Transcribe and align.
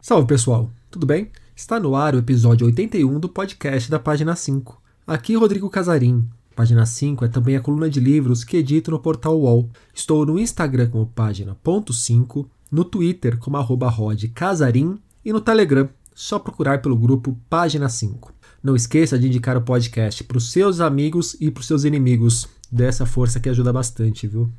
Salve 0.00 0.26
pessoal, 0.26 0.70
tudo 0.90 1.06
bem? 1.06 1.30
Está 1.54 1.78
no 1.78 1.94
ar 1.94 2.14
o 2.14 2.18
episódio 2.18 2.66
81 2.66 3.20
do 3.20 3.28
podcast 3.28 3.90
da 3.90 3.98
página 3.98 4.34
5. 4.34 4.82
Aqui 5.06 5.36
Rodrigo 5.36 5.70
Casarim. 5.70 6.28
Página 6.54 6.84
5 6.84 7.24
é 7.24 7.28
também 7.28 7.56
a 7.56 7.60
coluna 7.60 7.88
de 7.88 8.00
livros 8.00 8.44
que 8.44 8.58
edito 8.58 8.90
no 8.90 8.98
portal 8.98 9.38
UOL. 9.38 9.70
Estou 9.94 10.26
no 10.26 10.38
Instagram 10.38 10.90
como 10.90 11.06
página.5, 11.06 12.46
no 12.70 12.84
Twitter 12.84 13.38
como 13.38 13.56
arroba 13.56 13.90
Casarim 14.34 14.98
e 15.24 15.32
no 15.32 15.40
Telegram, 15.40 15.88
só 16.14 16.38
procurar 16.38 16.82
pelo 16.82 16.96
grupo 16.96 17.38
Página 17.48 17.88
5. 17.88 18.32
Não 18.62 18.76
esqueça 18.76 19.18
de 19.18 19.28
indicar 19.28 19.56
o 19.56 19.62
podcast 19.62 20.24
para 20.24 20.36
os 20.36 20.52
seus 20.52 20.80
amigos 20.80 21.36
e 21.40 21.50
para 21.50 21.60
os 21.60 21.66
seus 21.66 21.84
inimigos. 21.84 22.48
Dê 22.70 22.84
essa 22.84 23.06
força 23.06 23.40
que 23.40 23.48
ajuda 23.48 23.72
bastante, 23.72 24.26
viu? 24.26 24.50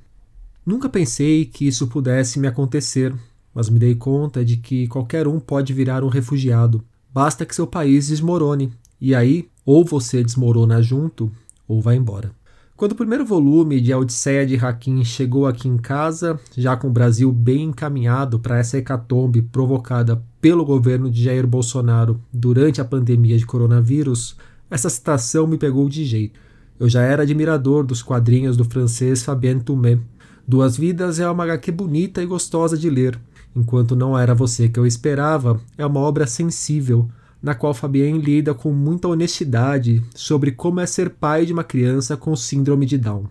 Nunca 0.66 0.88
pensei 0.88 1.46
que 1.46 1.68
isso 1.68 1.88
pudesse 1.88 2.40
me 2.40 2.48
acontecer, 2.48 3.14
mas 3.54 3.70
me 3.70 3.78
dei 3.78 3.96
conta 3.96 4.46
de 4.46 4.58
que 4.58 4.88
qualquer 4.88 5.28
um 5.28 5.40
pode 5.40 5.74
virar 5.74 6.04
um 6.04 6.08
refugiado. 6.08 6.84
Basta 7.14 7.46
que 7.46 7.54
seu 7.54 7.68
país 7.68 8.08
desmorone, 8.08 8.72
e 9.00 9.14
aí 9.14 9.50
ou 9.66 9.84
você 9.84 10.24
desmorona 10.24 10.82
junto 10.82 11.32
ou 11.68 11.82
vai 11.82 11.96
embora. 11.96 12.32
Quando 12.76 12.94
o 12.94 12.96
primeiro 12.96 13.26
volume 13.26 13.80
de 13.80 13.94
A 13.94 13.98
Odisseia 13.98 14.48
de 14.48 14.56
Hakim 14.56 15.04
chegou 15.04 15.46
aqui 15.46 15.68
em 15.68 15.78
casa, 15.78 16.40
já 16.58 16.76
com 16.76 16.88
o 16.88 16.92
Brasil 16.92 17.32
bem 17.32 17.66
encaminhado 17.66 18.40
para 18.40 18.58
essa 18.58 18.78
hecatombe 18.78 19.42
provocada 19.42 20.24
pelo 20.42 20.66
governo 20.66 21.10
de 21.10 21.24
Jair 21.24 21.46
Bolsonaro 21.46 22.20
durante 22.32 22.82
a 22.82 22.86
pandemia 22.86 23.38
de 23.38 23.46
coronavírus, 23.46 24.36
essa 24.72 24.90
citação 24.90 25.46
me 25.46 25.58
pegou 25.58 25.88
de 25.88 26.04
jeito. 26.04 26.40
Eu 26.80 26.90
já 26.90 27.04
era 27.04 27.24
admirador 27.24 27.86
dos 27.86 28.02
quadrinhos 28.02 28.58
do 28.58 28.66
francês 28.66 29.24
Fabien 29.24 29.60
Toumé. 29.60 30.00
Duas 30.46 30.76
Vidas 30.76 31.20
é 31.20 31.30
uma 31.30 31.46
HQ 31.46 31.72
bonita 31.72 32.22
e 32.22 32.26
gostosa 32.26 32.78
de 32.78 32.90
ler, 32.90 33.18
Enquanto 33.56 33.96
Não 33.96 34.18
Era 34.18 34.34
Você 34.34 34.68
Que 34.68 34.80
Eu 34.80 34.86
Esperava 34.86 35.62
é 35.78 35.86
uma 35.86 36.00
obra 36.00 36.28
sensível, 36.28 37.08
na 37.42 37.56
qual 37.56 37.74
Fabien 37.74 38.18
lida 38.18 38.54
com 38.54 38.72
muita 38.72 39.08
honestidade 39.08 40.04
sobre 40.14 40.52
como 40.52 40.80
é 40.80 40.86
ser 40.86 41.12
pai 41.12 41.46
de 41.46 41.54
uma 41.54 41.64
criança 41.64 42.18
com 42.18 42.36
síndrome 42.36 42.86
de 42.86 42.98
Down. 42.98 43.26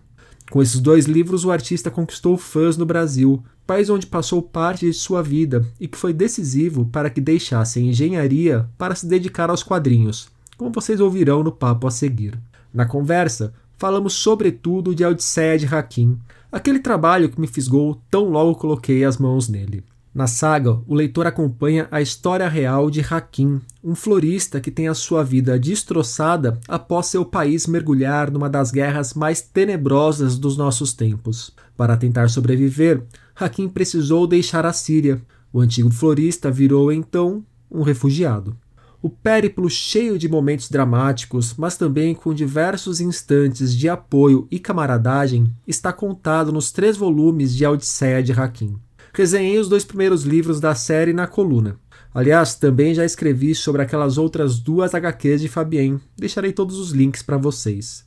Com 0.49 0.61
esses 0.61 0.79
dois 0.79 1.05
livros, 1.05 1.45
o 1.45 1.51
artista 1.51 1.91
conquistou 1.91 2.37
fãs 2.37 2.77
no 2.77 2.85
Brasil, 2.85 3.43
país 3.65 3.89
onde 3.89 4.07
passou 4.07 4.41
parte 4.41 4.85
de 4.85 4.93
sua 4.93 5.21
vida 5.21 5.65
e 5.79 5.87
que 5.87 5.97
foi 5.97 6.13
decisivo 6.13 6.85
para 6.85 7.09
que 7.09 7.21
deixasse 7.21 7.79
a 7.79 7.81
engenharia 7.81 8.67
para 8.77 8.95
se 8.95 9.05
dedicar 9.05 9.49
aos 9.49 9.63
quadrinhos, 9.63 10.29
como 10.57 10.71
vocês 10.71 10.99
ouvirão 10.99 11.43
no 11.43 11.51
papo 11.51 11.85
a 11.85 11.91
seguir. 11.91 12.39
Na 12.73 12.85
conversa, 12.85 13.53
falamos 13.77 14.13
sobretudo 14.13 14.95
de 14.95 15.03
Odisseia 15.03 15.57
de 15.57 15.65
Hakim, 15.65 16.17
aquele 16.53 16.79
trabalho 16.79 17.29
que 17.29 17.41
me 17.41 17.47
fisgou 17.47 17.99
tão 18.11 18.29
logo 18.29 18.55
coloquei 18.55 19.03
as 19.03 19.17
mãos 19.17 19.49
nele. 19.49 19.83
Na 20.13 20.27
saga, 20.27 20.79
o 20.85 20.93
leitor 20.93 21.25
acompanha 21.25 21.87
a 21.89 21.99
história 21.99 22.47
real 22.47 22.91
de 22.91 23.01
Hakim, 23.01 23.59
um 23.83 23.95
florista 23.95 24.61
que 24.61 24.69
tem 24.69 24.87
a 24.87 24.93
sua 24.93 25.23
vida 25.23 25.57
destroçada 25.57 26.59
após 26.67 27.07
seu 27.07 27.25
país 27.25 27.65
mergulhar 27.65 28.29
numa 28.29 28.47
das 28.47 28.69
guerras 28.69 29.15
mais 29.15 29.41
tenebrosas 29.41 30.37
dos 30.37 30.55
nossos 30.55 30.93
tempos. 30.93 31.51
Para 31.75 31.97
tentar 31.97 32.29
sobreviver, 32.29 33.03
Hakim 33.35 33.67
precisou 33.67 34.27
deixar 34.27 34.67
a 34.67 34.71
Síria. 34.71 35.19
O 35.51 35.59
antigo 35.59 35.89
florista 35.89 36.51
virou 36.51 36.91
então 36.91 37.43
um 37.71 37.81
refugiado. 37.81 38.55
O 39.03 39.09
périplo 39.09 39.69
cheio 39.69 40.17
de 40.17 40.29
momentos 40.29 40.69
dramáticos, 40.69 41.55
mas 41.57 41.75
também 41.75 42.15
com 42.15 42.33
diversos 42.33 43.01
instantes 43.01 43.75
de 43.75 43.89
apoio 43.89 44.47
e 44.49 44.57
camaradagem, 44.57 45.53
está 45.67 45.91
contado 45.91 46.53
nos 46.53 46.71
três 46.71 46.95
volumes 46.95 47.53
de 47.53 47.65
A 47.65 47.71
Odisseia 47.71 48.23
de 48.23 48.31
Hakim. 48.31 48.77
Resenhei 49.13 49.59
os 49.59 49.67
dois 49.67 49.83
primeiros 49.83 50.23
livros 50.23 50.61
da 50.61 50.73
série 50.73 51.11
na 51.11 51.27
coluna. 51.27 51.77
Aliás, 52.13 52.55
também 52.55 52.93
já 52.93 53.03
escrevi 53.03 53.53
sobre 53.53 53.81
aquelas 53.81 54.17
outras 54.17 54.57
duas 54.57 54.95
HQs 54.95 55.41
de 55.41 55.49
Fabien. 55.49 55.99
Deixarei 56.15 56.53
todos 56.53 56.79
os 56.79 56.91
links 56.91 57.21
para 57.21 57.35
vocês. 57.35 58.05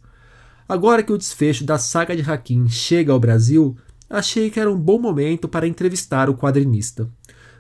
Agora 0.67 1.03
que 1.03 1.13
o 1.13 1.19
desfecho 1.19 1.63
da 1.67 1.77
saga 1.77 2.17
de 2.17 2.23
Hakim 2.23 2.71
chega 2.71 3.13
ao 3.13 3.21
Brasil, 3.21 3.77
achei 4.09 4.49
que 4.49 4.59
era 4.59 4.73
um 4.73 4.81
bom 4.81 4.99
momento 4.99 5.47
para 5.47 5.69
entrevistar 5.69 6.31
o 6.31 6.35
quadrinista. 6.35 7.07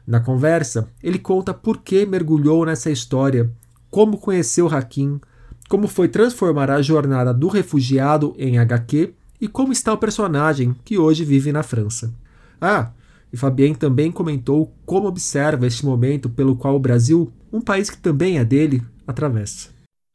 Na 0.07 0.21
conversa, 0.21 0.89
ele 1.03 1.19
conta 1.19 1.53
por 1.53 1.79
que 1.79 2.07
mergulhou 2.07 2.65
nessa 2.65 2.91
história, 2.91 3.51
como 3.91 4.19
conheceu 4.19 4.69
Hakim, 4.69 5.21
como 5.69 5.89
foi 5.89 6.09
transformar 6.09 6.71
a 6.71 6.81
jornada 6.81 7.35
do 7.35 7.49
refugiado 7.49 8.35
em 8.39 8.59
HQ 8.59 9.13
e 9.41 9.49
como 9.49 9.73
está 9.73 9.93
o 9.93 9.99
personagem 9.99 10.75
que 10.85 10.99
hoje 10.99 11.25
vive 11.25 11.51
na 11.51 11.63
França. 11.63 12.15
Ah, 12.61 12.93
e 13.33 13.37
Fabien 13.37 13.75
também 13.75 14.13
comentou 14.13 14.73
como 14.85 15.09
observa 15.09 15.67
este 15.67 15.85
momento 15.85 16.31
pelo 16.31 16.57
qual 16.57 16.77
o 16.77 16.81
Brasil, 16.81 17.33
um 17.53 17.61
país 17.61 17.91
que 17.91 17.99
também 17.99 18.39
é 18.39 18.45
dele, 18.45 18.83
atravessa. 19.07 19.71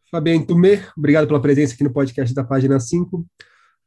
Fabien 0.10 0.44
Tumé, 0.44 0.86
obrigado 0.98 1.28
pela 1.28 1.42
presença 1.42 1.74
aqui 1.74 1.84
no 1.84 1.92
podcast 1.92 2.34
da 2.34 2.44
página 2.44 2.80
5. 2.80 3.26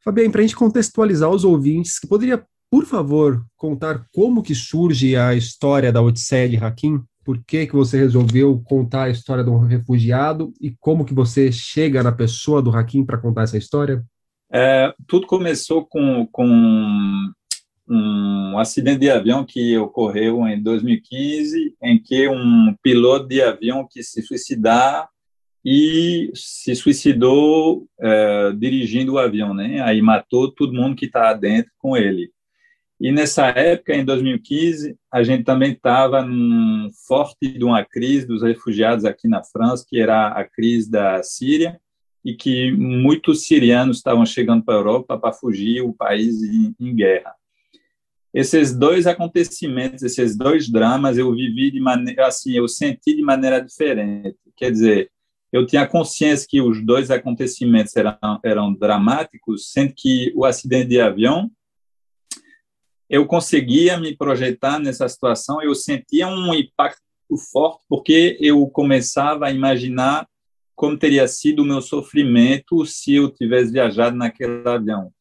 Fabien, 0.03 0.29
para 0.29 0.41
a 0.41 0.43
gente 0.43 0.55
contextualizar 0.55 1.29
os 1.29 1.43
ouvintes, 1.43 1.99
que 1.99 2.07
poderia, 2.07 2.43
por 2.69 2.85
favor, 2.85 3.45
contar 3.55 4.05
como 4.13 4.43
que 4.43 4.55
surge 4.55 5.15
a 5.15 5.33
história 5.33 5.91
da 5.91 6.01
Odisseia 6.01 6.49
de 6.49 6.57
Hakim? 6.57 7.01
Por 7.23 7.43
que, 7.43 7.65
que 7.65 7.73
você 7.73 7.97
resolveu 7.97 8.61
contar 8.65 9.05
a 9.05 9.09
história 9.09 9.43
de 9.43 9.49
um 9.49 9.59
refugiado 9.59 10.53
e 10.61 10.75
como 10.79 11.05
que 11.05 11.13
você 11.13 11.51
chega 11.51 12.03
na 12.03 12.11
pessoa 12.11 12.61
do 12.61 12.69
Hakim 12.69 13.03
para 13.03 13.17
contar 13.17 13.43
essa 13.43 13.57
história? 13.57 14.03
É, 14.51 14.93
tudo 15.07 15.25
começou 15.25 15.85
com, 15.85 16.27
com 16.31 16.47
um 17.87 18.57
acidente 18.57 18.99
de 18.99 19.09
avião 19.09 19.45
que 19.45 19.77
ocorreu 19.77 20.47
em 20.47 20.61
2015, 20.61 21.75
em 21.81 22.01
que 22.01 22.27
um 22.27 22.75
piloto 22.81 23.27
de 23.27 23.41
avião 23.41 23.87
quis 23.89 24.11
se 24.11 24.21
suicidar 24.21 25.09
e 25.63 26.31
se 26.35 26.75
suicidou 26.75 27.87
é, 27.99 28.51
dirigindo 28.51 29.13
o 29.13 29.17
avião, 29.17 29.53
né? 29.53 29.81
Aí 29.81 30.01
matou 30.01 30.51
todo 30.51 30.73
mundo 30.73 30.95
que 30.95 31.05
estava 31.05 31.37
dentro 31.37 31.71
com 31.79 31.97
ele. 31.97 32.31
E 32.99 33.11
nessa 33.11 33.47
época, 33.47 33.93
em 33.93 34.05
2015, 34.05 34.97
a 35.11 35.23
gente 35.23 35.43
também 35.43 35.73
estava 35.73 36.21
num 36.23 36.89
forte 37.07 37.57
de 37.57 37.63
uma 37.63 37.83
crise 37.83 38.25
dos 38.25 38.41
refugiados 38.41 39.03
aqui 39.03 39.27
na 39.27 39.43
França, 39.43 39.85
que 39.87 39.99
era 39.99 40.29
a 40.29 40.43
crise 40.45 40.89
da 40.89 41.21
Síria, 41.21 41.79
e 42.23 42.33
que 42.33 42.71
muitos 42.71 43.45
sirianos 43.45 43.97
estavam 43.97 44.25
chegando 44.25 44.63
para 44.63 44.75
a 44.75 44.77
Europa 44.77 45.17
para 45.17 45.33
fugir 45.33 45.81
o 45.81 45.93
país 45.93 46.41
em, 46.41 46.75
em 46.79 46.95
guerra 46.95 47.35
esses 48.35 48.77
dois 48.77 49.07
acontecimentos, 49.07 50.03
esses 50.03 50.37
dois 50.37 50.69
dramas, 50.69 51.17
eu 51.17 51.33
vivi 51.33 51.71
de 51.71 51.79
maneira 51.79 52.27
assim, 52.27 52.51
eu 52.51 52.67
senti 52.67 53.15
de 53.15 53.21
maneira 53.21 53.61
diferente. 53.61 54.35
Quer 54.57 54.71
dizer, 54.71 55.09
eu 55.53 55.65
tinha 55.65 55.87
consciência 55.87 56.45
que 56.49 56.59
os 56.59 56.85
dois 56.85 57.09
acontecimentos 57.09 57.95
eram, 57.95 58.17
eram 58.43 58.73
dramáticos, 58.73 59.71
sendo 59.71 59.93
que 59.95 60.33
o 60.35 60.43
acidente 60.43 60.89
de 60.89 60.99
avião, 60.99 61.49
eu 63.09 63.25
conseguia 63.25 63.97
me 63.99 64.15
projetar 64.15 64.79
nessa 64.79 65.07
situação, 65.07 65.61
eu 65.61 65.75
sentia 65.75 66.27
um 66.27 66.53
impacto 66.53 67.01
forte, 67.51 67.83
porque 67.89 68.37
eu 68.39 68.65
começava 68.67 69.47
a 69.47 69.51
imaginar 69.51 70.27
como 70.75 70.97
teria 70.97 71.27
sido 71.27 71.63
o 71.63 71.65
meu 71.65 71.81
sofrimento 71.81 72.85
se 72.85 73.15
eu 73.15 73.29
tivesse 73.29 73.71
viajado 73.71 74.15
naquele 74.15 74.67
avião. 74.67 75.11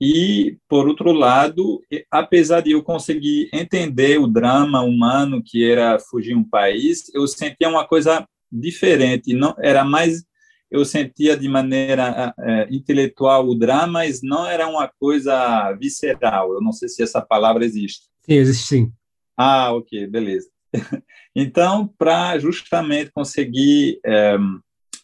E, 0.00 0.56
por 0.68 0.88
outro 0.88 1.12
lado, 1.12 1.80
apesar 2.10 2.60
de 2.60 2.72
eu 2.72 2.82
conseguir 2.82 3.48
entender 3.52 4.18
o 4.18 4.26
drama 4.26 4.80
humano 4.80 5.40
que 5.44 5.64
era 5.64 5.96
fugir 6.00 6.34
um 6.34 6.42
país, 6.42 7.08
eu 7.14 7.24
sentia 7.28 7.68
uma 7.68 7.86
coisa 7.86 8.26
diferente. 8.50 9.32
Não 9.32 9.54
era 9.60 9.84
mais 9.84 10.24
eu 10.72 10.84
sentia 10.84 11.36
de 11.36 11.48
maneira 11.48 12.34
é, 12.38 12.68
intelectual 12.70 13.46
o 13.46 13.54
drama, 13.54 13.86
mas 13.86 14.22
não 14.22 14.46
era 14.46 14.66
uma 14.66 14.88
coisa 14.88 15.72
visceral. 15.74 16.52
Eu 16.54 16.60
não 16.60 16.72
sei 16.72 16.88
se 16.88 17.02
essa 17.02 17.20
palavra 17.20 17.64
existe. 17.64 18.06
Sim, 18.22 18.34
existe 18.34 18.66
sim. 18.66 18.92
Ah, 19.36 19.72
ok, 19.72 20.06
beleza. 20.06 20.48
Então, 21.34 21.88
para 21.96 22.38
justamente 22.38 23.10
conseguir 23.10 23.98
é, 24.04 24.36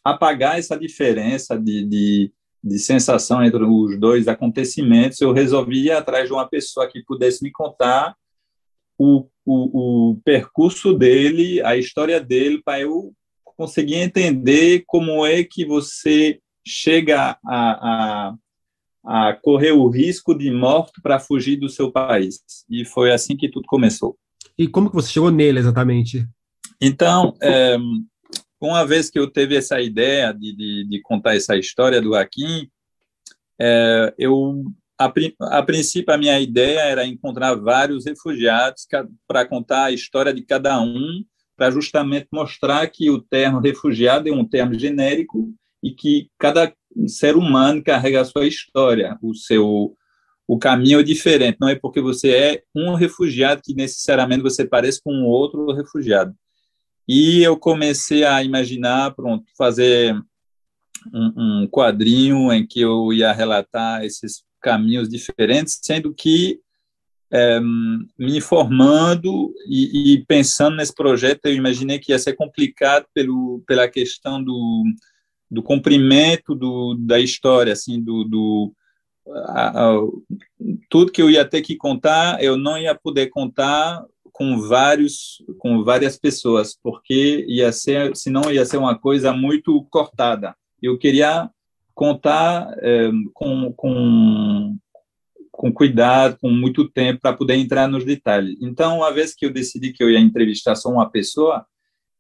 apagar 0.05 0.59
essa 0.59 0.79
diferença 0.79 1.59
de, 1.59 1.87
de 1.87 2.33
de 2.63 2.79
sensação 2.79 3.43
entre 3.43 3.63
os 3.63 3.99
dois 3.99 4.27
acontecimentos, 4.29 5.21
eu 5.21 5.33
resolvi 5.33 5.87
ir 5.87 5.93
atrás 5.93 6.27
de 6.27 6.33
uma 6.33 6.49
pessoa 6.49 6.89
que 6.89 7.05
pudesse 7.05 7.43
me 7.43 7.51
contar 7.51 8.15
o, 8.99 9.29
o, 9.47 10.11
o 10.11 10.21
percurso 10.25 10.93
dele, 10.93 11.63
a 11.63 11.77
história 11.77 12.21
dele, 12.21 12.61
para 12.65 12.81
eu 12.81 13.13
conseguir 13.59 13.97
entender 13.97 14.85
como 14.87 15.27
é 15.27 15.43
que 15.43 15.65
você 15.65 16.41
chega 16.65 17.37
a, 17.45 18.33
a, 19.05 19.29
a 19.29 19.33
correr 19.35 19.73
o 19.73 19.89
risco 19.89 20.33
de 20.33 20.49
morte 20.49 21.03
para 21.03 21.19
fugir 21.19 21.57
do 21.57 21.69
seu 21.69 21.91
país. 21.91 22.41
E 22.71 22.85
foi 22.85 23.13
assim 23.13 23.37
que 23.37 23.51
tudo 23.51 23.67
começou. 23.67 24.17
E 24.57 24.69
como 24.69 24.89
que 24.89 24.95
você 24.95 25.11
chegou 25.11 25.33
nele 25.33 25.59
exatamente? 25.59 26.25
Então, 26.81 27.35
é, 27.43 27.77
uma 28.61 28.87
vez 28.87 29.11
que 29.11 29.19
eu 29.19 29.29
teve 29.29 29.57
essa 29.57 29.81
ideia 29.81 30.33
de, 30.33 30.55
de, 30.55 30.89
de 30.89 31.01
contar 31.03 31.35
essa 31.35 31.57
história 31.57 32.01
do 32.01 32.15
Hakim, 32.15 32.71
é, 33.61 34.15
eu 34.17 34.65
a, 34.97 35.13
a, 35.59 35.63
princípio, 35.65 36.15
a 36.15 36.19
minha 36.19 36.39
ideia 36.39 36.81
era 36.81 37.05
encontrar 37.05 37.57
vários 37.57 38.05
refugiados 38.05 38.87
para 39.27 39.47
contar 39.47 39.87
a 39.87 39.93
história 39.93 40.33
de 40.33 40.43
cada 40.43 40.81
um, 40.81 41.25
para 41.59 41.73
justamente 41.73 42.29
mostrar 42.33 42.87
que 42.87 43.11
o 43.11 43.21
termo 43.21 43.59
refugiado 43.59 44.29
é 44.29 44.33
um 44.33 44.45
termo 44.45 44.79
genérico 44.79 45.53
e 45.83 45.91
que 45.91 46.31
cada 46.39 46.73
ser 47.09 47.37
humano 47.37 47.83
carrega 47.83 48.21
a 48.21 48.25
sua 48.25 48.47
história, 48.47 49.19
o 49.21 49.35
seu 49.35 49.95
o 50.51 50.59
caminho 50.59 50.99
é 50.99 51.03
diferente. 51.03 51.59
Não 51.61 51.69
é 51.69 51.75
porque 51.75 52.01
você 52.01 52.31
é 52.31 52.63
um 52.75 52.95
refugiado 52.95 53.61
que 53.63 53.75
necessariamente 53.75 54.43
você 54.43 54.65
parece 54.65 54.99
com 55.03 55.13
um 55.13 55.27
outro 55.27 55.71
refugiado. 55.73 56.35
E 57.07 57.43
eu 57.43 57.55
comecei 57.59 58.25
a 58.25 58.43
imaginar, 58.43 59.15
pronto, 59.15 59.45
fazer 59.59 60.15
um, 61.13 61.33
um 61.63 61.69
quadrinho 61.71 62.51
em 62.51 62.67
que 62.67 62.81
eu 62.81 63.13
ia 63.13 63.31
relatar 63.31 64.03
esses 64.05 64.43
caminhos 64.59 65.07
diferentes, 65.11 65.79
sendo 65.83 66.15
que 66.15 66.61
é, 67.31 67.61
me 67.61 68.37
informando 68.37 69.53
e, 69.69 70.15
e, 70.15 70.25
pensando 70.27 70.77
nesse 70.77 70.95
projeto, 70.95 71.47
eu 71.47 71.55
imaginei 71.55 71.99
que 71.99 72.13
ia 72.13 72.19
ser 72.19 72.35
complicado 72.35 73.07
pelo, 73.13 73.63
pela 73.67 73.89
questão 73.89 74.43
do, 74.43 74.85
do 75.51 75.63
comprimento 75.63 76.55
do, 76.55 76.95
da 76.95 77.21
história, 77.21 77.73
assim, 77.73 78.01
do, 78.01 78.25
do 78.25 78.73
a, 79.47 79.89
a, 79.89 80.01
tudo 80.89 81.13
que 81.13 81.21
eu 81.21 81.31
ia 81.31 81.45
ter 81.45 81.61
que 81.61 81.77
contar, 81.77 82.43
eu 82.43 82.57
não 82.57 82.79
ia 82.79 82.95
poder 82.95 83.29
contar 83.29 84.03
com 84.33 84.61
vários, 84.61 85.43
com 85.59 85.83
várias 85.83 86.17
pessoas, 86.17 86.79
porque 86.83 87.45
ia 87.49 87.73
ser, 87.73 88.17
senão 88.17 88.51
ia 88.51 88.65
ser 88.65 88.77
uma 88.77 88.97
coisa 88.97 89.33
muito 89.33 89.85
cortada. 89.91 90.55
Eu 90.81 90.97
queria 90.97 91.51
contar 91.93 92.73
é, 92.79 93.11
com, 93.35 93.73
com, 93.73 94.77
com 95.59 95.73
cuidado, 95.73 96.39
com 96.41 96.51
muito 96.51 96.89
tempo, 96.89 97.21
para 97.21 97.37
poder 97.37 97.57
entrar 97.57 97.89
nos 97.89 98.05
detalhes. 98.05 98.57
Então, 98.63 98.99
uma 98.99 99.13
vez 99.13 99.35
que 99.35 99.45
eu 99.45 99.53
decidi 99.53 99.93
que 99.93 100.01
eu 100.01 100.09
ia 100.09 100.21
entrevistar 100.21 100.77
só 100.77 100.89
uma 100.89 101.11
pessoa, 101.11 101.67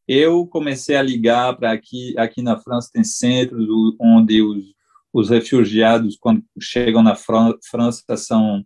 eu 0.08 0.44
comecei 0.48 0.96
a 0.96 1.02
ligar 1.02 1.56
para 1.56 1.70
aqui, 1.70 2.18
aqui 2.18 2.42
na 2.42 2.58
França 2.58 2.90
tem 2.92 3.04
centros 3.04 3.68
onde 4.00 4.42
os, 4.42 4.64
os 5.12 5.30
refugiados, 5.30 6.16
quando 6.18 6.42
chegam 6.60 7.00
na 7.00 7.14
França, 7.14 8.16
são 8.16 8.64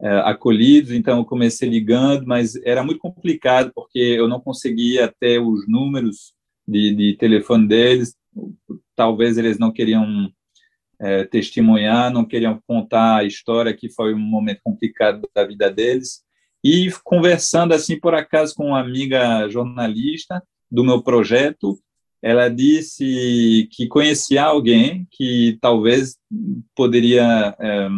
é, 0.00 0.18
acolhidos, 0.20 0.92
então 0.92 1.18
eu 1.18 1.24
comecei 1.24 1.68
ligando, 1.68 2.24
mas 2.24 2.54
era 2.64 2.84
muito 2.84 3.00
complicado, 3.00 3.72
porque 3.74 3.98
eu 3.98 4.28
não 4.28 4.38
conseguia 4.38 5.12
ter 5.18 5.40
os 5.40 5.66
números 5.66 6.32
de, 6.66 6.94
de 6.94 7.16
telefone 7.16 7.66
deles, 7.66 8.14
talvez 8.94 9.36
eles 9.36 9.58
não 9.58 9.72
queriam 9.72 10.30
é, 11.02 11.24
testemunhar, 11.24 12.12
não 12.12 12.24
queriam 12.24 12.62
contar 12.66 13.16
a 13.16 13.24
história 13.24 13.74
que 13.74 13.90
foi 13.90 14.14
um 14.14 14.18
momento 14.18 14.60
complicado 14.62 15.28
da 15.34 15.44
vida 15.44 15.68
deles. 15.68 16.22
E 16.64 16.90
conversando 17.02 17.74
assim 17.74 17.98
por 17.98 18.14
acaso 18.14 18.54
com 18.54 18.68
uma 18.68 18.80
amiga 18.80 19.48
jornalista 19.48 20.40
do 20.70 20.84
meu 20.84 21.02
projeto, 21.02 21.76
ela 22.22 22.48
disse 22.48 23.68
que 23.72 23.88
conhecia 23.88 24.44
alguém 24.44 25.08
que 25.10 25.58
talvez 25.60 26.16
poderia 26.74 27.56
é, 27.58 27.88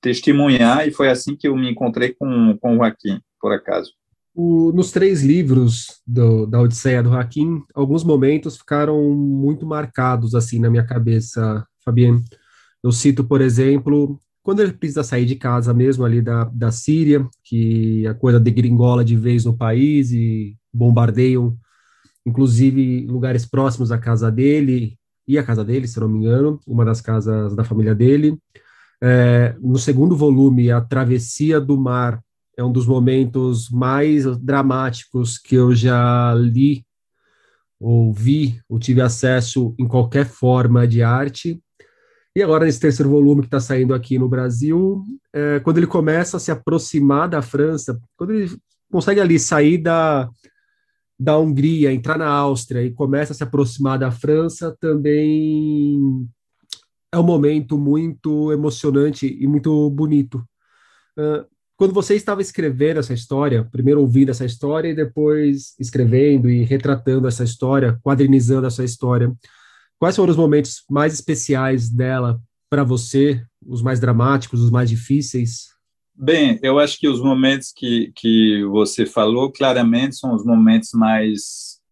testemunhar 0.00 0.88
e 0.88 0.90
foi 0.90 1.08
assim 1.08 1.36
que 1.36 1.46
eu 1.46 1.56
me 1.56 1.70
encontrei 1.70 2.12
com, 2.12 2.58
com 2.60 2.72
o 2.74 2.76
Joaquim, 2.76 3.20
por 3.40 3.52
acaso. 3.52 3.92
O, 4.34 4.72
nos 4.72 4.90
três 4.90 5.22
livros 5.22 6.00
do, 6.04 6.46
da 6.46 6.60
Odisseia 6.60 7.02
do 7.02 7.10
Joaquim, 7.10 7.62
alguns 7.74 8.02
momentos 8.02 8.56
ficaram 8.56 9.00
muito 9.12 9.64
marcados 9.64 10.34
assim 10.34 10.58
na 10.58 10.70
minha 10.70 10.84
cabeça, 10.84 11.64
Fabienne. 11.84 12.24
Eu 12.82 12.92
cito, 12.92 13.24
por 13.24 13.40
exemplo, 13.40 14.20
quando 14.42 14.60
ele 14.60 14.72
precisa 14.72 15.02
sair 15.02 15.26
de 15.26 15.36
casa 15.36 15.74
mesmo 15.74 16.04
ali 16.04 16.22
da, 16.22 16.44
da 16.44 16.70
Síria, 16.70 17.26
que 17.44 18.06
a 18.06 18.14
coisa 18.14 18.40
degringola 18.40 19.04
de 19.04 19.16
vez 19.16 19.44
no 19.44 19.56
país 19.56 20.12
e 20.12 20.56
bombardeiam, 20.72 21.56
inclusive 22.24 23.06
lugares 23.06 23.44
próximos 23.46 23.92
à 23.92 23.98
casa 23.98 24.30
dele 24.30 24.98
e 25.26 25.38
a 25.38 25.42
casa 25.42 25.64
dele, 25.64 25.86
se 25.86 26.00
não 26.00 26.08
me 26.08 26.18
engano, 26.18 26.58
uma 26.66 26.84
das 26.84 27.00
casas 27.00 27.54
da 27.54 27.64
família 27.64 27.94
dele. 27.94 28.38
É, 29.02 29.54
no 29.60 29.78
segundo 29.78 30.16
volume, 30.16 30.70
a 30.70 30.80
travessia 30.80 31.60
do 31.60 31.78
mar 31.78 32.22
é 32.56 32.64
um 32.64 32.72
dos 32.72 32.86
momentos 32.86 33.70
mais 33.70 34.24
dramáticos 34.38 35.38
que 35.38 35.54
eu 35.54 35.74
já 35.74 36.34
li, 36.34 36.84
ou 37.78 38.12
vi, 38.12 38.60
ou 38.68 38.78
tive 38.78 39.00
acesso 39.00 39.74
em 39.78 39.88
qualquer 39.88 40.26
forma 40.26 40.86
de 40.86 41.02
arte. 41.02 41.62
E 42.34 42.42
agora, 42.42 42.64
nesse 42.64 42.78
terceiro 42.78 43.10
volume 43.10 43.42
que 43.42 43.48
está 43.48 43.58
saindo 43.58 43.92
aqui 43.92 44.18
no 44.18 44.28
Brasil, 44.28 45.02
é, 45.32 45.58
quando 45.60 45.78
ele 45.78 45.86
começa 45.86 46.36
a 46.36 46.40
se 46.40 46.50
aproximar 46.50 47.28
da 47.28 47.42
França, 47.42 48.00
quando 48.16 48.32
ele 48.32 48.56
consegue 48.90 49.20
ali 49.20 49.38
sair 49.38 49.78
da, 49.78 50.28
da 51.18 51.36
Hungria, 51.38 51.92
entrar 51.92 52.16
na 52.16 52.28
Áustria 52.28 52.82
e 52.82 52.92
começa 52.92 53.32
a 53.32 53.36
se 53.36 53.42
aproximar 53.42 53.98
da 53.98 54.12
França, 54.12 54.76
também 54.80 56.28
é 57.12 57.18
um 57.18 57.24
momento 57.24 57.76
muito 57.76 58.52
emocionante 58.52 59.26
e 59.26 59.46
muito 59.46 59.90
bonito. 59.90 60.44
Quando 61.76 61.92
você 61.92 62.14
estava 62.14 62.40
escrevendo 62.40 63.00
essa 63.00 63.12
história, 63.12 63.64
primeiro 63.64 64.00
ouvindo 64.00 64.30
essa 64.30 64.44
história 64.44 64.88
e 64.88 64.94
depois 64.94 65.74
escrevendo 65.80 66.48
e 66.48 66.62
retratando 66.62 67.26
essa 67.26 67.42
história, 67.42 67.98
quadrinizando 68.02 68.66
essa 68.66 68.84
história, 68.84 69.32
Quais 70.00 70.16
foram 70.16 70.30
os 70.30 70.36
momentos 70.36 70.82
mais 70.88 71.12
especiais 71.12 71.90
dela 71.90 72.40
para 72.70 72.82
você, 72.82 73.44
os 73.60 73.82
mais 73.82 74.00
dramáticos, 74.00 74.62
os 74.62 74.70
mais 74.70 74.88
difíceis? 74.88 75.74
Bem, 76.16 76.58
eu 76.62 76.78
acho 76.78 76.98
que 76.98 77.06
os 77.06 77.20
momentos 77.20 77.70
que, 77.76 78.10
que 78.16 78.64
você 78.64 79.04
falou 79.04 79.52
claramente 79.52 80.16
são 80.16 80.34
os 80.34 80.42
momentos 80.42 80.92
mais, 80.94 81.82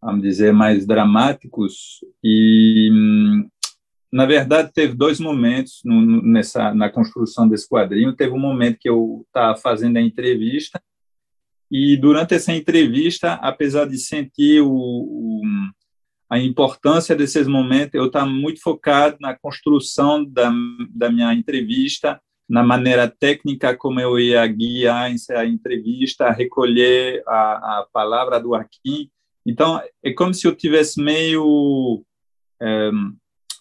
vamos 0.00 0.22
dizer, 0.22 0.50
mais 0.54 0.86
dramáticos 0.86 1.98
e 2.24 2.88
na 4.10 4.24
verdade 4.24 4.72
teve 4.72 4.94
dois 4.94 5.20
momentos 5.20 5.82
no, 5.84 6.22
nessa 6.22 6.74
na 6.74 6.88
construção 6.88 7.46
desse 7.46 7.68
quadrinho. 7.68 8.16
Teve 8.16 8.32
um 8.32 8.40
momento 8.40 8.78
que 8.80 8.88
eu 8.88 9.26
estava 9.26 9.58
fazendo 9.58 9.98
a 9.98 10.00
entrevista 10.00 10.82
e 11.70 11.98
durante 11.98 12.32
essa 12.32 12.54
entrevista, 12.54 13.34
apesar 13.34 13.86
de 13.86 13.98
sentir 13.98 14.62
o, 14.62 14.72
o 14.72 15.42
a 16.32 16.38
importância 16.38 17.14
desses 17.14 17.46
momentos, 17.46 17.92
eu 17.92 18.06
estou 18.06 18.24
muito 18.24 18.58
focado 18.62 19.18
na 19.20 19.36
construção 19.36 20.24
da, 20.24 20.50
da 20.88 21.12
minha 21.12 21.34
entrevista, 21.34 22.18
na 22.48 22.62
maneira 22.62 23.06
técnica 23.06 23.76
como 23.76 24.00
eu 24.00 24.18
ia 24.18 24.46
guiar 24.46 25.12
essa 25.12 25.44
entrevista, 25.44 26.30
recolher 26.30 27.22
a, 27.28 27.80
a 27.80 27.86
palavra 27.92 28.40
do 28.40 28.48
Joaquim. 28.48 29.10
Então, 29.46 29.78
é 30.02 30.10
como 30.14 30.32
se 30.32 30.46
eu 30.46 30.56
tivesse 30.56 31.02
meio 31.02 32.02
é, 32.62 32.90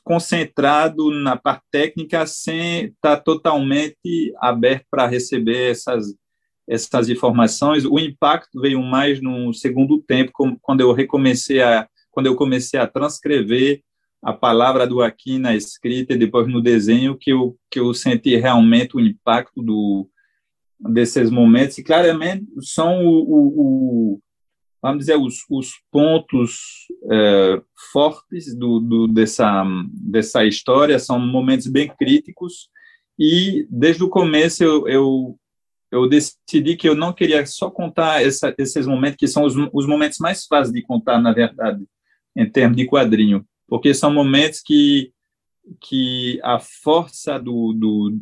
concentrado 0.01 1.11
na 1.11 1.35
parte 1.35 1.65
técnica 1.69 2.25
sem 2.25 2.85
estar 2.85 3.17
totalmente 3.17 4.33
aberto 4.39 4.85
para 4.89 5.07
receber 5.07 5.71
essas 5.71 6.15
essas 6.65 7.09
informações. 7.09 7.83
O 7.83 7.99
impacto 7.99 8.61
veio 8.61 8.81
mais 8.81 9.21
no 9.21 9.53
segundo 9.53 10.01
tempo, 10.01 10.31
quando 10.61 10.79
eu 10.79 10.93
recomecei 10.93 11.61
a 11.61 11.85
quando 12.11 12.27
eu 12.27 12.35
comecei 12.35 12.79
a 12.79 12.87
transcrever 12.87 13.81
a 14.21 14.31
palavra 14.31 14.85
do 14.85 15.01
Aqui 15.01 15.39
na 15.39 15.55
escrita 15.55 16.13
e 16.13 16.17
depois 16.17 16.47
no 16.47 16.61
desenho, 16.61 17.17
que 17.17 17.31
eu, 17.31 17.57
que 17.69 17.79
eu 17.79 17.93
senti 17.93 18.35
realmente 18.35 18.95
o 18.95 18.99
impacto 18.99 19.63
do, 19.63 20.07
desses 20.79 21.31
momentos, 21.31 21.77
e 21.77 21.83
claramente 21.83 22.45
são 22.61 23.03
o, 23.03 23.09
o, 23.09 24.15
o 24.15 24.21
vamos 24.81 24.99
dizer, 24.99 25.17
os, 25.17 25.43
os 25.49 25.73
pontos 25.91 26.87
é, 27.11 27.61
fortes 27.91 28.55
do, 28.55 28.79
do, 28.79 29.07
dessa, 29.07 29.63
dessa 29.91 30.45
história, 30.45 30.99
são 30.99 31.19
momentos 31.19 31.67
bem 31.67 31.87
críticos, 31.87 32.69
e 33.17 33.67
desde 33.69 34.03
o 34.03 34.09
começo 34.09 34.63
eu, 34.63 34.87
eu, 34.87 35.39
eu 35.91 36.07
decidi 36.07 36.75
que 36.75 36.87
eu 36.87 36.95
não 36.95 37.13
queria 37.13 37.45
só 37.45 37.69
contar 37.69 38.23
essa, 38.23 38.53
esses 38.57 38.85
momentos, 38.87 39.17
que 39.17 39.27
são 39.27 39.43
os, 39.43 39.55
os 39.73 39.87
momentos 39.87 40.19
mais 40.19 40.45
fáceis 40.45 40.73
de 40.73 40.81
contar, 40.81 41.19
na 41.19 41.33
verdade, 41.33 41.83
em 42.35 42.49
termos 42.49 42.77
de 42.77 42.85
quadrinho, 42.85 43.45
porque 43.67 43.93
são 43.93 44.13
momentos 44.13 44.61
que, 44.61 45.11
que 45.81 46.39
a 46.43 46.59
força 46.59 47.37
do, 47.39 47.73
do 47.73 48.21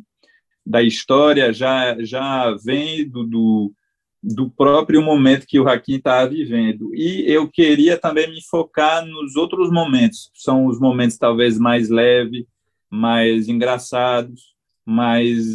da 0.66 0.84
história 0.84 1.52
já, 1.52 1.98
já 2.00 2.56
vem 2.64 3.10
do, 3.10 3.24
do, 3.24 3.74
do 4.22 4.50
próprio 4.52 5.02
momento 5.02 5.48
que 5.48 5.60
o 5.60 5.68
Hakim 5.68 5.96
está 5.96 6.24
vivendo. 6.26 6.94
E 6.94 7.24
eu 7.28 7.50
queria 7.50 7.98
também 7.98 8.30
me 8.30 8.40
focar 8.44 9.04
nos 9.04 9.36
outros 9.36 9.72
momentos, 9.72 10.30
são 10.36 10.68
os 10.68 10.80
momentos 10.80 11.18
talvez 11.18 11.58
mais 11.58 11.90
leves, 11.90 12.46
mais 12.90 13.48
engraçados, 13.48 14.54
mais, 14.86 15.46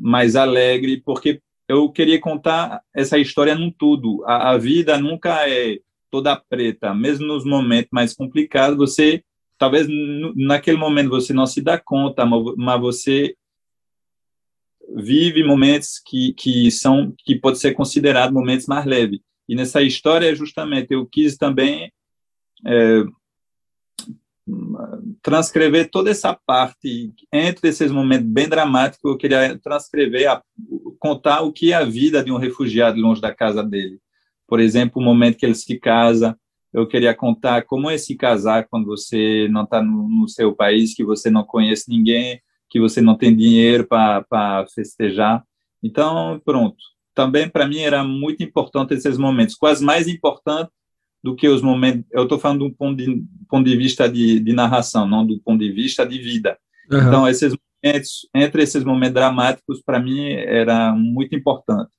mais 0.00 0.34
alegre, 0.34 1.00
porque 1.04 1.40
eu 1.68 1.90
queria 1.90 2.20
contar 2.20 2.80
essa 2.94 3.18
história 3.18 3.54
num 3.54 3.70
tudo. 3.70 4.24
A, 4.24 4.50
a 4.50 4.58
vida 4.58 4.98
nunca 4.98 5.48
é 5.48 5.78
toda 6.10 6.36
preta, 6.36 6.94
mesmo 6.94 7.26
nos 7.26 7.44
momentos 7.44 7.90
mais 7.92 8.14
complicados, 8.14 8.76
você 8.76 9.22
talvez 9.58 9.86
naquele 10.36 10.76
momento 10.76 11.10
você 11.10 11.32
não 11.32 11.46
se 11.46 11.60
dá 11.60 11.78
conta, 11.78 12.24
mas 12.24 12.80
você 12.80 13.34
vive 14.94 15.44
momentos 15.44 16.00
que 16.06 16.32
que 16.34 16.70
são 16.70 17.12
que 17.18 17.34
pode 17.34 17.58
ser 17.58 17.74
considerado 17.74 18.32
momentos 18.32 18.66
mais 18.66 18.86
leves. 18.86 19.20
E 19.48 19.54
nessa 19.54 19.82
história 19.82 20.34
justamente 20.34 20.92
eu 20.92 21.06
quis 21.06 21.36
também 21.36 21.92
é, 22.66 23.04
transcrever 25.22 25.90
toda 25.90 26.10
essa 26.10 26.34
parte 26.34 27.12
entre 27.32 27.68
esses 27.68 27.90
momentos 27.90 28.26
bem 28.26 28.48
dramáticos. 28.48 29.10
Eu 29.10 29.18
queria 29.18 29.58
transcrever, 29.58 30.30
a, 30.30 30.42
contar 30.98 31.42
o 31.42 31.52
que 31.52 31.72
é 31.72 31.76
a 31.76 31.84
vida 31.84 32.22
de 32.22 32.32
um 32.32 32.36
refugiado 32.36 33.00
longe 33.00 33.20
da 33.20 33.34
casa 33.34 33.62
dele. 33.62 34.00
Por 34.48 34.58
exemplo, 34.60 35.00
o 35.00 35.04
momento 35.04 35.36
que 35.36 35.44
ele 35.44 35.54
se 35.54 35.78
casa, 35.78 36.36
eu 36.72 36.86
queria 36.88 37.14
contar 37.14 37.62
como 37.62 37.90
é 37.90 37.98
se 37.98 38.16
casar 38.16 38.66
quando 38.66 38.86
você 38.86 39.46
não 39.50 39.64
está 39.64 39.82
no, 39.82 40.08
no, 40.08 40.26
seu 40.26 40.54
país, 40.54 40.94
que 40.94 41.04
você 41.04 41.30
não 41.30 41.44
conhece 41.44 41.88
ninguém, 41.88 42.40
que 42.70 42.80
você 42.80 43.02
não 43.02 43.14
tem 43.14 43.36
dinheiro 43.36 43.86
para 43.86 44.66
festejar. 44.74 45.44
Então, 45.82 46.40
pronto. 46.44 46.76
Também 47.14 47.48
para 47.48 47.66
mim 47.66 47.80
era 47.80 48.02
muito 48.02 48.42
importante 48.42 48.94
esses 48.94 49.18
momentos, 49.18 49.54
quase 49.54 49.84
mais 49.84 50.08
importante 50.08 50.70
do 51.22 51.34
que 51.34 51.48
os 51.48 51.60
momentos. 51.60 52.04
Eu 52.10 52.22
estou 52.22 52.38
falando 52.38 52.68
do 52.68 52.74
ponto 52.74 52.96
de, 52.96 53.22
ponto 53.50 53.68
de 53.68 53.76
vista 53.76 54.08
de, 54.08 54.40
de, 54.40 54.52
narração, 54.52 55.06
não 55.06 55.26
do 55.26 55.38
ponto 55.40 55.58
de 55.58 55.70
vista 55.72 56.06
de 56.06 56.18
vida. 56.18 56.56
Uhum. 56.90 56.98
Então, 56.98 57.28
esses 57.28 57.54
momentos, 57.82 58.28
entre 58.34 58.62
esses 58.62 58.84
momentos 58.84 59.14
dramáticos, 59.14 59.82
para 59.82 60.00
mim 60.00 60.30
era 60.30 60.92
muito 60.92 61.34
importante. 61.34 61.90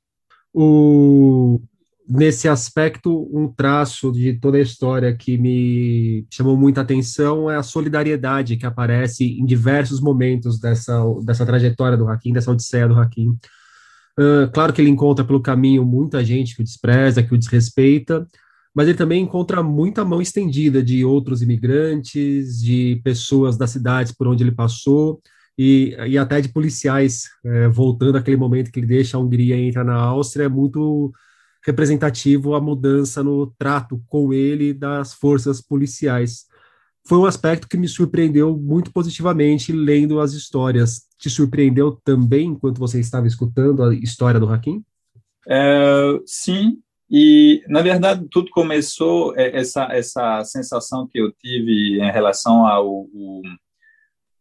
O 0.53 1.61
nesse 2.09 2.47
aspecto, 2.47 3.29
um 3.31 3.47
traço 3.47 4.11
de 4.11 4.33
toda 4.33 4.57
a 4.57 4.61
história 4.61 5.15
que 5.15 5.37
me 5.37 6.25
chamou 6.31 6.57
muita 6.57 6.81
atenção 6.81 7.49
é 7.51 7.55
a 7.55 7.63
solidariedade 7.63 8.57
que 8.57 8.65
aparece 8.65 9.39
em 9.39 9.45
diversos 9.45 10.01
momentos 10.01 10.59
dessa, 10.59 10.99
dessa 11.23 11.45
trajetória 11.45 11.95
do 11.95 12.07
Hakim, 12.07 12.33
dessa 12.33 12.51
odisseia 12.51 12.87
do 12.87 12.99
Hakim. 12.99 13.29
Uh, 14.19 14.49
claro 14.51 14.73
que 14.73 14.81
ele 14.81 14.89
encontra 14.89 15.23
pelo 15.23 15.41
caminho 15.41 15.85
muita 15.85 16.25
gente 16.25 16.55
que 16.55 16.61
o 16.61 16.65
despreza, 16.65 17.21
que 17.21 17.33
o 17.33 17.37
desrespeita, 17.37 18.25
mas 18.73 18.87
ele 18.87 18.97
também 18.97 19.21
encontra 19.21 19.61
muita 19.61 20.03
mão 20.03 20.21
estendida 20.21 20.81
de 20.81 21.05
outros 21.05 21.41
imigrantes, 21.43 22.59
de 22.59 22.99
pessoas 23.03 23.55
das 23.55 23.69
cidades 23.69 24.11
por 24.11 24.27
onde 24.27 24.43
ele 24.43 24.51
passou, 24.51 25.21
e, 25.57 25.95
e 26.07 26.17
até 26.17 26.41
de 26.41 26.49
policiais, 26.49 27.25
é, 27.45 27.67
voltando 27.67 28.17
àquele 28.17 28.37
momento 28.37 28.71
que 28.71 28.79
ele 28.79 28.87
deixa 28.87 29.17
a 29.17 29.19
Hungria 29.19 29.55
e 29.55 29.67
entra 29.67 29.83
na 29.83 29.95
Áustria, 29.95 30.45
é 30.45 30.49
muito 30.49 31.13
representativo 31.69 32.55
a 32.55 32.61
mudança 32.61 33.23
no 33.23 33.47
trato 33.47 34.01
com 34.07 34.33
ele 34.33 34.73
das 34.73 35.13
forças 35.13 35.61
policiais. 35.61 36.47
Foi 37.07 37.17
um 37.17 37.25
aspecto 37.25 37.67
que 37.67 37.77
me 37.77 37.87
surpreendeu 37.87 38.57
muito 38.57 38.91
positivamente 38.91 39.71
lendo 39.71 40.19
as 40.19 40.33
histórias. 40.33 41.07
Te 41.17 41.29
surpreendeu 41.29 41.91
também 42.03 42.47
enquanto 42.47 42.79
você 42.79 42.99
estava 42.99 43.27
escutando 43.27 43.83
a 43.83 43.93
história 43.93 44.39
do 44.39 44.49
Hakim? 44.49 44.83
É, 45.47 46.19
sim, 46.25 46.79
e 47.09 47.63
na 47.67 47.81
verdade 47.81 48.27
tudo 48.29 48.51
começou 48.51 49.35
é, 49.35 49.57
essa 49.57 49.85
essa 49.91 50.43
sensação 50.43 51.07
que 51.07 51.19
eu 51.19 51.31
tive 51.31 51.99
em 51.99 52.11
relação 52.11 52.67
ao 52.67 52.87
o, 52.87 53.41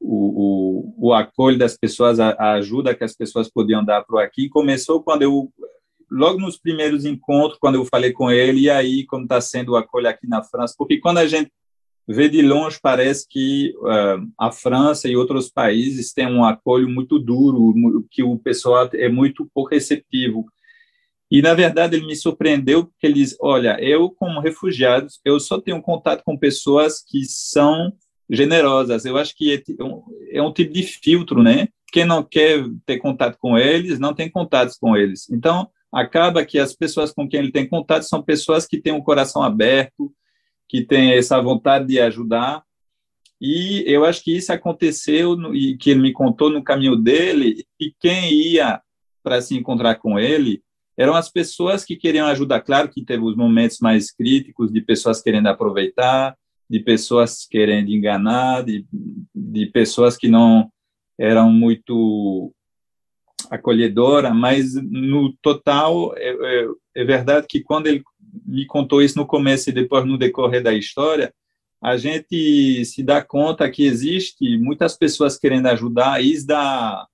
o, 0.00 0.98
o, 1.00 1.08
o 1.08 1.14
acolho 1.14 1.58
das 1.58 1.76
pessoas, 1.76 2.20
a, 2.20 2.30
a, 2.32 2.52
ajuda 2.54 2.94
que 2.94 3.04
as 3.04 3.14
pessoas 3.14 3.50
podiam 3.50 3.82
dar 3.84 4.04
para 4.04 4.16
o 4.16 4.18
Hakim 4.18 4.48
começou 4.48 5.02
quando 5.02 5.22
eu 5.22 5.50
logo 6.10 6.38
nos 6.38 6.58
primeiros 6.58 7.04
encontros, 7.04 7.58
quando 7.58 7.76
eu 7.76 7.84
falei 7.84 8.12
com 8.12 8.30
ele, 8.30 8.62
e 8.62 8.70
aí 8.70 9.04
como 9.06 9.24
está 9.24 9.40
sendo 9.40 9.72
o 9.72 9.76
acolho 9.76 10.08
aqui 10.08 10.26
na 10.26 10.42
França, 10.42 10.74
porque 10.76 10.98
quando 10.98 11.18
a 11.18 11.26
gente 11.26 11.50
vê 12.06 12.28
de 12.28 12.40
longe, 12.40 12.78
parece 12.82 13.28
que 13.28 13.74
uh, 13.78 14.26
a 14.38 14.50
França 14.50 15.08
e 15.08 15.16
outros 15.16 15.50
países 15.50 16.12
têm 16.12 16.26
um 16.26 16.42
acolho 16.42 16.88
muito 16.88 17.18
duro, 17.18 17.74
que 18.10 18.22
o 18.22 18.38
pessoal 18.38 18.88
é 18.94 19.08
muito 19.10 19.48
pouco 19.52 19.70
receptivo. 19.70 20.46
E, 21.30 21.42
na 21.42 21.52
verdade, 21.52 21.96
ele 21.96 22.06
me 22.06 22.16
surpreendeu, 22.16 22.86
porque 22.86 23.06
ele 23.06 23.14
diz, 23.16 23.36
olha, 23.38 23.78
eu, 23.82 24.08
como 24.08 24.40
refugiado, 24.40 25.06
eu 25.22 25.38
só 25.38 25.60
tenho 25.60 25.82
contato 25.82 26.22
com 26.24 26.38
pessoas 26.38 27.04
que 27.06 27.24
são 27.26 27.92
generosas. 28.30 29.04
Eu 29.04 29.18
acho 29.18 29.36
que 29.36 29.52
é, 29.52 29.62
é 30.32 30.42
um 30.42 30.52
tipo 30.52 30.72
de 30.72 30.82
filtro, 30.82 31.42
né? 31.42 31.68
Quem 31.92 32.06
não 32.06 32.22
quer 32.22 32.64
ter 32.86 32.98
contato 32.98 33.36
com 33.38 33.58
eles, 33.58 33.98
não 33.98 34.14
tem 34.14 34.30
contatos 34.30 34.78
com 34.78 34.96
eles. 34.96 35.28
Então, 35.28 35.68
acaba 35.92 36.44
que 36.44 36.58
as 36.58 36.74
pessoas 36.74 37.12
com 37.12 37.28
quem 37.28 37.40
ele 37.40 37.52
tem 37.52 37.68
contato 37.68 38.02
são 38.02 38.22
pessoas 38.22 38.66
que 38.66 38.80
têm 38.80 38.92
um 38.92 39.02
coração 39.02 39.42
aberto, 39.42 40.12
que 40.68 40.84
têm 40.84 41.12
essa 41.12 41.40
vontade 41.40 41.86
de 41.86 42.00
ajudar. 42.00 42.62
E 43.40 43.84
eu 43.86 44.04
acho 44.04 44.22
que 44.22 44.36
isso 44.36 44.52
aconteceu 44.52 45.36
no, 45.36 45.54
e 45.54 45.76
que 45.76 45.90
ele 45.90 46.00
me 46.00 46.12
contou 46.12 46.50
no 46.50 46.62
caminho 46.62 46.96
dele. 46.96 47.64
E 47.80 47.92
quem 47.98 48.32
ia 48.32 48.80
para 49.22 49.40
se 49.40 49.56
encontrar 49.56 49.96
com 49.96 50.18
ele 50.18 50.62
eram 50.96 51.14
as 51.14 51.30
pessoas 51.30 51.84
que 51.84 51.96
queriam 51.96 52.26
ajudar. 52.26 52.60
Claro 52.60 52.88
que 52.88 53.04
teve 53.04 53.22
os 53.22 53.36
momentos 53.36 53.78
mais 53.78 54.10
críticos 54.10 54.72
de 54.72 54.80
pessoas 54.80 55.22
querendo 55.22 55.46
aproveitar, 55.46 56.36
de 56.68 56.80
pessoas 56.80 57.46
querendo 57.48 57.88
enganar, 57.90 58.64
de, 58.64 58.84
de 59.34 59.66
pessoas 59.66 60.16
que 60.16 60.28
não 60.28 60.68
eram 61.16 61.50
muito 61.50 62.52
acolhedora, 63.50 64.32
mas 64.32 64.74
no 64.74 65.32
total 65.42 66.14
é, 66.16 66.30
é, 66.30 66.68
é, 66.96 67.04
verdade 67.04 67.46
que 67.48 67.60
quando 67.60 67.86
ele 67.86 68.02
me 68.46 68.66
contou 68.66 69.02
isso 69.02 69.18
no 69.18 69.26
começo 69.26 69.70
e 69.70 69.72
depois 69.72 70.04
no 70.04 70.18
decorrer 70.18 70.62
da 70.62 70.72
história, 70.72 71.32
a 71.80 71.96
gente 71.96 72.84
se 72.84 73.02
dá 73.02 73.22
conta 73.22 73.70
que 73.70 73.84
existe 73.84 74.58
muitas 74.58 74.96
pessoas 74.96 75.38
querendo 75.38 75.66
ajudar, 75.66 76.22
isso 76.22 76.46
dá 76.46 77.06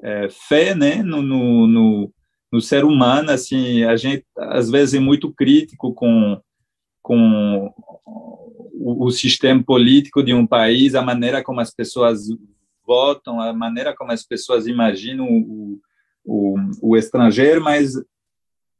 é, 0.00 0.28
fé, 0.28 0.74
né, 0.74 1.02
no, 1.02 1.22
no, 1.22 1.66
no, 1.66 2.12
no, 2.52 2.60
ser 2.60 2.84
humano, 2.84 3.30
assim, 3.30 3.82
a 3.84 3.96
gente 3.96 4.24
às 4.36 4.70
vezes 4.70 4.94
é 4.94 5.00
muito 5.00 5.32
crítico 5.32 5.92
com 5.92 6.40
com 7.02 7.72
o, 8.74 9.06
o 9.06 9.10
sistema 9.10 9.62
político 9.62 10.22
de 10.22 10.34
um 10.34 10.46
país, 10.46 10.94
a 10.94 11.00
maneira 11.00 11.42
como 11.42 11.58
as 11.58 11.74
pessoas 11.74 12.28
votam, 12.88 13.38
a 13.38 13.52
maneira 13.52 13.94
como 13.94 14.10
as 14.10 14.24
pessoas 14.24 14.66
imaginam 14.66 15.28
o, 15.28 15.78
o, 16.24 16.56
o 16.80 16.96
estrangeiro, 16.96 17.62
mas 17.62 17.92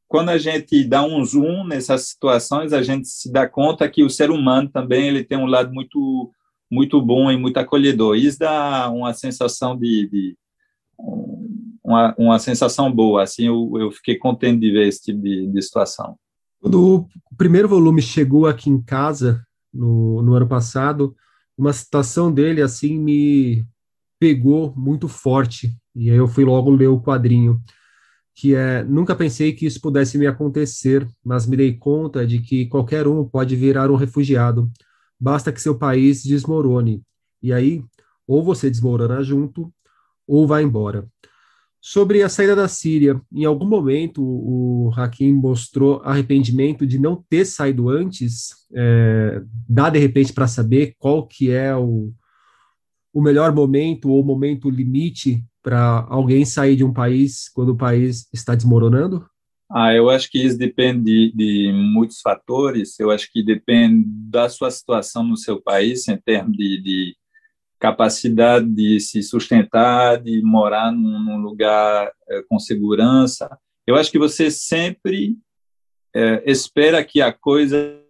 quando 0.09 0.31
a 0.31 0.39
gente 0.39 0.83
dá 0.85 1.05
um 1.05 1.23
zoom 1.23 1.65
nessas 1.67 2.09
situações, 2.09 2.73
a 2.73 2.83
gente 2.83 3.07
se 3.07 3.31
dá 3.31 3.47
conta 3.47 3.89
que 3.89 4.03
o 4.03 4.09
ser 4.09 4.31
humano 4.31 4.71
também 4.71 5.07
ele 5.07 5.23
tem 5.23 5.37
um 5.37 5.47
lado 5.47 5.73
muito 5.73 6.33
muito 6.71 7.01
bom 7.01 7.31
e 7.31 7.37
muito 7.37 7.57
acolhedor. 7.57 8.15
Isso 8.17 8.39
dá 8.39 8.91
uma 8.91 9.15
sensação 9.15 9.75
de, 9.75 10.07
de 10.11 10.37
uma, 11.83 12.15
uma 12.19 12.39
sensação 12.39 12.93
boa. 12.93 13.23
Assim, 13.23 13.47
eu, 13.47 13.73
eu 13.77 13.91
fiquei 13.91 14.17
contente 14.17 14.61
de 14.61 14.71
ver 14.71 14.87
esse 14.87 15.03
tipo 15.03 15.23
de, 15.23 15.47
de 15.47 15.63
situação. 15.63 16.19
Quando 16.61 17.09
o 17.31 17.37
primeiro 17.37 17.69
volume 17.69 18.03
chegou 18.03 18.47
aqui 18.47 18.69
em 18.69 18.83
casa 18.83 19.43
no, 19.73 20.21
no 20.21 20.35
ano 20.35 20.47
passado, 20.47 21.17
uma 21.57 21.73
citação 21.73 22.33
dele 22.33 22.61
assim 22.61 22.99
me 22.99 23.65
pegou 24.19 24.75
muito 24.77 25.09
forte, 25.09 25.77
e 25.95 26.11
aí 26.11 26.17
eu 26.17 26.29
fui 26.29 26.45
logo 26.45 26.71
ler 26.71 26.89
o 26.89 27.01
quadrinho, 27.01 27.61
que 28.35 28.55
é: 28.55 28.85
Nunca 28.85 29.15
pensei 29.17 29.53
que 29.53 29.67
isso 29.67 29.81
pudesse 29.81 30.19
me 30.19 30.27
acontecer, 30.27 31.07
mas 31.25 31.47
me 31.47 31.57
dei 31.57 31.77
conta 31.77 32.27
de 32.27 32.41
que 32.41 32.67
qualquer 32.67 33.07
um 33.07 33.25
pode 33.25 33.57
virar 33.57 33.91
um 33.91 33.97
refugiado, 33.97 34.71
basta 35.19 35.53
que 35.53 35.61
seu 35.61 35.77
país 35.77 36.23
desmorone, 36.23 37.03
e 37.43 37.53
aí, 37.53 37.83
ou 38.27 38.43
você 38.43 38.71
desmorona 38.71 39.23
junto, 39.23 39.73
ou 40.27 40.47
vai 40.47 40.63
embora. 40.63 41.09
Sobre 41.81 42.23
a 42.23 42.29
saída 42.29 42.57
da 42.57 42.67
Síria, 42.67 43.21
em 43.33 43.45
algum 43.45 43.67
momento 43.67 44.21
o 44.23 44.91
Hakim 44.97 45.33
mostrou 45.33 46.03
arrependimento 46.05 46.85
de 46.85 46.99
não 46.99 47.25
ter 47.31 47.45
saído 47.45 47.89
antes, 47.89 48.49
é, 48.75 49.41
dá 49.69 49.89
de 49.89 49.99
repente 49.99 50.33
para 50.33 50.49
saber 50.49 50.95
qual 50.99 51.27
que 51.27 51.53
é 51.53 51.75
o, 51.77 52.13
o 53.19 53.23
melhor 53.23 53.53
momento 53.53 54.11
ou 54.11 54.23
momento 54.23 54.71
limite 54.71 55.43
para 55.61 56.07
alguém 56.09 56.45
sair 56.45 56.77
de 56.77 56.85
um 56.85 56.93
país 56.93 57.49
quando 57.49 57.71
o 57.71 57.77
país 57.77 58.29
está 58.33 58.55
desmoronando? 58.55 59.27
Ah, 59.69 59.93
eu 59.93 60.09
acho 60.09 60.31
que 60.31 60.39
isso 60.39 60.57
depende 60.57 61.03
de, 61.03 61.33
de, 61.35 61.73
muitos 61.73 62.21
fatores. 62.21 62.99
Eu 63.01 63.11
acho 63.11 63.29
que 63.33 63.43
depende 63.43 64.05
da 64.07 64.49
sua 64.49 64.71
situação 64.71 65.25
no 65.25 65.37
seu 65.37 65.61
país, 65.61 66.07
em 66.07 66.17
termos 66.17 66.57
de, 66.57 66.81
de 66.81 67.17
capacidade 67.81 68.69
de 68.69 69.01
se 69.01 69.21
sustentar, 69.21 70.23
de 70.23 70.41
morar 70.43 70.93
num, 70.93 71.19
num 71.19 71.39
lugar 71.39 72.13
é, 72.31 72.43
com 72.49 72.61
segurança. 72.61 73.59
Eu 73.85 73.97
acho 73.97 74.13
que 74.13 74.19
você 74.19 74.53
sempre 74.53 75.37
é, 76.15 76.49
espera 76.49 77.05
que 77.05 77.21
a 77.21 77.33
coisa 77.33 78.01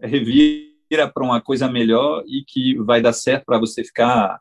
revire 0.00 0.71
para 1.12 1.24
uma 1.24 1.40
coisa 1.40 1.68
melhor 1.68 2.24
e 2.26 2.44
que 2.46 2.76
vai 2.82 3.00
dar 3.00 3.12
certo 3.12 3.44
para 3.44 3.58
você 3.58 3.84
ficar 3.84 4.40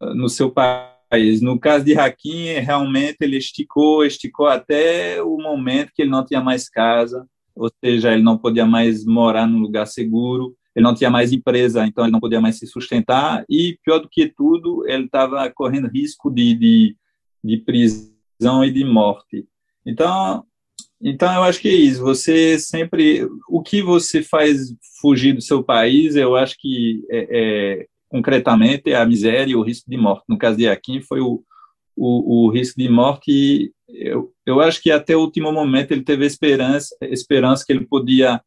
no 0.00 0.28
seu 0.28 0.50
país. 0.50 1.40
No 1.40 1.58
caso 1.58 1.84
de 1.84 1.98
Hakim, 1.98 2.46
realmente 2.60 3.18
ele 3.20 3.36
esticou, 3.36 4.04
esticou 4.04 4.46
até 4.46 5.22
o 5.22 5.36
momento 5.36 5.92
que 5.94 6.02
ele 6.02 6.10
não 6.10 6.24
tinha 6.24 6.40
mais 6.40 6.68
casa, 6.68 7.26
ou 7.54 7.70
seja, 7.84 8.12
ele 8.12 8.22
não 8.22 8.38
podia 8.38 8.64
mais 8.64 9.04
morar 9.04 9.46
num 9.46 9.58
lugar 9.58 9.86
seguro, 9.86 10.56
ele 10.74 10.84
não 10.84 10.94
tinha 10.94 11.10
mais 11.10 11.32
empresa, 11.32 11.84
então 11.86 12.04
ele 12.04 12.12
não 12.12 12.20
podia 12.20 12.40
mais 12.40 12.58
se 12.58 12.66
sustentar, 12.66 13.44
e 13.48 13.76
pior 13.84 13.98
do 13.98 14.08
que 14.08 14.28
tudo, 14.28 14.88
ele 14.88 15.04
estava 15.04 15.50
correndo 15.50 15.88
risco 15.88 16.30
de, 16.30 16.54
de, 16.54 16.96
de 17.42 17.56
prisão 17.58 18.64
e 18.64 18.70
de 18.70 18.84
morte. 18.84 19.46
Então, 19.84 20.44
então 21.02 21.32
eu 21.32 21.42
acho 21.44 21.60
que 21.60 21.68
é 21.68 21.74
isso. 21.74 22.02
Você 22.02 22.58
sempre, 22.58 23.26
o 23.48 23.62
que 23.62 23.82
você 23.82 24.22
faz 24.22 24.74
fugir 25.00 25.32
do 25.32 25.40
seu 25.40 25.62
país, 25.62 26.14
eu 26.14 26.36
acho 26.36 26.56
que 26.58 27.02
é, 27.10 27.28
é, 27.30 27.86
concretamente 28.08 28.90
é 28.90 28.96
a 28.96 29.06
miséria 29.06 29.52
e 29.52 29.56
o 29.56 29.62
risco 29.62 29.88
de 29.88 29.96
morte. 29.96 30.24
No 30.28 30.36
caso 30.36 30.58
de 30.58 30.68
Akin 30.68 31.00
foi 31.00 31.20
o, 31.20 31.42
o, 31.96 32.46
o 32.46 32.50
risco 32.50 32.78
de 32.78 32.88
morte. 32.88 33.72
Eu, 33.88 34.32
eu 34.44 34.60
acho 34.60 34.82
que 34.82 34.90
até 34.90 35.16
o 35.16 35.20
último 35.20 35.50
momento 35.52 35.92
ele 35.92 36.02
teve 36.02 36.26
esperança, 36.26 36.94
esperança 37.02 37.64
que 37.66 37.72
ele 37.72 37.86
podia 37.86 38.42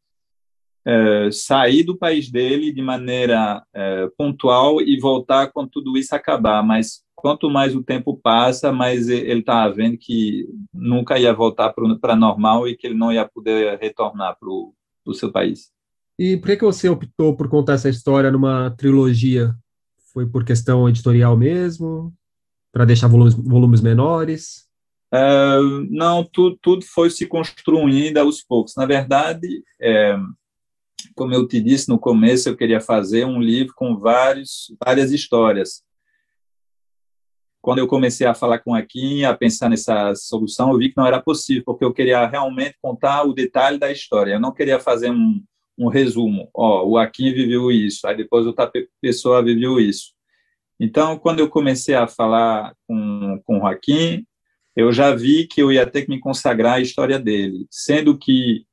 é, 0.86 1.30
sair 1.32 1.82
do 1.82 1.96
país 1.96 2.30
dele 2.30 2.72
de 2.72 2.82
maneira 2.82 3.64
é, 3.74 4.08
pontual 4.16 4.80
e 4.80 4.98
voltar 5.00 5.50
quando 5.50 5.70
tudo 5.70 5.96
isso 5.96 6.14
acabar. 6.14 6.62
Mas 6.62 7.02
quanto 7.24 7.48
mais 7.48 7.74
o 7.74 7.82
tempo 7.82 8.20
passa, 8.22 8.70
mais 8.70 9.08
ele 9.08 9.40
está 9.40 9.66
vendo 9.70 9.96
que 9.96 10.46
nunca 10.70 11.18
ia 11.18 11.32
voltar 11.32 11.72
para 11.98 12.14
normal 12.14 12.68
e 12.68 12.76
que 12.76 12.86
ele 12.86 12.94
não 12.94 13.10
ia 13.10 13.26
poder 13.26 13.78
retornar 13.78 14.36
para 14.38 14.46
o 14.46 15.14
seu 15.14 15.32
país. 15.32 15.72
E 16.18 16.36
por 16.36 16.48
que, 16.48 16.58
que 16.58 16.64
você 16.66 16.86
optou 16.86 17.34
por 17.34 17.48
contar 17.48 17.72
essa 17.72 17.88
história 17.88 18.30
numa 18.30 18.70
trilogia? 18.76 19.54
Foi 20.12 20.26
por 20.26 20.44
questão 20.44 20.86
editorial 20.86 21.34
mesmo? 21.34 22.12
Para 22.70 22.84
deixar 22.84 23.08
volumes, 23.08 23.32
volumes 23.32 23.80
menores? 23.80 24.66
É, 25.10 25.58
não, 25.88 26.22
tudo, 26.30 26.58
tudo 26.60 26.84
foi 26.84 27.08
se 27.08 27.26
construindo 27.26 28.18
aos 28.18 28.42
poucos. 28.42 28.74
Na 28.76 28.84
verdade, 28.84 29.64
é, 29.80 30.14
como 31.14 31.32
eu 31.32 31.48
te 31.48 31.58
disse 31.58 31.88
no 31.88 31.98
começo, 31.98 32.50
eu 32.50 32.56
queria 32.56 32.82
fazer 32.82 33.24
um 33.24 33.40
livro 33.40 33.72
com 33.74 33.96
vários, 33.96 34.76
várias 34.84 35.10
histórias. 35.10 35.83
Quando 37.64 37.78
eu 37.78 37.86
comecei 37.86 38.26
a 38.26 38.34
falar 38.34 38.58
com 38.58 38.74
a 38.74 38.82
Kim, 38.82 39.24
a 39.24 39.34
pensar 39.34 39.70
nessa 39.70 40.14
solução, 40.14 40.70
eu 40.70 40.76
vi 40.76 40.90
que 40.90 40.98
não 40.98 41.06
era 41.06 41.18
possível, 41.18 41.64
porque 41.64 41.82
eu 41.82 41.94
queria 41.94 42.26
realmente 42.26 42.76
contar 42.82 43.22
o 43.22 43.32
detalhe 43.32 43.78
da 43.78 43.90
história. 43.90 44.34
Eu 44.34 44.40
não 44.40 44.52
queria 44.52 44.78
fazer 44.78 45.10
um, 45.10 45.42
um 45.78 45.88
resumo. 45.88 46.50
Ó, 46.52 46.86
o 46.86 46.98
Akin 46.98 47.32
viveu 47.32 47.72
isso, 47.72 48.06
aí 48.06 48.14
depois 48.14 48.46
outra 48.46 48.70
pessoa 49.00 49.42
viveu 49.42 49.80
isso. 49.80 50.12
Então, 50.78 51.18
quando 51.18 51.40
eu 51.40 51.48
comecei 51.48 51.94
a 51.94 52.06
falar 52.06 52.74
com, 52.86 53.40
com 53.46 53.56
o 53.56 53.60
Joaquim, 53.60 54.26
eu 54.76 54.92
já 54.92 55.14
vi 55.14 55.46
que 55.46 55.62
eu 55.62 55.72
ia 55.72 55.86
ter 55.86 56.02
que 56.02 56.10
me 56.10 56.20
consagrar 56.20 56.74
à 56.74 56.80
história 56.82 57.18
dele, 57.18 57.66
sendo 57.70 58.18
que 58.18 58.66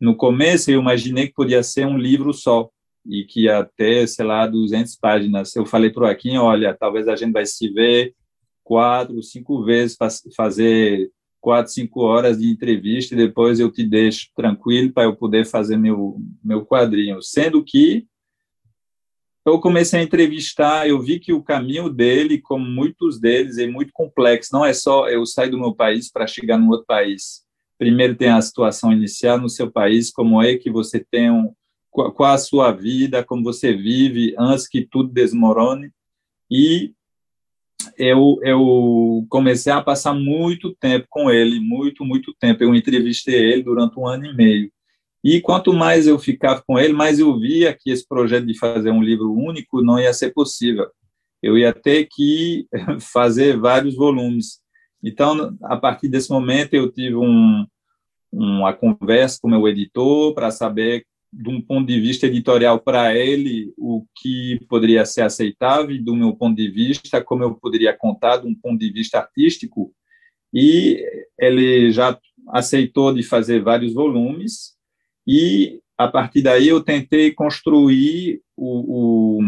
no 0.00 0.16
começo 0.16 0.70
eu 0.70 0.80
imaginei 0.80 1.26
que 1.26 1.34
podia 1.34 1.62
ser 1.62 1.86
um 1.86 1.98
livro 1.98 2.32
só 2.32 2.70
e 3.04 3.24
que 3.24 3.42
ia 3.42 3.62
ter, 3.76 4.08
sei 4.08 4.24
lá, 4.24 4.46
200 4.46 4.96
páginas. 4.96 5.54
Eu 5.54 5.66
falei 5.66 5.90
para 5.90 6.04
o 6.04 6.06
Joaquim, 6.06 6.38
olha, 6.38 6.72
talvez 6.72 7.06
a 7.08 7.14
gente 7.14 7.32
vai 7.32 7.44
se 7.44 7.68
ver 7.68 8.14
quatro, 8.62 9.22
cinco 9.22 9.64
vezes, 9.64 9.96
fazer 10.36 11.10
quatro, 11.40 11.72
cinco 11.72 12.02
horas 12.02 12.38
de 12.38 12.48
entrevista 12.48 13.14
e 13.14 13.18
depois 13.18 13.58
eu 13.58 13.70
te 13.70 13.84
deixo 13.84 14.28
tranquilo 14.34 14.92
para 14.92 15.04
eu 15.04 15.16
poder 15.16 15.44
fazer 15.44 15.76
meu, 15.76 16.16
meu 16.42 16.64
quadrinho. 16.64 17.20
Sendo 17.20 17.64
que 17.64 18.06
eu 19.44 19.60
comecei 19.60 19.98
a 19.98 20.02
entrevistar, 20.04 20.88
eu 20.88 21.00
vi 21.00 21.18
que 21.18 21.32
o 21.32 21.42
caminho 21.42 21.88
dele, 21.90 22.40
como 22.40 22.64
muitos 22.64 23.20
deles, 23.20 23.58
é 23.58 23.66
muito 23.66 23.92
complexo. 23.92 24.50
Não 24.52 24.64
é 24.64 24.72
só 24.72 25.08
eu 25.08 25.26
sair 25.26 25.50
do 25.50 25.58
meu 25.58 25.74
país 25.74 26.10
para 26.10 26.28
chegar 26.28 26.56
no 26.56 26.70
outro 26.70 26.86
país. 26.86 27.42
Primeiro 27.76 28.14
tem 28.14 28.28
a 28.28 28.40
situação 28.40 28.92
inicial 28.92 29.40
no 29.40 29.48
seu 29.48 29.68
país, 29.68 30.12
como 30.12 30.40
é 30.40 30.56
que 30.56 30.70
você 30.70 31.00
tem 31.00 31.28
um, 31.28 31.52
qual 31.90 32.32
a 32.32 32.38
sua 32.38 32.70
vida, 32.70 33.24
como 33.24 33.42
você 33.42 33.72
vive 33.72 34.32
antes 34.38 34.68
que 34.68 34.86
tudo 34.88 35.12
desmorone. 35.12 35.90
E 36.48 36.94
eu, 37.96 38.38
eu 38.42 39.26
comecei 39.28 39.72
a 39.72 39.82
passar 39.82 40.14
muito 40.14 40.74
tempo 40.74 41.06
com 41.10 41.30
ele, 41.30 41.60
muito, 41.60 42.04
muito 42.04 42.34
tempo. 42.38 42.62
Eu 42.62 42.74
entrevistei 42.74 43.34
ele 43.34 43.62
durante 43.62 43.98
um 43.98 44.06
ano 44.06 44.26
e 44.26 44.34
meio. 44.34 44.72
E 45.24 45.40
quanto 45.40 45.72
mais 45.72 46.06
eu 46.06 46.18
ficava 46.18 46.62
com 46.66 46.78
ele, 46.78 46.92
mais 46.92 47.18
eu 47.18 47.38
via 47.38 47.72
que 47.72 47.90
esse 47.90 48.06
projeto 48.06 48.46
de 48.46 48.58
fazer 48.58 48.90
um 48.90 49.02
livro 49.02 49.32
único 49.32 49.82
não 49.82 49.98
ia 49.98 50.12
ser 50.12 50.32
possível. 50.32 50.88
Eu 51.42 51.56
ia 51.56 51.72
ter 51.72 52.08
que 52.10 52.66
fazer 53.00 53.56
vários 53.56 53.94
volumes. 53.94 54.60
Então, 55.02 55.56
a 55.62 55.76
partir 55.76 56.08
desse 56.08 56.30
momento, 56.30 56.74
eu 56.74 56.90
tive 56.90 57.16
um, 57.16 57.64
uma 58.32 58.72
conversa 58.72 59.38
com 59.40 59.48
meu 59.48 59.66
editor 59.68 60.34
para 60.34 60.50
saber 60.50 61.04
de 61.32 61.48
um 61.48 61.60
ponto 61.60 61.86
de 61.86 61.98
vista 61.98 62.26
editorial 62.26 62.78
para 62.78 63.16
ele 63.16 63.72
o 63.78 64.04
que 64.16 64.60
poderia 64.68 65.04
ser 65.06 65.22
aceitável 65.22 66.02
do 66.02 66.14
meu 66.14 66.36
ponto 66.36 66.56
de 66.56 66.68
vista 66.68 67.24
como 67.24 67.42
eu 67.42 67.54
poderia 67.54 67.96
contar 67.96 68.38
de 68.38 68.46
um 68.46 68.54
ponto 68.54 68.78
de 68.78 68.92
vista 68.92 69.18
artístico. 69.18 69.94
E 70.52 71.02
ele 71.38 71.90
já 71.90 72.18
aceitou 72.48 73.14
de 73.14 73.22
fazer 73.22 73.62
vários 73.62 73.94
volumes 73.94 74.74
e 75.26 75.80
a 75.96 76.06
partir 76.06 76.42
daí 76.42 76.68
eu 76.68 76.82
tentei 76.82 77.32
construir 77.32 78.42
o, 78.56 79.38
o 79.38 79.42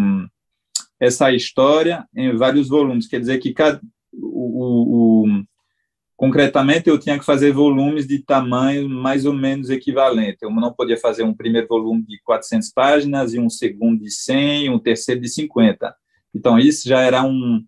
essa 0.99 1.33
história 1.33 2.07
em 2.17 2.35
vários 2.35 2.69
volumes. 2.69 3.07
Quer 3.07 3.21
dizer 3.21 3.39
que 3.39 3.53
cada 3.53 3.81
o 4.13 5.45
Concretamente, 6.17 6.89
eu 6.89 6.99
tinha 6.99 7.19
que 7.19 7.25
fazer 7.25 7.53
volumes 7.53 8.07
de 8.07 8.21
tamanho 8.21 8.89
mais 8.89 9.25
ou 9.25 9.33
menos 9.33 9.69
equivalente. 9.69 10.39
Eu 10.43 10.51
não 10.51 10.73
podia 10.73 10.97
fazer 10.97 11.25
um 11.25 11.35
primeiro 11.35 11.67
volume 11.67 12.03
de 12.03 12.21
400 12.23 12.71
páginas 12.73 13.35
e 13.35 13.41
um 13.41 13.51
segundo 13.51 14.03
de 14.03 14.11
100 14.11 14.67
e 14.67 14.71
um 14.71 14.79
terceiro 14.79 15.21
de 15.21 15.29
50. 15.29 15.95
Então, 16.33 16.57
isso 16.57 16.89
já 16.89 17.01
era 17.01 17.25
um, 17.25 17.65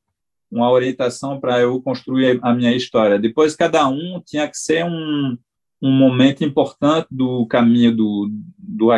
uma 0.51 0.71
orientação 0.71 1.41
para 1.41 1.61
eu 1.61 1.83
construir 1.83 2.39
a 2.41 2.55
minha 2.55 2.75
história. 2.75 3.19
Depois, 3.19 3.57
cada 3.57 3.89
um 3.89 4.23
tinha 4.25 4.47
que 4.49 4.57
ser 4.57 4.85
um, 4.85 5.37
um 5.83 5.91
momento 5.91 6.45
importante 6.45 7.09
do 7.11 7.47
caminho 7.47 7.95
do, 7.95 8.31
do. 8.57 8.91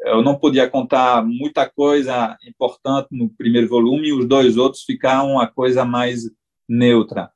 Eu 0.00 0.22
não 0.22 0.34
podia 0.34 0.68
contar 0.68 1.22
muita 1.24 1.68
coisa 1.68 2.36
importante 2.46 3.08
no 3.10 3.28
primeiro 3.28 3.68
volume 3.68 4.08
e 4.08 4.12
os 4.12 4.26
dois 4.26 4.56
outros 4.56 4.82
ficaram 4.82 5.32
uma 5.32 5.46
coisa 5.46 5.84
mais 5.84 6.22
neutra. 6.66 7.30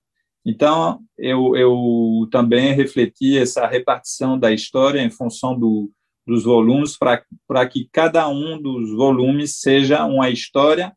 Então, 0.44 1.00
eu, 1.16 1.56
eu 1.56 2.28
também 2.30 2.72
refleti 2.74 3.38
essa 3.38 3.66
repartição 3.66 4.38
da 4.38 4.52
história 4.52 5.00
em 5.00 5.10
função 5.10 5.58
do, 5.58 5.90
dos 6.26 6.44
volumes, 6.44 6.96
para 6.98 7.68
que 7.68 7.88
cada 7.92 8.28
um 8.28 8.60
dos 8.60 8.90
volumes 8.90 9.60
seja 9.60 10.04
uma 10.04 10.30
história 10.30 10.92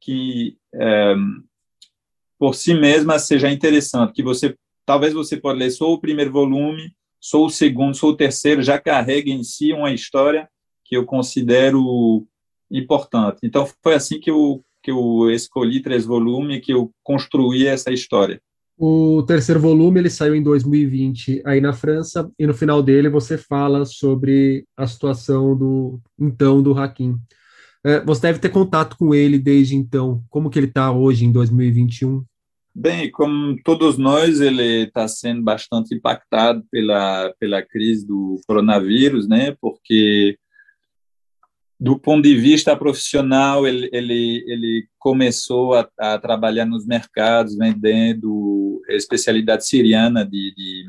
que, 0.00 0.56
é, 0.72 1.14
por 2.38 2.54
si 2.54 2.74
mesma, 2.74 3.18
seja 3.18 3.50
interessante, 3.50 4.12
que 4.12 4.22
você, 4.22 4.56
talvez 4.84 5.12
você 5.12 5.36
pode 5.36 5.58
ler 5.58 5.70
só 5.70 5.92
o 5.92 6.00
primeiro 6.00 6.30
volume, 6.30 6.92
só 7.20 7.44
o 7.44 7.50
segundo, 7.50 7.96
só 7.96 8.08
o 8.08 8.16
terceiro, 8.16 8.62
já 8.62 8.78
carrega 8.78 9.30
em 9.30 9.42
si 9.42 9.72
uma 9.72 9.92
história 9.92 10.48
que 10.84 10.96
eu 10.96 11.04
considero 11.04 12.24
importante. 12.70 13.38
Então, 13.42 13.68
foi 13.82 13.94
assim 13.94 14.20
que 14.20 14.30
eu, 14.30 14.64
que 14.80 14.92
eu 14.92 15.28
escolhi 15.30 15.82
três 15.82 16.04
volumes, 16.04 16.64
que 16.64 16.72
eu 16.72 16.92
construí 17.02 17.66
essa 17.66 17.92
história. 17.92 18.40
O 18.78 19.22
terceiro 19.22 19.58
volume 19.58 20.00
ele 20.00 20.10
saiu 20.10 20.34
em 20.34 20.42
2020 20.42 21.42
aí 21.46 21.60
na 21.60 21.72
França 21.72 22.30
e 22.38 22.46
no 22.46 22.52
final 22.52 22.82
dele 22.82 23.08
você 23.08 23.38
fala 23.38 23.86
sobre 23.86 24.66
a 24.76 24.86
situação 24.86 25.56
do 25.56 25.98
então 26.18 26.62
do 26.62 26.78
Hakim. 26.78 27.16
É, 27.82 28.00
você 28.00 28.22
deve 28.22 28.38
ter 28.38 28.50
contato 28.50 28.96
com 28.98 29.14
ele 29.14 29.38
desde 29.38 29.76
então. 29.76 30.22
Como 30.28 30.50
que 30.50 30.58
ele 30.58 30.66
está 30.66 30.92
hoje 30.92 31.24
em 31.24 31.32
2021? 31.32 32.22
Bem, 32.74 33.10
como 33.10 33.56
todos 33.64 33.96
nós, 33.96 34.40
ele 34.42 34.82
está 34.82 35.08
sendo 35.08 35.42
bastante 35.42 35.94
impactado 35.94 36.62
pela 36.70 37.32
pela 37.40 37.62
crise 37.62 38.06
do 38.06 38.38
coronavírus, 38.46 39.26
né? 39.26 39.56
Porque 39.58 40.36
do 41.78 41.98
ponto 41.98 42.22
de 42.22 42.34
vista 42.36 42.74
profissional, 42.74 43.66
ele, 43.66 43.88
ele, 43.92 44.44
ele 44.46 44.88
começou 44.98 45.74
a, 45.74 45.88
a 45.98 46.18
trabalhar 46.18 46.64
nos 46.64 46.86
mercados, 46.86 47.56
vendendo 47.56 48.80
especialidade 48.88 49.66
siriana, 49.66 50.24
de, 50.24 50.54
de, 50.54 50.84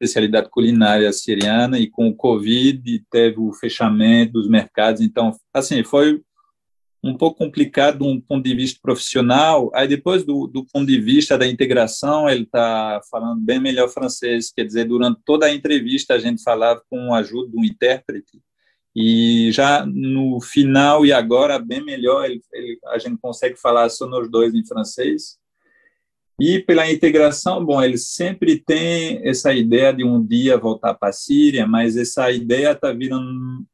especialidade 0.00 0.48
culinária 0.50 1.12
siriana, 1.12 1.78
e 1.78 1.88
com 1.88 2.08
o 2.08 2.14
Covid 2.14 3.04
teve 3.10 3.38
o 3.38 3.52
fechamento 3.52 4.32
dos 4.32 4.48
mercados. 4.48 5.02
Então, 5.02 5.32
assim, 5.52 5.84
foi 5.84 6.20
um 7.04 7.16
pouco 7.16 7.38
complicado 7.38 7.98
de 7.98 8.04
um 8.04 8.20
ponto 8.20 8.44
de 8.44 8.54
vista 8.54 8.78
profissional. 8.80 9.70
Aí, 9.74 9.86
depois, 9.86 10.24
do, 10.24 10.46
do 10.46 10.64
ponto 10.64 10.86
de 10.86 11.00
vista 11.00 11.36
da 11.36 11.46
integração, 11.46 12.28
ele 12.28 12.44
está 12.44 13.00
falando 13.10 13.40
bem 13.40 13.60
melhor 13.60 13.88
francês, 13.88 14.50
quer 14.50 14.64
dizer, 14.64 14.86
durante 14.86 15.20
toda 15.24 15.46
a 15.46 15.54
entrevista 15.54 16.14
a 16.14 16.18
gente 16.18 16.42
falava 16.42 16.80
com 16.88 17.12
a 17.12 17.18
ajuda 17.18 17.50
de 17.50 17.56
um 17.58 17.64
intérprete, 17.64 18.40
e 18.94 19.50
já 19.52 19.86
no 19.86 20.40
final 20.40 21.06
e 21.06 21.12
agora, 21.12 21.58
bem 21.58 21.82
melhor, 21.82 22.26
ele, 22.26 22.40
ele, 22.52 22.78
a 22.86 22.98
gente 22.98 23.18
consegue 23.20 23.56
falar 23.56 23.88
só 23.88 24.06
nos 24.06 24.30
dois 24.30 24.54
em 24.54 24.64
francês. 24.66 25.38
E 26.40 26.58
pela 26.58 26.90
integração, 26.90 27.64
bom, 27.64 27.82
ele 27.82 27.96
sempre 27.96 28.58
tem 28.58 29.26
essa 29.26 29.52
ideia 29.52 29.92
de 29.92 30.04
um 30.04 30.24
dia 30.24 30.58
voltar 30.58 30.94
para 30.94 31.10
a 31.10 31.12
Síria, 31.12 31.66
mas 31.66 31.96
essa 31.96 32.30
ideia 32.30 32.72
está 32.72 32.92
virando 32.92 33.64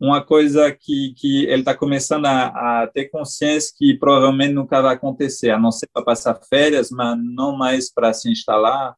uma 0.00 0.24
coisa 0.24 0.70
que, 0.70 1.12
que 1.16 1.44
ele 1.46 1.60
está 1.60 1.74
começando 1.74 2.26
a, 2.26 2.82
a, 2.82 2.86
ter 2.86 3.06
consciência 3.06 3.74
que 3.76 3.98
provavelmente 3.98 4.52
nunca 4.52 4.80
vai 4.80 4.94
acontecer, 4.94 5.50
a 5.50 5.58
não 5.58 5.72
ser 5.72 5.88
para 5.92 6.04
passar 6.04 6.40
férias, 6.48 6.90
mas 6.90 7.18
não 7.20 7.56
mais 7.56 7.92
para 7.92 8.12
se 8.12 8.30
instalar. 8.30 8.94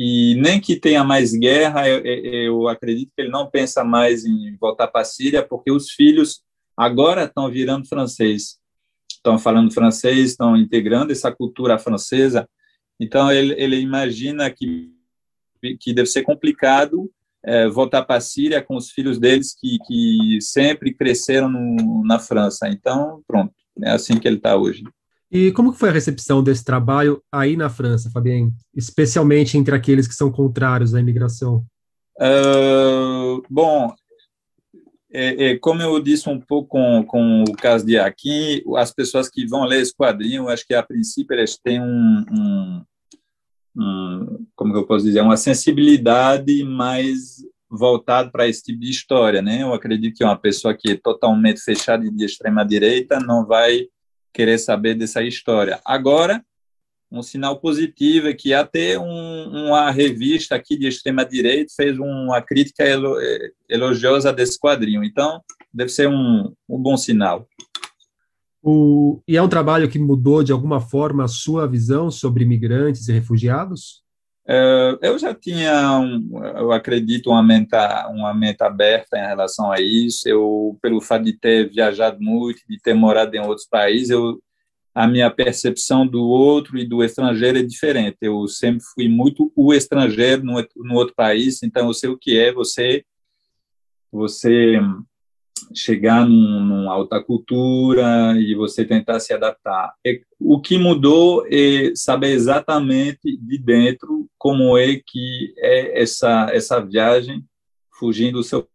E 0.00 0.36
nem 0.36 0.60
que 0.60 0.76
tenha 0.76 1.02
mais 1.02 1.32
guerra, 1.32 1.88
eu, 1.88 2.00
eu 2.04 2.68
acredito 2.68 3.10
que 3.12 3.20
ele 3.20 3.30
não 3.30 3.50
pensa 3.50 3.82
mais 3.82 4.24
em 4.24 4.56
voltar 4.56 4.86
para 4.86 5.00
a 5.00 5.04
Síria, 5.04 5.42
porque 5.42 5.72
os 5.72 5.90
filhos 5.90 6.40
agora 6.76 7.24
estão 7.24 7.50
virando 7.50 7.88
francês, 7.88 8.60
estão 9.10 9.36
falando 9.40 9.74
francês, 9.74 10.30
estão 10.30 10.56
integrando 10.56 11.10
essa 11.10 11.32
cultura 11.32 11.80
francesa. 11.80 12.48
Então 13.00 13.32
ele, 13.32 13.60
ele 13.60 13.80
imagina 13.80 14.48
que 14.48 14.96
que 15.80 15.92
deve 15.92 16.06
ser 16.06 16.22
complicado 16.22 17.10
é, 17.44 17.68
voltar 17.68 18.04
para 18.04 18.16
a 18.16 18.20
Síria 18.20 18.62
com 18.62 18.76
os 18.76 18.92
filhos 18.92 19.18
deles 19.18 19.52
que, 19.58 19.78
que 19.86 20.38
sempre 20.40 20.94
cresceram 20.94 21.48
no, 21.48 22.04
na 22.04 22.20
França. 22.20 22.68
Então, 22.68 23.22
pronto, 23.26 23.52
é 23.82 23.90
assim 23.90 24.20
que 24.20 24.28
ele 24.28 24.36
está 24.36 24.56
hoje. 24.56 24.84
E 25.30 25.52
como 25.52 25.72
foi 25.72 25.90
a 25.90 25.92
recepção 25.92 26.42
desse 26.42 26.64
trabalho 26.64 27.22
aí 27.30 27.56
na 27.56 27.68
França, 27.68 28.10
Fabien? 28.10 28.50
Especialmente 28.74 29.58
entre 29.58 29.74
aqueles 29.74 30.08
que 30.08 30.14
são 30.14 30.30
contrários 30.30 30.94
à 30.94 31.00
imigração? 31.00 31.64
Uh, 32.18 33.42
bom, 33.48 33.94
é, 35.12 35.50
é, 35.50 35.58
como 35.58 35.82
eu 35.82 36.00
disse 36.00 36.28
um 36.28 36.40
pouco 36.40 36.68
com, 36.68 37.04
com 37.04 37.44
o 37.44 37.52
caso 37.52 37.84
de 37.84 37.98
aqui, 37.98 38.64
as 38.76 38.92
pessoas 38.92 39.28
que 39.28 39.46
vão 39.46 39.64
ler 39.64 39.82
esse 39.82 39.94
quadrinho, 39.94 40.48
acho 40.48 40.66
que 40.66 40.74
a 40.74 40.82
princípio 40.82 41.34
eles 41.34 41.58
têm 41.58 41.80
um, 41.80 42.24
um 42.30 42.82
um, 43.78 44.46
como 44.56 44.76
eu 44.76 44.84
posso 44.84 45.04
dizer, 45.04 45.20
uma 45.20 45.36
sensibilidade 45.36 46.64
mais 46.64 47.36
voltada 47.70 48.30
para 48.30 48.48
esse 48.48 48.62
tipo 48.62 48.80
de 48.80 48.90
história, 48.90 49.40
né? 49.40 49.62
Eu 49.62 49.72
acredito 49.72 50.16
que 50.16 50.24
uma 50.24 50.36
pessoa 50.36 50.74
que 50.74 50.92
é 50.92 50.96
totalmente 50.96 51.60
fechada 51.60 52.10
de 52.10 52.24
extrema 52.24 52.64
direita 52.64 53.20
não 53.20 53.46
vai 53.46 53.86
querer 54.32 54.58
saber 54.58 54.94
dessa 54.94 55.22
história. 55.22 55.80
Agora, 55.84 56.44
um 57.10 57.22
sinal 57.22 57.58
positivo 57.58 58.28
é 58.28 58.34
que 58.34 58.52
até 58.52 58.98
um, 58.98 59.66
uma 59.66 59.90
revista 59.90 60.54
aqui 60.54 60.76
de 60.76 60.86
extrema 60.86 61.24
direita 61.24 61.72
fez 61.74 61.98
uma 61.98 62.40
crítica 62.42 62.84
elogiosa 63.68 64.32
desse 64.32 64.58
quadrinho. 64.58 65.02
Então, 65.02 65.40
deve 65.72 65.90
ser 65.90 66.08
um, 66.08 66.52
um 66.68 66.78
bom 66.78 66.96
sinal. 66.96 67.48
O, 68.62 69.22
e 69.26 69.36
é 69.36 69.42
um 69.42 69.48
trabalho 69.48 69.88
que 69.88 69.98
mudou 69.98 70.42
de 70.42 70.52
alguma 70.52 70.80
forma 70.80 71.24
a 71.24 71.28
sua 71.28 71.66
visão 71.66 72.10
sobre 72.10 72.44
imigrantes 72.44 73.08
e 73.08 73.12
refugiados? 73.12 74.02
É, 74.50 74.98
eu 75.02 75.18
já 75.18 75.34
tinha, 75.34 75.98
um, 75.98 76.42
eu 76.56 76.72
acredito, 76.72 77.28
uma 77.30 77.42
mente, 77.42 77.76
uma 78.10 78.32
mente 78.32 78.62
aberta 78.62 79.18
em 79.18 79.26
relação 79.26 79.70
a 79.70 79.78
isso. 79.78 80.26
Eu, 80.26 80.78
pelo 80.80 81.02
fato 81.02 81.24
de 81.24 81.34
ter 81.34 81.68
viajado 81.70 82.18
muito, 82.18 82.62
de 82.66 82.80
ter 82.80 82.94
morado 82.94 83.34
em 83.36 83.40
outros 83.40 83.66
países, 83.68 84.08
eu, 84.08 84.42
a 84.94 85.06
minha 85.06 85.30
percepção 85.30 86.06
do 86.06 86.24
outro 86.24 86.78
e 86.78 86.88
do 86.88 87.04
estrangeiro 87.04 87.58
é 87.58 87.62
diferente. 87.62 88.16
Eu 88.22 88.48
sempre 88.48 88.82
fui 88.94 89.06
muito 89.06 89.52
o 89.54 89.74
estrangeiro 89.74 90.42
no, 90.42 90.66
no 90.76 90.94
outro 90.94 91.14
país, 91.14 91.62
então 91.62 91.86
eu 91.88 91.94
sei 91.94 92.08
o 92.08 92.18
que 92.18 92.38
é 92.38 92.52
você 92.52 93.04
você 94.10 94.80
chegar 95.74 96.26
num, 96.26 96.64
numa 96.64 96.92
alta 96.92 97.22
cultura 97.22 98.34
e 98.38 98.54
você 98.54 98.84
tentar 98.84 99.20
se 99.20 99.32
adaptar. 99.32 99.94
É, 100.06 100.20
o 100.38 100.60
que 100.60 100.78
mudou 100.78 101.44
é 101.50 101.92
saber 101.94 102.32
exatamente 102.32 103.36
de 103.36 103.58
dentro 103.58 104.28
como 104.38 104.76
é 104.76 105.00
que 105.06 105.54
é 105.58 106.02
essa 106.02 106.48
essa 106.52 106.80
viagem 106.80 107.44
fugindo 107.98 108.38
do 108.38 108.44
seu 108.44 108.68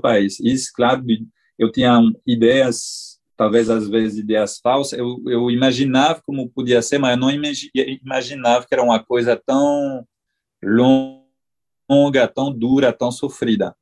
país. 0.00 0.38
Isso, 0.40 0.70
claro, 0.74 1.04
eu 1.58 1.70
tinha 1.70 2.00
ideias, 2.26 3.20
talvez 3.36 3.68
às 3.68 3.88
vezes 3.88 4.18
ideias 4.18 4.58
falsas, 4.58 4.98
eu, 4.98 5.20
eu 5.26 5.50
imaginava 5.50 6.22
como 6.24 6.48
podia 6.48 6.80
ser, 6.80 6.98
mas 6.98 7.12
eu 7.12 7.20
não 7.20 7.30
imaginava 7.30 8.66
que 8.66 8.74
era 8.74 8.82
uma 8.82 9.02
coisa 9.02 9.36
tão 9.36 10.06
longa, 10.62 12.28
tão 12.28 12.52
dura, 12.52 12.92
tão 12.92 13.10
sofrida. 13.10 13.74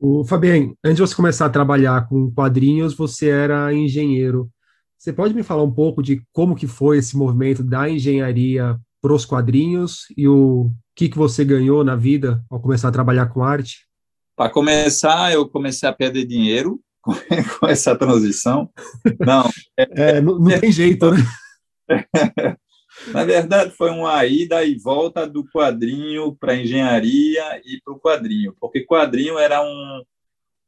O 0.00 0.24
Fabien, 0.24 0.76
antes 0.84 0.96
de 0.96 1.02
você 1.02 1.14
começar 1.14 1.46
a 1.46 1.50
trabalhar 1.50 2.08
com 2.08 2.30
quadrinhos, 2.30 2.94
você 2.94 3.30
era 3.30 3.74
engenheiro. 3.74 4.48
Você 4.96 5.12
pode 5.12 5.34
me 5.34 5.42
falar 5.42 5.64
um 5.64 5.72
pouco 5.72 6.02
de 6.02 6.22
como 6.32 6.54
que 6.54 6.68
foi 6.68 6.98
esse 6.98 7.16
movimento 7.16 7.64
da 7.64 7.90
engenharia 7.90 8.78
para 9.00 9.12
os 9.12 9.24
quadrinhos 9.24 10.06
e 10.16 10.28
o 10.28 10.70
que, 10.94 11.08
que 11.08 11.18
você 11.18 11.44
ganhou 11.44 11.82
na 11.82 11.96
vida 11.96 12.44
ao 12.48 12.60
começar 12.60 12.88
a 12.88 12.92
trabalhar 12.92 13.26
com 13.26 13.42
arte? 13.42 13.88
Para 14.36 14.50
começar, 14.50 15.32
eu 15.32 15.48
comecei 15.48 15.88
a 15.88 15.92
perder 15.92 16.24
dinheiro 16.26 16.80
com 17.02 17.66
essa 17.66 17.96
transição. 17.96 18.70
Não, 19.18 19.50
é, 19.76 20.16
é, 20.16 20.20
não, 20.20 20.38
não 20.38 20.60
tem 20.60 20.70
jeito, 20.70 21.10
né? 21.10 21.18
Na 23.12 23.24
verdade, 23.24 23.70
foi 23.70 23.90
uma 23.90 24.24
ida 24.26 24.64
e 24.64 24.76
volta 24.76 25.26
do 25.26 25.44
quadrinho 25.44 26.34
para 26.34 26.56
engenharia 26.56 27.60
e 27.64 27.80
para 27.82 27.94
o 27.94 28.00
quadrinho, 28.00 28.54
porque 28.60 28.84
quadrinho 28.84 29.38
era 29.38 29.62
um, 29.62 30.02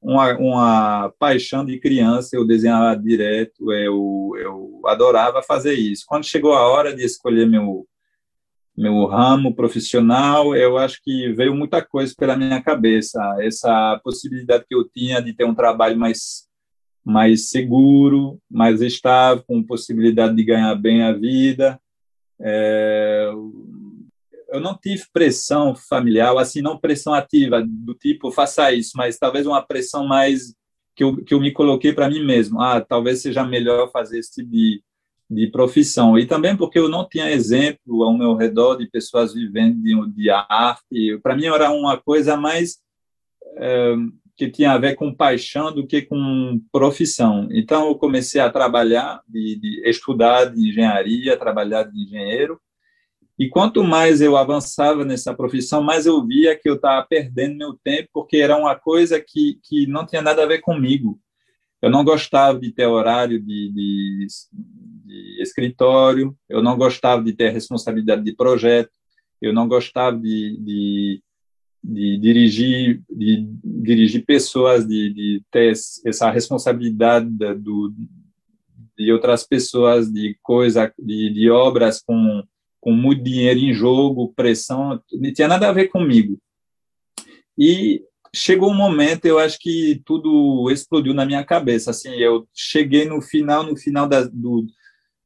uma, 0.00 0.38
uma, 0.38 1.14
paixão 1.18 1.64
de 1.64 1.78
criança, 1.78 2.36
eu 2.36 2.46
desenhava 2.46 2.98
direto, 3.00 3.72
eu, 3.72 4.32
eu 4.38 4.80
adorava 4.86 5.42
fazer 5.42 5.74
isso. 5.74 6.04
Quando 6.06 6.24
chegou 6.24 6.54
a 6.54 6.66
hora 6.66 6.94
de 6.94 7.04
escolher 7.04 7.46
meu, 7.46 7.86
meu 8.76 9.04
ramo 9.06 9.54
profissional, 9.54 10.56
eu 10.56 10.78
acho 10.78 11.00
que 11.02 11.32
veio 11.32 11.54
muita 11.54 11.82
coisa 11.82 12.14
pela 12.16 12.36
minha 12.36 12.62
cabeça, 12.62 13.20
essa 13.40 14.00
possibilidade 14.02 14.64
que 14.66 14.74
eu 14.74 14.88
tinha 14.88 15.20
de 15.20 15.34
ter 15.34 15.44
um 15.44 15.54
trabalho 15.54 15.98
mais 15.98 16.48
mais 17.02 17.48
seguro, 17.48 18.38
mais 18.48 18.82
estável, 18.82 19.42
com 19.46 19.62
possibilidade 19.62 20.36
de 20.36 20.44
ganhar 20.44 20.74
bem 20.74 21.02
a 21.02 21.12
vida, 21.12 21.80
é, 22.42 23.30
eu 24.48 24.60
não 24.60 24.76
tive 24.76 25.04
pressão 25.12 25.74
familiar, 25.74 26.36
assim, 26.36 26.60
não 26.60 26.78
pressão 26.78 27.14
ativa, 27.14 27.64
do 27.66 27.94
tipo, 27.94 28.30
faça 28.30 28.72
isso, 28.72 28.92
mas 28.96 29.18
talvez 29.18 29.46
uma 29.46 29.62
pressão 29.62 30.06
mais 30.06 30.54
que 30.94 31.04
eu, 31.04 31.16
que 31.24 31.32
eu 31.32 31.40
me 31.40 31.52
coloquei 31.52 31.92
para 31.92 32.10
mim 32.10 32.24
mesmo. 32.24 32.60
Ah, 32.60 32.80
talvez 32.80 33.22
seja 33.22 33.44
melhor 33.44 33.90
fazer 33.90 34.18
esse 34.18 34.32
tipo 34.32 34.50
de, 34.50 34.82
de 35.30 35.46
profissão. 35.46 36.18
E 36.18 36.26
também 36.26 36.56
porque 36.56 36.78
eu 36.78 36.88
não 36.88 37.08
tinha 37.08 37.30
exemplo 37.30 38.02
ao 38.02 38.12
meu 38.16 38.34
redor 38.34 38.76
de 38.76 38.86
pessoas 38.86 39.32
vivendo 39.32 39.80
de, 39.80 40.12
de 40.12 40.30
arte. 40.30 41.18
Para 41.22 41.36
mim 41.36 41.46
era 41.46 41.70
uma 41.70 41.96
coisa 41.96 42.36
mais. 42.36 42.78
É, 43.56 43.94
que 44.40 44.50
tinha 44.50 44.72
a 44.72 44.78
ver 44.78 44.94
com 44.94 45.14
paixão 45.14 45.70
do 45.70 45.86
que 45.86 46.00
com 46.00 46.58
profissão. 46.72 47.46
Então, 47.50 47.88
eu 47.88 47.94
comecei 47.96 48.40
a 48.40 48.48
trabalhar, 48.48 49.20
de, 49.28 49.60
de 49.60 49.82
estudar 49.86 50.46
de 50.46 50.66
engenharia, 50.66 51.36
trabalhar 51.36 51.82
de 51.82 52.02
engenheiro, 52.02 52.58
e 53.38 53.50
quanto 53.50 53.84
mais 53.84 54.22
eu 54.22 54.38
avançava 54.38 55.04
nessa 55.04 55.34
profissão, 55.34 55.82
mais 55.82 56.06
eu 56.06 56.26
via 56.26 56.56
que 56.56 56.70
eu 56.70 56.76
estava 56.76 57.06
perdendo 57.06 57.58
meu 57.58 57.78
tempo, 57.84 58.08
porque 58.14 58.38
era 58.38 58.56
uma 58.56 58.74
coisa 58.74 59.20
que, 59.20 59.60
que 59.62 59.86
não 59.86 60.06
tinha 60.06 60.22
nada 60.22 60.42
a 60.42 60.46
ver 60.46 60.62
comigo. 60.62 61.20
Eu 61.82 61.90
não 61.90 62.02
gostava 62.02 62.58
de 62.58 62.72
ter 62.72 62.86
horário 62.86 63.38
de, 63.38 63.70
de, 63.74 64.26
de 65.04 65.42
escritório, 65.42 66.34
eu 66.48 66.62
não 66.62 66.78
gostava 66.78 67.22
de 67.22 67.34
ter 67.34 67.50
responsabilidade 67.50 68.24
de 68.24 68.34
projeto, 68.34 68.90
eu 69.40 69.52
não 69.52 69.68
gostava 69.68 70.16
de, 70.16 70.56
de 70.58 71.22
de 71.82 72.18
dirigir, 72.18 73.02
de 73.10 73.48
dirigir 73.64 74.24
pessoas, 74.24 74.86
de, 74.86 75.12
de 75.12 75.42
ter 75.50 75.72
essa 76.04 76.30
responsabilidade 76.30 77.28
do, 77.56 77.94
de 78.96 79.12
outras 79.12 79.46
pessoas, 79.46 80.12
de 80.12 80.36
coisa, 80.42 80.92
de, 80.98 81.30
de 81.30 81.50
obras 81.50 82.02
com, 82.02 82.42
com 82.80 82.92
muito 82.92 83.22
dinheiro 83.22 83.60
em 83.60 83.72
jogo, 83.72 84.32
pressão, 84.34 85.00
não 85.12 85.32
tinha 85.32 85.48
nada 85.48 85.68
a 85.68 85.72
ver 85.72 85.88
comigo. 85.88 86.38
E 87.58 88.02
chegou 88.34 88.70
um 88.70 88.76
momento, 88.76 89.24
eu 89.24 89.38
acho 89.38 89.58
que 89.58 90.02
tudo 90.04 90.70
explodiu 90.70 91.14
na 91.14 91.26
minha 91.26 91.44
cabeça. 91.44 91.90
Assim, 91.90 92.10
eu 92.10 92.46
cheguei 92.54 93.06
no 93.06 93.20
final, 93.20 93.62
no 93.62 93.76
final 93.76 94.06
da, 94.06 94.22
do, 94.24 94.66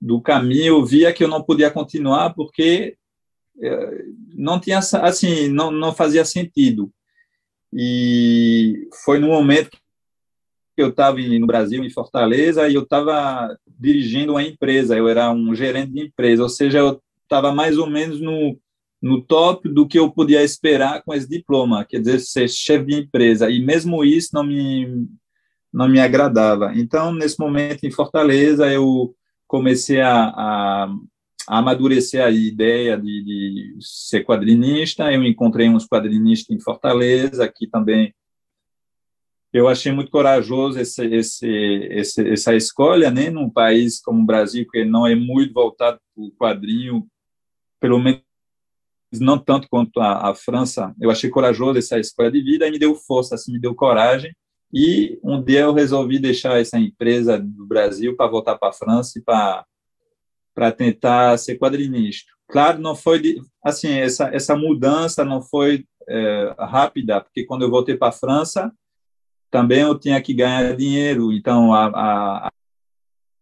do 0.00 0.20
caminho, 0.20 0.66
eu 0.66 0.84
via 0.84 1.12
que 1.12 1.24
eu 1.24 1.28
não 1.28 1.42
podia 1.42 1.70
continuar 1.70 2.34
porque 2.34 2.96
não 4.34 4.60
tinha 4.60 4.78
assim 4.78 5.48
não, 5.48 5.70
não 5.70 5.94
fazia 5.94 6.24
sentido. 6.24 6.92
E 7.72 8.88
foi 9.04 9.18
no 9.18 9.28
momento 9.28 9.70
que 10.76 10.82
eu 10.82 10.88
estava 10.88 11.18
no 11.18 11.46
Brasil 11.46 11.84
em 11.84 11.90
Fortaleza 11.90 12.68
e 12.68 12.74
eu 12.74 12.82
estava 12.82 13.56
dirigindo 13.66 14.32
uma 14.32 14.42
empresa. 14.42 14.96
Eu 14.96 15.08
era 15.08 15.30
um 15.32 15.54
gerente 15.54 15.92
de 15.92 16.02
empresa 16.02 16.42
ou 16.42 16.48
seja 16.48 16.78
eu 16.78 17.00
estava 17.22 17.52
mais 17.52 17.78
ou 17.78 17.88
menos 17.88 18.20
no 18.20 18.58
no 19.02 19.20
top 19.20 19.68
do 19.68 19.86
que 19.86 19.98
eu 19.98 20.10
podia 20.10 20.42
esperar 20.42 21.02
com 21.02 21.12
esse 21.12 21.28
diploma 21.28 21.84
quer 21.84 21.98
dizer 21.98 22.20
ser 22.20 22.48
chefe 22.48 22.86
de 22.86 22.94
empresa. 22.94 23.50
E 23.50 23.62
mesmo 23.62 24.02
isso 24.04 24.30
não 24.32 24.44
me 24.44 25.06
não 25.72 25.88
me 25.88 26.00
agradava. 26.00 26.72
Então 26.74 27.12
nesse 27.12 27.38
momento 27.38 27.84
em 27.84 27.90
Fortaleza 27.90 28.72
eu 28.72 29.14
comecei 29.46 30.00
a, 30.00 30.28
a 30.28 30.94
amadurecer 31.46 32.24
a 32.24 32.30
ideia 32.30 32.96
de, 32.96 33.24
de, 33.24 33.76
ser 33.80 34.24
quadrinista. 34.24 35.12
Eu 35.12 35.24
encontrei 35.24 35.68
uns 35.68 35.86
quadrinistas 35.86 36.54
em 36.54 36.60
Fortaleza, 36.60 37.50
que 37.54 37.66
também 37.66 38.14
eu 39.52 39.68
achei 39.68 39.92
muito 39.92 40.10
corajoso 40.10 40.80
esse, 40.80 41.06
esse, 41.06 41.48
esse, 41.48 42.28
essa 42.28 42.56
escolha, 42.56 43.10
né, 43.10 43.30
num 43.30 43.48
país 43.48 44.00
como 44.00 44.20
o 44.20 44.26
Brasil, 44.26 44.66
que 44.68 44.84
não 44.84 45.06
é 45.06 45.14
muito 45.14 45.54
voltado 45.54 46.00
para 46.14 46.24
o 46.24 46.32
quadrinho, 46.32 47.06
pelo 47.78 48.00
menos 48.00 48.22
não 49.12 49.38
tanto 49.38 49.68
quanto 49.68 50.00
a, 50.00 50.30
a, 50.30 50.34
França. 50.34 50.92
Eu 51.00 51.08
achei 51.08 51.30
corajoso 51.30 51.78
essa 51.78 52.00
escolha 52.00 52.32
de 52.32 52.42
vida 52.42 52.66
e 52.66 52.70
me 52.72 52.80
deu 52.80 52.96
força, 52.96 53.36
assim, 53.36 53.52
me 53.52 53.60
deu 53.60 53.76
coragem. 53.76 54.34
E 54.72 55.20
um 55.22 55.40
dia 55.40 55.60
eu 55.60 55.72
resolvi 55.72 56.18
deixar 56.18 56.60
essa 56.60 56.76
empresa 56.76 57.38
do 57.38 57.64
Brasil 57.64 58.16
para 58.16 58.28
voltar 58.28 58.58
para 58.58 58.70
a 58.70 58.72
França 58.72 59.20
e 59.20 59.22
para 59.22 59.64
para 60.54 60.72
tentar 60.72 61.36
ser 61.38 61.58
quadrinista. 61.58 62.32
Claro, 62.48 62.80
não 62.80 62.94
foi 62.94 63.20
de, 63.20 63.40
assim 63.64 63.88
essa 63.88 64.28
essa 64.34 64.54
mudança 64.54 65.24
não 65.24 65.42
foi 65.42 65.84
é, 66.08 66.54
rápida, 66.58 67.20
porque 67.20 67.44
quando 67.44 67.62
eu 67.62 67.70
voltei 67.70 67.96
para 67.96 68.08
a 68.08 68.12
França 68.12 68.72
também 69.54 69.82
eu 69.82 69.96
tinha 69.96 70.20
que 70.20 70.34
ganhar 70.34 70.74
dinheiro. 70.74 71.32
Então, 71.32 71.72
a, 71.72 71.86
a, 71.94 72.50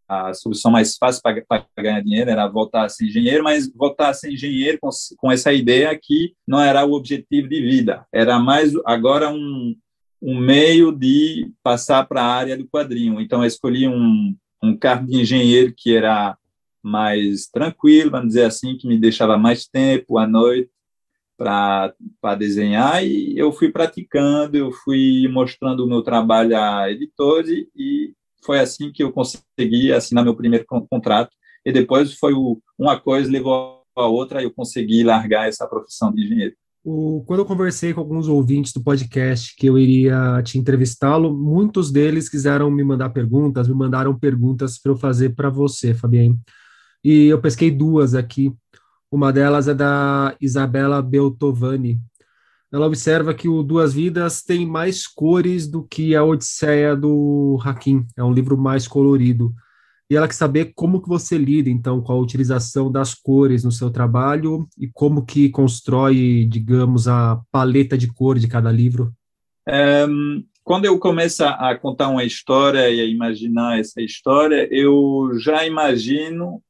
a 0.07 0.35
solução 0.35 0.71
mais 0.71 0.95
fácil 0.99 1.23
para 1.23 1.67
ganhar 1.79 2.03
dinheiro 2.03 2.29
era 2.31 2.47
voltar 2.47 2.85
a 2.85 2.89
ser 2.91 3.07
engenheiro, 3.07 3.43
mas 3.43 3.73
voltar 3.73 4.11
a 4.11 4.15
ser 4.15 4.31
engenheiro 4.31 4.77
com, 4.79 4.91
com 5.17 5.33
essa 5.33 5.55
ideia 5.55 5.99
que 5.99 6.35
não 6.47 6.61
era 6.61 6.85
o 6.85 6.93
objetivo 6.93 7.49
de 7.49 7.63
vida, 7.63 8.07
era 8.13 8.39
mais 8.39 8.75
agora 8.85 9.31
um, 9.31 9.75
um 10.21 10.39
meio 10.39 10.93
de 10.93 11.51
passar 11.63 12.07
para 12.07 12.23
a 12.23 12.35
área 12.35 12.59
do 12.59 12.69
quadrinho. 12.69 13.19
Então, 13.19 13.41
eu 13.41 13.47
escolhi 13.47 13.89
um, 13.89 14.37
um 14.63 14.77
cargo 14.77 15.07
de 15.07 15.19
engenheiro 15.19 15.73
que 15.75 15.97
era 15.97 16.37
mais 16.83 17.47
tranquilo, 17.47 18.11
vamos 18.11 18.29
dizer 18.29 18.45
assim, 18.45 18.77
que 18.77 18.87
me 18.87 18.99
deixava 18.99 19.39
mais 19.39 19.67
tempo 19.67 20.19
à 20.19 20.27
noite 20.27 20.71
para 21.37 22.35
desenhar 22.39 23.05
e 23.05 23.37
eu 23.37 23.53
fui 23.53 23.71
praticando, 23.71 24.57
eu 24.57 24.71
fui 24.71 25.27
mostrando 25.29 25.85
o 25.85 25.89
meu 25.89 26.03
trabalho 26.03 26.57
a 26.57 26.91
editores 26.91 27.67
e 27.77 28.15
foi 28.45 28.61
assim 28.61 28.93
que 28.93 29.03
eu 29.03 29.13
consegui 29.13 29.93
assinar 29.93 30.25
meu 30.25 30.37
primeiro 30.37 30.65
contrato 30.67 31.31
e 31.65 31.73
depois 31.73 32.15
foi 32.15 32.33
o, 32.33 32.61
uma 32.79 32.99
coisa 32.99 33.31
levou 33.31 33.83
a 33.97 34.07
outra 34.07 34.41
e 34.41 34.45
eu 34.45 34.53
consegui 34.53 35.03
largar 35.03 35.49
essa 35.49 35.67
profissão 35.67 36.13
de 36.13 36.25
engenheiro. 36.25 36.55
O, 36.85 37.23
quando 37.27 37.41
eu 37.41 37.47
conversei 37.47 37.95
com 37.95 38.01
alguns 38.01 38.27
ouvintes 38.27 38.73
do 38.73 38.83
podcast 38.83 39.55
que 39.57 39.67
eu 39.67 39.79
iria 39.79 40.43
te 40.43 40.59
entrevistá-lo, 40.59 41.33
muitos 41.33 41.93
deles 41.93 42.29
quiseram 42.29 42.71
me 42.71 42.83
mandar 42.83 43.11
perguntas, 43.11 43.69
me 43.69 43.75
mandaram 43.75 44.19
perguntas 44.19 44.81
para 44.81 44.91
eu 44.91 44.97
fazer 44.97 45.31
para 45.31 45.49
você, 45.49 45.95
Fabienne. 45.95 46.41
E 47.05 47.27
eu 47.27 47.41
pesquei 47.41 47.71
duas 47.71 48.15
aqui 48.15 48.53
uma 49.13 49.31
delas 49.31 49.69
é 49.69 49.75
da 49.75 50.35
Isabela 50.41 51.03
Beltovani. 51.03 52.01
Ela 52.73 52.87
observa 52.87 53.35
que 53.35 53.47
o 53.47 53.63
Duas 53.63 53.93
Vidas 53.93 54.43
tem 54.43 54.67
mais 54.67 55.07
cores 55.07 55.69
do 55.69 55.87
que 55.87 56.17
a 56.17 56.25
Odisseia 56.25 56.97
do 56.97 57.61
Hakim. 57.63 58.07
É 58.17 58.25
um 58.25 58.33
livro 58.33 58.57
mais 58.57 58.89
colorido. 58.89 59.53
E 60.09 60.17
ela 60.17 60.27
quer 60.27 60.33
saber 60.35 60.73
como 60.75 61.03
que 61.03 61.11
você 61.11 61.37
lida, 61.37 61.69
então, 61.69 62.01
com 62.01 62.11
a 62.11 62.19
utilização 62.19 62.91
das 62.91 63.15
cores 63.15 63.63
no 63.63 63.71
seu 63.71 63.91
trabalho 63.91 64.67
e 64.79 64.89
como 64.89 65.27
que 65.27 65.51
constrói, 65.51 66.47
digamos, 66.51 67.07
a 67.07 67.39
paleta 67.51 67.99
de 67.99 68.11
cor 68.11 68.39
de 68.39 68.49
cada 68.49 68.73
livro. 68.73 69.13
É, 69.69 70.07
quando 70.65 70.87
eu 70.87 70.99
começo 70.99 71.45
a 71.45 71.77
contar 71.77 72.09
uma 72.09 72.25
história 72.25 72.89
e 72.89 72.99
a 72.99 73.05
imaginar 73.05 73.79
essa 73.79 74.01
história, 74.01 74.67
eu 74.71 75.33
já 75.39 75.67
imagino 75.67 76.63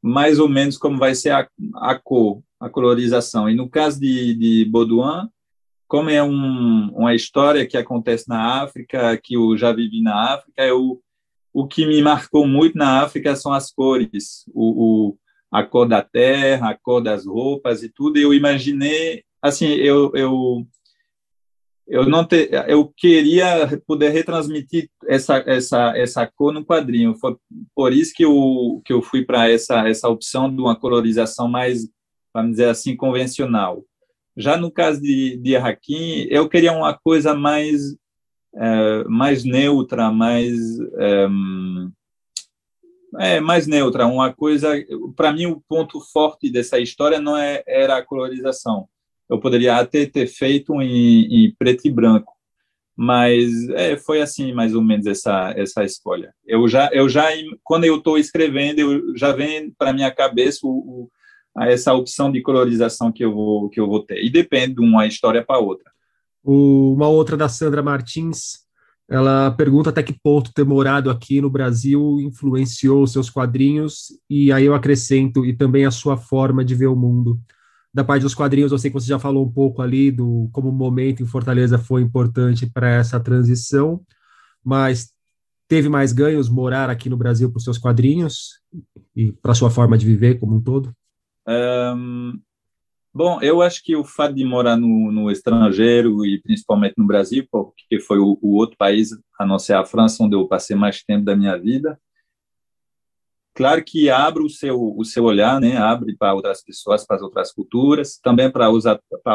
mais 0.00 0.38
ou 0.38 0.48
menos 0.48 0.78
como 0.78 0.98
vai 0.98 1.14
ser 1.14 1.30
a, 1.30 1.48
a 1.76 1.94
cor, 1.94 2.42
a 2.60 2.68
colorização. 2.68 3.48
E 3.48 3.54
no 3.54 3.68
caso 3.68 4.00
de, 4.00 4.34
de 4.34 4.64
Baudouin, 4.66 5.28
como 5.86 6.10
é 6.10 6.22
um, 6.22 6.90
uma 6.94 7.14
história 7.14 7.66
que 7.66 7.76
acontece 7.76 8.28
na 8.28 8.62
África, 8.62 9.16
que 9.22 9.34
eu 9.34 9.56
já 9.56 9.72
vivi 9.72 10.02
na 10.02 10.34
África, 10.34 10.62
eu, 10.64 11.00
o 11.52 11.66
que 11.66 11.86
me 11.86 12.02
marcou 12.02 12.46
muito 12.46 12.76
na 12.76 13.02
África 13.02 13.36
são 13.36 13.52
as 13.52 13.70
cores, 13.70 14.44
o, 14.52 15.10
o, 15.10 15.18
a 15.50 15.62
cor 15.62 15.86
da 15.86 16.02
terra, 16.02 16.70
a 16.70 16.74
cor 16.74 17.00
das 17.00 17.26
roupas 17.26 17.82
e 17.82 17.88
tudo. 17.88 18.18
Eu 18.18 18.34
imaginei, 18.34 19.24
assim, 19.40 19.66
eu, 19.66 20.10
eu 20.14 20.66
eu 21.86 22.06
não 22.06 22.24
te, 22.26 22.50
eu 22.66 22.92
queria 22.96 23.80
poder 23.86 24.10
retransmitir 24.10 24.88
essa 25.06 25.36
essa 25.46 25.96
essa 25.96 26.26
cor 26.26 26.52
no 26.52 26.64
quadrinho. 26.64 27.14
Foi 27.16 27.36
por 27.74 27.92
isso 27.92 28.12
que 28.14 28.24
eu 28.24 28.82
que 28.84 28.92
eu 28.92 29.02
fui 29.02 29.24
para 29.24 29.50
essa 29.50 29.86
essa 29.88 30.08
opção 30.08 30.54
de 30.54 30.60
uma 30.60 30.76
colorização 30.76 31.48
mais 31.48 31.88
vamos 32.32 32.52
dizer 32.52 32.68
assim 32.68 32.96
convencional. 32.96 33.84
Já 34.36 34.56
no 34.56 34.70
caso 34.70 35.00
de 35.00 35.36
de 35.36 35.56
Hakim 35.56 36.26
eu 36.30 36.48
queria 36.48 36.72
uma 36.72 36.94
coisa 36.94 37.34
mais 37.34 37.96
é, 38.56 39.04
mais 39.04 39.44
neutra 39.44 40.10
mais 40.10 40.54
é, 40.98 41.28
é, 43.20 43.40
mais 43.40 43.66
neutra. 43.66 44.06
Uma 44.06 44.32
coisa 44.32 44.72
para 45.16 45.32
mim 45.32 45.46
o 45.46 45.62
ponto 45.68 46.00
forte 46.12 46.50
dessa 46.50 46.78
história 46.78 47.20
não 47.20 47.36
é 47.36 47.62
era 47.66 47.98
a 47.98 48.04
colorização 48.04 48.88
eu 49.28 49.40
poderia 49.40 49.76
até 49.76 50.06
ter 50.06 50.26
feito 50.26 50.80
em, 50.80 51.46
em 51.46 51.54
preto 51.58 51.86
e 51.86 51.90
branco, 51.90 52.32
mas 52.96 53.50
é, 53.70 53.96
foi 53.96 54.20
assim 54.20 54.52
mais 54.52 54.74
ou 54.74 54.82
menos 54.82 55.06
essa 55.06 55.52
essa 55.56 55.84
escolha. 55.84 56.32
Eu 56.46 56.68
já 56.68 56.90
eu 56.92 57.08
já 57.08 57.24
quando 57.62 57.84
eu 57.84 57.96
estou 57.96 58.18
escrevendo 58.18 58.78
eu 58.80 59.16
já 59.16 59.32
vem 59.32 59.70
para 59.76 59.92
minha 59.92 60.10
cabeça 60.10 60.60
o, 60.64 60.70
o, 60.70 61.10
essa 61.62 61.92
opção 61.92 62.30
de 62.30 62.42
colorização 62.42 63.10
que 63.10 63.24
eu 63.24 63.32
vou 63.34 63.68
que 63.68 63.80
eu 63.80 63.86
vou 63.86 64.04
ter 64.04 64.22
e 64.22 64.30
depende 64.30 64.74
de 64.74 64.80
uma 64.80 65.06
história 65.06 65.44
para 65.44 65.58
outra. 65.58 65.90
Uma 66.44 67.08
outra 67.08 67.38
da 67.38 67.48
Sandra 67.48 67.82
Martins, 67.82 68.64
ela 69.08 69.50
pergunta 69.52 69.88
até 69.88 70.02
que 70.02 70.12
ponto 70.12 70.52
ter 70.52 70.64
morado 70.64 71.10
aqui 71.10 71.40
no 71.40 71.48
Brasil 71.48 72.20
influenciou 72.20 73.06
seus 73.06 73.30
quadrinhos 73.30 74.08
e 74.28 74.52
aí 74.52 74.66
eu 74.66 74.74
acrescento 74.74 75.44
e 75.44 75.56
também 75.56 75.86
a 75.86 75.90
sua 75.90 76.18
forma 76.18 76.62
de 76.62 76.74
ver 76.74 76.88
o 76.88 76.96
mundo 76.96 77.40
da 77.94 78.02
parte 78.02 78.22
dos 78.22 78.34
quadrinhos, 78.34 78.72
eu 78.72 78.78
sei 78.78 78.90
que 78.90 78.94
você 78.94 79.06
já 79.06 79.20
falou 79.20 79.46
um 79.46 79.52
pouco 79.52 79.80
ali 79.80 80.10
do 80.10 80.50
como 80.52 80.68
o 80.68 80.72
momento 80.72 81.22
em 81.22 81.26
Fortaleza 81.26 81.78
foi 81.78 82.02
importante 82.02 82.66
para 82.66 82.90
essa 82.90 83.20
transição, 83.20 84.02
mas 84.64 85.12
teve 85.68 85.88
mais 85.88 86.12
ganhos 86.12 86.48
morar 86.48 86.90
aqui 86.90 87.08
no 87.08 87.16
Brasil 87.16 87.48
para 87.48 87.58
os 87.58 87.62
seus 87.62 87.78
quadrinhos 87.78 88.60
e 89.14 89.30
para 89.30 89.54
sua 89.54 89.70
forma 89.70 89.96
de 89.96 90.04
viver 90.04 90.40
como 90.40 90.56
um 90.56 90.60
todo? 90.60 90.92
Um, 91.46 92.32
bom, 93.14 93.40
eu 93.40 93.62
acho 93.62 93.80
que 93.84 93.94
o 93.94 94.02
fato 94.02 94.34
de 94.34 94.44
morar 94.44 94.76
no, 94.76 95.12
no 95.12 95.30
estrangeiro 95.30 96.26
e 96.26 96.42
principalmente 96.42 96.94
no 96.98 97.06
Brasil, 97.06 97.46
porque 97.48 98.00
foi 98.00 98.18
o, 98.18 98.36
o 98.42 98.56
outro 98.56 98.76
país, 98.76 99.10
a 99.38 99.46
não 99.46 99.58
ser 99.58 99.74
a 99.74 99.84
França, 99.84 100.20
onde 100.24 100.34
eu 100.34 100.48
passei 100.48 100.74
mais 100.74 101.00
tempo 101.04 101.24
da 101.24 101.36
minha 101.36 101.56
vida, 101.56 101.96
Claro 103.54 103.84
que 103.84 104.10
abre 104.10 104.42
o 104.42 104.48
seu 104.48 104.76
o 104.96 105.04
seu 105.04 105.24
olhar, 105.24 105.60
né? 105.60 105.76
Abre 105.76 106.16
para 106.16 106.34
outras 106.34 106.62
pessoas, 106.62 107.06
para 107.06 107.22
outras 107.22 107.52
culturas, 107.52 108.18
também 108.18 108.50
para 108.50 108.68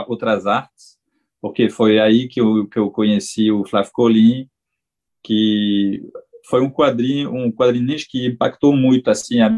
outras 0.08 0.46
artes, 0.46 0.98
porque 1.42 1.70
foi 1.70 2.00
aí 2.00 2.28
que 2.28 2.42
eu 2.42 2.68
que 2.68 2.78
eu 2.78 2.92
conheci 2.92 3.50
o 3.50 3.66
Flávio 3.66 3.92
Colim, 3.94 4.50
que 5.24 6.02
foi 6.50 6.62
um 6.62 6.70
quadrinho, 6.70 7.34
um 7.34 7.52
quadrinista 7.52 8.10
que 8.12 8.28
impactou 8.28 8.76
muito 8.76 9.10
assim 9.10 9.40
a 9.42 9.50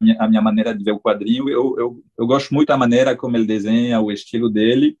minha, 0.00 0.16
a 0.18 0.28
minha 0.28 0.42
maneira 0.42 0.74
de 0.76 0.82
ver 0.82 0.92
o 0.92 1.00
quadrinho. 1.00 1.48
Eu, 1.48 1.76
eu 1.78 2.04
eu 2.18 2.26
gosto 2.26 2.52
muito 2.52 2.68
da 2.68 2.76
maneira 2.76 3.16
como 3.16 3.36
ele 3.36 3.46
desenha, 3.46 4.00
o 4.00 4.10
estilo 4.10 4.50
dele. 4.50 4.98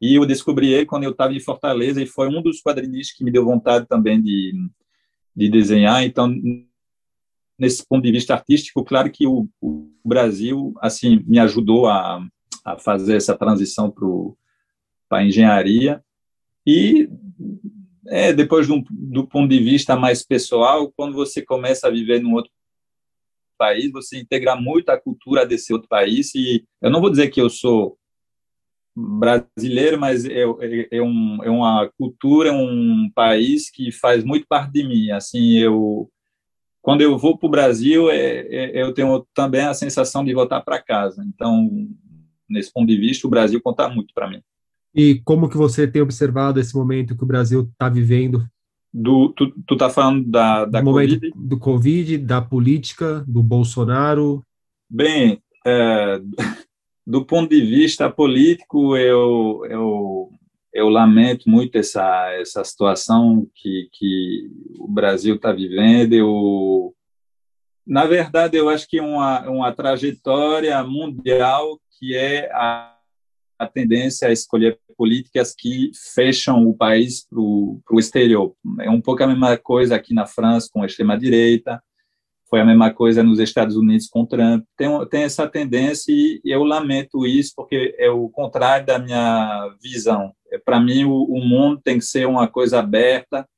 E 0.00 0.16
eu 0.18 0.26
descobri 0.26 0.72
ele 0.72 0.86
quando 0.86 1.04
eu 1.04 1.12
estava 1.12 1.32
em 1.32 1.40
Fortaleza 1.40 2.02
e 2.02 2.06
foi 2.06 2.28
um 2.28 2.42
dos 2.42 2.60
quadrinistas 2.60 3.16
que 3.16 3.24
me 3.24 3.30
deu 3.30 3.44
vontade 3.44 3.86
também 3.86 4.20
de 4.20 4.52
de 5.36 5.48
desenhar. 5.50 6.02
Então 6.04 6.28
nesse 7.58 7.84
ponto 7.86 8.02
de 8.02 8.12
vista 8.12 8.34
artístico, 8.34 8.84
claro 8.84 9.10
que 9.10 9.26
o, 9.26 9.48
o 9.60 9.90
Brasil 10.04 10.74
assim 10.80 11.22
me 11.26 11.38
ajudou 11.38 11.86
a, 11.88 12.24
a 12.64 12.78
fazer 12.78 13.16
essa 13.16 13.36
transição 13.36 13.90
para 15.08 15.18
a 15.18 15.24
engenharia 15.24 16.02
e 16.66 17.08
é, 18.08 18.32
depois 18.32 18.66
do, 18.66 18.84
do 18.90 19.26
ponto 19.26 19.48
de 19.48 19.58
vista 19.58 19.96
mais 19.96 20.24
pessoal, 20.24 20.92
quando 20.96 21.14
você 21.14 21.42
começa 21.42 21.86
a 21.86 21.90
viver 21.90 22.20
num 22.20 22.34
outro 22.34 22.50
país, 23.56 23.90
você 23.90 24.18
integra 24.18 24.54
muito 24.54 24.90
a 24.90 25.00
cultura 25.00 25.46
desse 25.46 25.72
outro 25.72 25.88
país 25.88 26.34
e 26.34 26.64
eu 26.82 26.90
não 26.90 27.00
vou 27.00 27.10
dizer 27.10 27.28
que 27.28 27.40
eu 27.40 27.48
sou 27.48 27.98
brasileiro, 28.96 30.00
mas 30.00 30.24
é, 30.24 30.42
é, 30.42 30.88
é, 30.92 31.02
um, 31.02 31.38
é 31.44 31.50
uma 31.50 31.90
cultura, 31.98 32.52
um 32.52 33.10
país 33.14 33.70
que 33.70 33.92
faz 33.92 34.24
muito 34.24 34.46
parte 34.46 34.72
de 34.72 34.84
mim. 34.84 35.10
Assim, 35.10 35.58
eu 35.58 36.10
quando 36.86 37.00
eu 37.00 37.18
vou 37.18 37.36
para 37.36 37.48
o 37.48 37.50
Brasil, 37.50 38.08
é, 38.08 38.46
é, 38.46 38.80
eu 38.80 38.94
tenho 38.94 39.26
também 39.34 39.62
a 39.62 39.74
sensação 39.74 40.24
de 40.24 40.32
voltar 40.32 40.60
para 40.60 40.80
casa. 40.80 41.20
Então, 41.26 41.68
nesse 42.48 42.72
ponto 42.72 42.86
de 42.86 42.96
vista, 42.96 43.26
o 43.26 43.30
Brasil 43.30 43.60
conta 43.60 43.88
muito 43.88 44.14
para 44.14 44.30
mim. 44.30 44.40
E 44.94 45.20
como 45.24 45.48
que 45.48 45.56
você 45.56 45.88
tem 45.88 46.00
observado 46.00 46.60
esse 46.60 46.76
momento 46.76 47.16
que 47.16 47.24
o 47.24 47.26
Brasil 47.26 47.68
está 47.72 47.88
vivendo? 47.88 48.46
Do, 48.94 49.30
tu, 49.30 49.52
tu 49.66 49.76
tá 49.76 49.90
falando 49.90 50.30
da, 50.30 50.64
da 50.64 50.80
do 50.80 50.84
Covid? 50.84 51.32
Do 51.34 51.58
Covid, 51.58 52.18
da 52.18 52.40
política, 52.40 53.24
do 53.26 53.42
Bolsonaro? 53.42 54.44
Bem, 54.88 55.42
é, 55.66 56.20
do 57.04 57.24
ponto 57.24 57.50
de 57.50 57.62
vista 57.62 58.08
político, 58.08 58.96
eu, 58.96 59.66
eu, 59.68 60.30
eu 60.76 60.88
lamento 60.88 61.48
muito 61.48 61.76
essa 61.76 62.30
essa 62.40 62.62
situação 62.64 63.48
que 63.54 63.88
que 63.92 64.50
o 64.78 64.88
Brasil 64.88 65.36
está 65.36 65.52
vivendo. 65.52 66.12
Eu, 66.12 66.94
na 67.86 68.04
verdade, 68.04 68.56
eu 68.56 68.68
acho 68.68 68.88
que 68.88 69.00
uma 69.00 69.48
uma 69.48 69.72
trajetória 69.72 70.82
mundial 70.84 71.80
que 71.98 72.14
é 72.14 72.50
a, 72.52 72.94
a 73.58 73.66
tendência 73.66 74.28
a 74.28 74.32
escolher 74.32 74.78
políticas 74.96 75.54
que 75.56 75.90
fecham 76.14 76.66
o 76.68 76.74
país 76.74 77.26
para 77.26 77.40
o 77.40 77.98
exterior. 77.98 78.54
É 78.80 78.90
um 78.90 79.00
pouco 79.00 79.22
a 79.22 79.26
mesma 79.26 79.56
coisa 79.56 79.96
aqui 79.96 80.14
na 80.14 80.26
França 80.26 80.68
com 80.72 80.82
a 80.82 80.86
extrema 80.86 81.18
direita 81.18 81.82
foi 82.48 82.60
a 82.60 82.64
mesma 82.64 82.92
coisa 82.92 83.22
nos 83.22 83.38
Estados 83.38 83.76
Unidos 83.76 84.08
com 84.08 84.24
Trump. 84.24 84.64
Tem, 84.76 84.88
tem 85.08 85.22
essa 85.22 85.48
tendência 85.48 86.12
e 86.12 86.40
eu 86.44 86.62
lamento 86.62 87.26
isso 87.26 87.52
porque 87.56 87.94
é 87.98 88.10
o 88.10 88.28
contrário 88.28 88.86
da 88.86 88.98
minha 88.98 89.74
visão. 89.82 90.32
É, 90.50 90.58
Para 90.58 90.80
mim, 90.80 91.04
o, 91.04 91.24
o, 91.24 91.44
mundo 91.44 91.80
tem 91.82 91.98
que 91.98 92.04
ser 92.04 92.26
uma 92.26 92.46
coisa 92.46 92.78
aberta, 92.78 93.48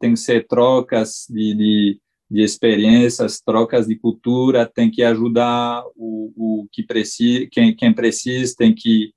tem 0.00 0.14
que 0.14 0.20
ser 0.20 0.46
trocas 0.46 1.26
de, 1.30 1.54
de, 1.54 2.00
de 2.30 2.42
experiências, 2.42 3.40
trocas 3.40 3.86
de 3.86 3.96
cultura, 3.96 4.66
tem 4.66 4.90
que 4.90 5.02
ajudar 5.02 5.84
o, 5.96 6.32
o 6.36 6.68
que 6.72 6.82
precisa, 6.82 7.46
quem, 7.50 7.74
quem 7.74 7.92
precisa, 7.92 8.54
tem 8.56 8.74
que 8.74 9.12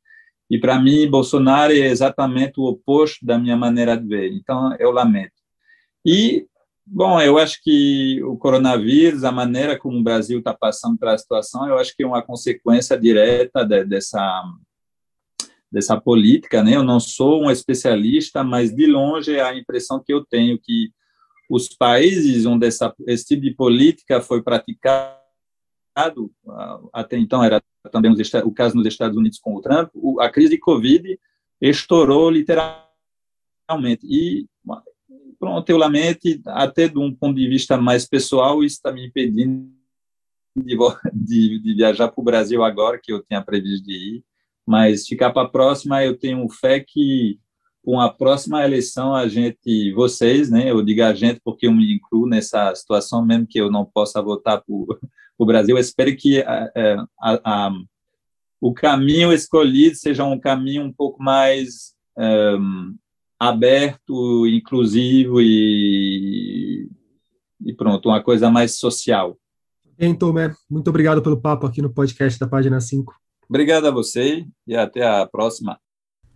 e 0.50 0.60
para 0.60 0.80
mim, 0.80 1.10
Bolsonaro 1.10 1.74
é 1.74 1.88
exatamente 1.88 2.60
o 2.60 2.66
oposto 2.66 3.26
da 3.26 3.38
minha 3.38 3.58
maneira 3.58 3.98
de 3.98 4.08
ver. 4.08 4.32
Então, 4.32 4.76
eu 4.80 4.92
lamento. 4.92 5.34
E 6.06 6.46
Bom, 6.88 7.20
eu 7.20 7.38
acho 7.38 7.62
que 7.64 8.22
o 8.24 8.38
coronavírus, 8.38 9.24
a 9.24 9.32
maneira 9.32 9.78
como 9.78 9.98
o 9.98 10.04
Brasil 10.04 10.38
está 10.38 10.54
passando 10.54 10.98
pela 10.98 11.18
situação, 11.18 11.68
eu 11.68 11.80
acho 11.80 11.96
que 11.96 12.04
é 12.04 12.08
uma 12.08 12.22
consequência 12.22 12.98
direta 12.98 13.66
de, 13.66 13.84
dessa 13.86 14.44
dessa 15.72 16.00
política, 16.00 16.64
né? 16.64 16.76
Eu 16.76 16.84
não 16.84 17.02
sou 17.02 17.44
um 17.44 17.52
especialista, 17.52 18.44
mas 18.44 18.74
de 18.74 18.88
longe 18.88 19.36
é 19.36 19.42
a 19.42 19.54
impressão 19.54 20.02
que 20.02 20.14
eu 20.14 20.24
tenho 20.24 20.58
que 20.58 20.90
os 21.50 21.68
países 21.68 22.46
onde 22.46 22.66
essa, 22.66 22.94
esse 23.06 23.26
tipo 23.26 23.42
de 23.42 23.52
política 23.52 24.22
foi 24.22 24.42
praticado, 24.42 25.20
até 26.94 27.18
então 27.18 27.44
era 27.44 27.62
também 27.92 28.12
o 28.44 28.52
caso 28.52 28.76
nos 28.76 28.88
Estados 28.88 29.18
Unidos 29.18 29.38
com 29.38 29.56
o 29.56 29.62
Trump, 29.62 29.90
a 30.20 30.30
crise 30.30 30.52
de 30.52 30.58
Covid 30.58 31.20
estourou 31.62 32.30
literalmente. 32.30 32.86
E 34.04 34.48
pronto, 35.46 35.70
eu 35.70 35.78
lamento, 35.78 36.28
até 36.48 36.88
de 36.88 36.98
um 36.98 37.14
ponto 37.14 37.36
de 37.36 37.48
vista 37.48 37.78
mais 37.78 38.08
pessoal, 38.08 38.64
isso 38.64 38.78
está 38.78 38.92
me 38.92 39.06
impedindo 39.06 39.70
de, 40.56 40.76
de, 41.14 41.60
de 41.60 41.74
viajar 41.76 42.08
para 42.08 42.20
o 42.20 42.24
Brasil 42.24 42.64
agora, 42.64 43.00
que 43.02 43.14
eu 43.14 43.22
tinha 43.22 43.44
previsto 43.44 43.86
de 43.86 43.94
ir, 43.94 44.24
mas 44.66 45.08
ficar 45.08 45.30
para 45.30 45.44
a 45.44 45.50
próxima, 45.50 46.04
eu 46.04 46.18
tenho 46.18 46.50
fé 46.50 46.80
que 46.80 47.40
com 47.84 48.02
a 48.02 48.12
próxima 48.12 48.66
eleição 48.66 49.14
a 49.14 49.28
gente, 49.28 49.94
vocês, 49.94 50.50
né, 50.50 50.72
eu 50.72 50.82
digo 50.82 51.04
a 51.04 51.14
gente 51.14 51.40
porque 51.44 51.68
eu 51.68 51.72
me 51.72 51.94
incluo 51.94 52.26
nessa 52.26 52.74
situação, 52.74 53.24
mesmo 53.24 53.46
que 53.46 53.62
eu 53.62 53.70
não 53.70 53.86
possa 53.86 54.20
votar 54.24 54.64
para 54.64 54.74
o 55.38 55.46
Brasil, 55.46 55.76
eu 55.76 55.80
espero 55.80 56.18
que 56.18 56.42
a, 56.42 56.72
a, 57.22 57.68
a, 57.68 57.72
o 58.60 58.74
caminho 58.74 59.32
escolhido 59.32 59.96
seja 59.96 60.24
um 60.24 60.40
caminho 60.40 60.82
um 60.82 60.92
pouco 60.92 61.22
mais 61.22 61.94
um, 62.18 62.96
aberto, 63.40 64.48
inclusivo 64.48 65.42
e, 65.42 66.90
e 67.66 67.74
pronto, 67.74 68.10
uma 68.10 68.24
coisa 68.24 68.50
mais 68.50 68.78
social. 68.78 69.38
Bem, 69.98 70.14
Tomé, 70.14 70.54
muito 70.70 70.90
obrigado 70.90 71.22
pelo 71.22 71.40
papo 71.40 71.66
aqui 71.66 71.82
no 71.82 71.90
podcast 71.90 72.40
da 72.40 72.48
página 72.48 72.82
5. 72.82 73.14
Obrigado 73.50 73.88
a 73.88 73.92
você 73.92 74.46
e 74.68 74.76
até 74.76 75.06
a 75.06 75.26
próxima. 75.26 75.80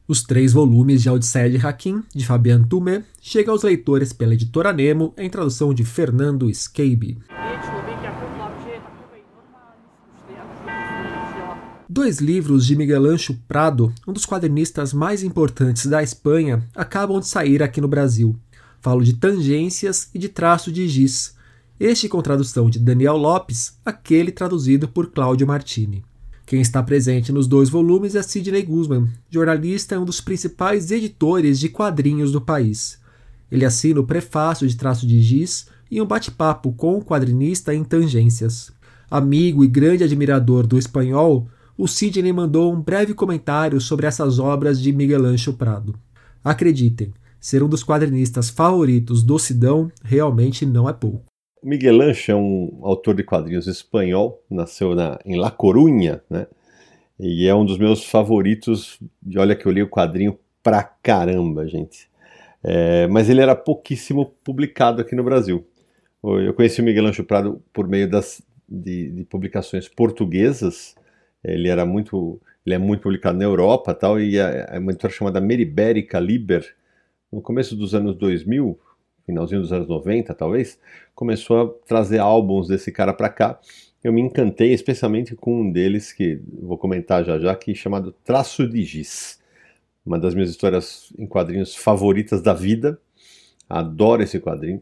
Os 0.08 0.24
três 0.24 0.54
volumes 0.54 1.04
de 1.04 1.10
Odisseia 1.10 1.50
de 1.50 1.58
Hakim, 1.64 2.04
de 2.16 2.26
Fabian 2.26 2.64
Tumé, 2.64 3.04
chegam 3.22 3.54
aos 3.54 3.62
leitores 3.62 4.12
pela 4.12 4.34
editora 4.34 4.74
Nemo, 4.74 5.14
em 5.18 5.30
tradução 5.30 5.74
de 5.74 5.84
Fernando 5.84 6.52
Scabe. 6.52 7.20
Dois 12.00 12.20
livros 12.20 12.66
de 12.66 12.78
Miguel 12.78 13.06
Ancho 13.08 13.38
Prado, 13.46 13.94
um 14.08 14.14
dos 14.14 14.26
quadrinistas 14.26 14.94
mais 14.94 15.22
importantes 15.22 15.86
da 15.86 16.02
Espanha, 16.02 16.66
acabam 16.74 17.20
de 17.20 17.28
sair 17.28 17.62
aqui 17.62 17.82
no 17.82 17.90
Brasil. 17.90 18.38
Falo 18.80 19.04
de 19.04 19.16
Tangências 19.16 20.10
e 20.14 20.18
de 20.18 20.30
Traço 20.30 20.72
de 20.72 20.88
Giz. 20.88 21.36
Este 21.78 22.08
com 22.08 22.22
tradução 22.22 22.70
de 22.70 22.80
Daniel 22.80 23.18
Lopes, 23.18 23.78
aquele 23.86 24.32
traduzido 24.32 24.88
por 24.88 25.12
Cláudio 25.12 25.46
Martini. 25.46 26.06
Quem 26.46 26.62
está 26.62 26.82
presente 26.82 27.34
nos 27.34 27.48
dois 27.48 27.68
volumes 27.68 28.16
é 28.16 28.24
Sidney 28.24 28.64
Guzman, 28.64 29.10
jornalista 29.30 29.96
e 29.96 29.98
um 29.98 30.06
dos 30.06 30.22
principais 30.22 30.92
editores 30.92 31.60
de 31.60 31.68
quadrinhos 31.68 32.32
do 32.32 32.40
país. 32.40 32.98
Ele 33.52 33.66
assina 33.66 34.00
o 34.00 34.08
prefácio 34.08 34.66
de 34.66 34.78
Traço 34.78 35.06
de 35.06 35.22
Giz 35.22 35.68
e 35.92 36.02
um 36.02 36.06
bate-papo 36.06 36.72
com 36.72 36.98
o 36.98 37.04
quadrinista 37.04 37.76
em 37.76 37.84
Tangências. 37.84 38.72
Amigo 39.12 39.66
e 39.66 39.68
grande 39.68 40.06
admirador 40.06 40.66
do 40.66 40.80
espanhol, 40.80 41.50
o 41.80 41.88
Sidney 41.88 42.34
mandou 42.34 42.74
um 42.74 42.82
breve 42.82 43.14
comentário 43.14 43.80
sobre 43.80 44.06
essas 44.06 44.38
obras 44.38 44.82
de 44.82 44.92
Miguel 44.92 45.24
Ancho 45.24 45.54
Prado. 45.54 45.98
Acreditem, 46.44 47.14
ser 47.40 47.64
um 47.64 47.70
dos 47.70 47.86
quadrinistas 47.86 48.50
favoritos 48.50 49.24
do 49.24 49.40
Sidão 49.40 49.90
realmente 50.04 50.66
não 50.66 50.90
é 50.90 50.92
pouco. 50.92 51.24
Miguel 51.64 52.02
Ancho 52.02 52.34
é 52.34 52.36
um 52.36 52.82
autor 52.82 53.16
de 53.16 53.24
quadrinhos 53.24 53.66
espanhol, 53.66 54.44
nasceu 54.52 54.94
na, 54.94 55.18
em 55.26 55.38
La 55.38 55.50
Coruña, 55.50 56.22
né? 56.30 56.48
E 57.18 57.48
é 57.48 57.56
um 57.56 57.64
dos 57.64 57.78
meus 57.78 58.04
favoritos. 58.04 59.00
E 59.26 59.40
olha 59.40 59.56
que 59.56 59.66
eu 59.66 59.72
li 59.72 59.82
o 59.82 59.90
quadrinho 59.90 60.38
pra 60.62 60.84
caramba, 60.84 61.66
gente. 61.66 62.10
É, 62.62 63.08
mas 63.08 63.30
ele 63.30 63.40
era 63.40 63.56
pouquíssimo 63.56 64.34
publicado 64.44 65.02
aqui 65.02 65.16
no 65.16 65.24
Brasil. 65.24 65.66
Eu 66.22 66.54
conheci 66.54 66.82
o 66.82 66.84
Miguel 66.84 67.06
Ancho 67.06 67.24
Prado 67.24 67.62
por 67.72 67.88
meio 67.88 68.10
das, 68.10 68.42
de, 68.68 69.12
de 69.12 69.24
publicações 69.24 69.88
portuguesas 69.88 70.99
ele 71.44 71.70
era 71.70 71.86
muito, 71.86 72.42
ele 72.66 72.76
é 72.76 72.78
muito 72.78 73.02
publicado 73.02 73.38
na 73.38 73.46
Europa, 73.46 73.94
tal, 73.94 74.20
e 74.20 74.40
a 74.40 74.78
uma 74.80 74.92
editora 74.92 75.14
chamada 75.14 75.40
Meribérica 75.42 76.20
Liber, 76.20 76.76
no 77.32 77.42
começo 77.42 77.76
dos 77.76 77.94
anos 77.94 78.16
2000, 78.16 78.80
finalzinho 79.26 79.62
dos 79.62 79.72
anos 79.72 79.88
90, 79.88 80.34
talvez, 80.34 80.80
começou 81.14 81.62
a 81.62 81.88
trazer 81.88 82.20
álbuns 82.20 82.68
desse 82.68 82.92
cara 82.92 83.14
para 83.14 83.30
cá. 83.30 83.60
Eu 84.04 84.12
me 84.12 84.22
encantei, 84.22 84.74
especialmente 84.74 85.36
com 85.36 85.62
um 85.62 85.72
deles 85.72 86.12
que 86.12 86.42
vou 86.62 86.78
comentar 86.78 87.24
já 87.24 87.38
já, 87.38 87.56
que 87.56 87.72
é 87.72 87.76
chamado 87.76 88.12
Traço 88.24 88.68
de 88.68 88.84
Giz. 88.84 89.40
Uma 90.06 90.18
das 90.18 90.34
minhas 90.34 90.50
histórias 90.50 91.14
em 91.18 91.28
quadrinhos 91.28 91.76
favoritas 91.76 92.42
da 92.42 92.54
vida. 92.54 93.00
Adoro 93.70 94.24
esse 94.24 94.40
quadrinho. 94.40 94.82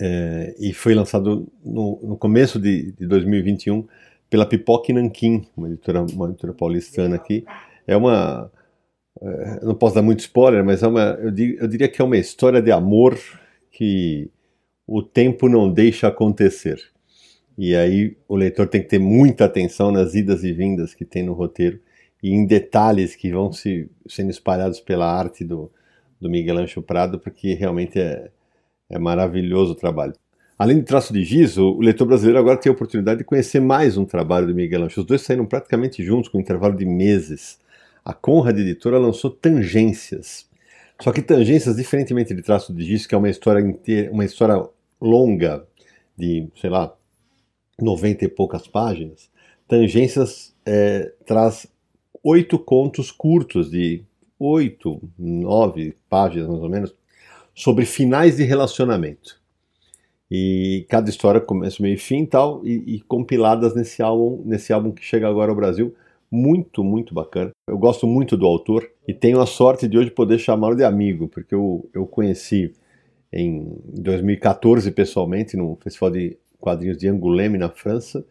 É, 0.00 0.54
e 0.58 0.72
foi 0.72 0.94
lançado 0.94 1.46
no, 1.62 2.00
no 2.02 2.16
começo 2.16 2.58
de, 2.58 2.92
de 2.92 3.06
2021 3.06 3.86
pela 4.32 4.46
Pipoca 4.46 4.90
Nanquim, 4.94 5.46
uma 5.54 5.68
editora, 5.68 6.00
uma 6.00 6.28
editora 6.30 6.54
paulistana 6.54 7.16
aqui. 7.16 7.44
É 7.86 7.94
uma. 7.94 8.50
É, 9.20 9.60
não 9.62 9.74
posso 9.74 9.94
dar 9.94 10.00
muito 10.00 10.20
spoiler, 10.20 10.64
mas 10.64 10.82
é 10.82 10.88
uma, 10.88 11.18
eu, 11.20 11.26
eu 11.28 11.68
diria 11.68 11.86
que 11.86 12.00
é 12.00 12.04
uma 12.04 12.16
história 12.16 12.62
de 12.62 12.72
amor 12.72 13.18
que 13.70 14.30
o 14.86 15.02
tempo 15.02 15.50
não 15.50 15.70
deixa 15.70 16.08
acontecer. 16.08 16.80
E 17.58 17.76
aí 17.76 18.16
o 18.26 18.34
leitor 18.34 18.66
tem 18.68 18.80
que 18.80 18.88
ter 18.88 18.98
muita 18.98 19.44
atenção 19.44 19.92
nas 19.92 20.14
idas 20.14 20.42
e 20.44 20.52
vindas 20.54 20.94
que 20.94 21.04
tem 21.04 21.22
no 21.22 21.34
roteiro 21.34 21.78
e 22.22 22.30
em 22.30 22.46
detalhes 22.46 23.14
que 23.14 23.30
vão 23.30 23.52
se 23.52 23.90
sendo 24.08 24.30
espalhados 24.30 24.80
pela 24.80 25.12
arte 25.12 25.44
do, 25.44 25.70
do 26.18 26.30
Miguel 26.30 26.56
Ancho 26.56 26.80
Prado, 26.80 27.18
porque 27.18 27.52
realmente 27.52 28.00
é, 28.00 28.30
é 28.88 28.98
maravilhoso 28.98 29.72
o 29.72 29.76
trabalho. 29.76 30.14
Além 30.62 30.78
de 30.78 30.84
traço 30.84 31.12
de 31.12 31.24
giz, 31.24 31.58
o 31.58 31.80
leitor 31.80 32.06
brasileiro 32.06 32.38
agora 32.38 32.56
tem 32.56 32.70
a 32.70 32.72
oportunidade 32.72 33.18
de 33.18 33.24
conhecer 33.24 33.58
mais 33.58 33.96
um 33.96 34.04
trabalho 34.04 34.46
do 34.46 34.54
Miguel 34.54 34.84
Ancho. 34.84 35.00
Os 35.00 35.06
dois 35.08 35.22
saíram 35.22 35.44
praticamente 35.44 36.04
juntos, 36.04 36.30
com 36.30 36.38
um 36.38 36.40
intervalo 36.40 36.76
de 36.76 36.86
meses. 36.86 37.58
A 38.04 38.14
Conrad 38.14 38.56
Editora 38.56 38.96
lançou 38.96 39.28
Tangências. 39.28 40.48
Só 41.00 41.10
que 41.10 41.20
Tangências, 41.20 41.74
diferentemente 41.74 42.32
de 42.32 42.42
Traço 42.42 42.72
de 42.72 42.84
Giz, 42.84 43.08
que 43.08 43.14
é 43.16 43.18
uma 43.18 43.28
história 43.28 43.60
inteira, 43.60 44.12
uma 44.12 44.24
história 44.24 44.64
longa, 45.00 45.66
de, 46.16 46.46
sei 46.60 46.70
lá, 46.70 46.94
90 47.80 48.24
e 48.24 48.28
poucas 48.28 48.68
páginas, 48.68 49.28
Tangências 49.66 50.54
é, 50.64 51.12
traz 51.26 51.66
oito 52.22 52.56
contos 52.56 53.10
curtos, 53.10 53.68
de 53.68 54.04
oito, 54.38 55.02
nove 55.18 55.96
páginas 56.08 56.46
mais 56.46 56.62
ou 56.62 56.70
menos, 56.70 56.94
sobre 57.52 57.84
finais 57.84 58.36
de 58.36 58.44
relacionamento 58.44 59.41
e 60.34 60.86
cada 60.88 61.10
história 61.10 61.42
começa, 61.42 61.82
meio 61.82 61.92
e 61.92 61.98
fim 61.98 62.24
tal, 62.24 62.66
e, 62.66 62.94
e 62.94 63.00
compiladas 63.02 63.74
nesse 63.74 64.02
álbum, 64.02 64.42
nesse 64.46 64.72
álbum 64.72 64.90
que 64.90 65.04
chega 65.04 65.28
agora 65.28 65.52
ao 65.52 65.56
Brasil, 65.56 65.94
muito, 66.30 66.82
muito 66.82 67.12
bacana. 67.12 67.50
Eu 67.68 67.76
gosto 67.76 68.06
muito 68.06 68.34
do 68.34 68.46
autor 68.46 68.90
e 69.06 69.12
tenho 69.12 69.42
a 69.42 69.46
sorte 69.46 69.86
de 69.86 69.98
hoje 69.98 70.10
poder 70.10 70.38
chamá-lo 70.38 70.74
de 70.74 70.84
amigo, 70.84 71.28
porque 71.28 71.54
eu, 71.54 71.86
eu 71.92 72.06
conheci 72.06 72.72
em 73.30 73.76
2014 73.92 74.90
pessoalmente 74.92 75.54
no 75.54 75.76
Festival 75.82 76.10
de 76.10 76.38
Quadrinhos 76.58 76.96
de 76.96 77.08
Angoulême, 77.08 77.58
na 77.58 77.68
França. 77.68 78.24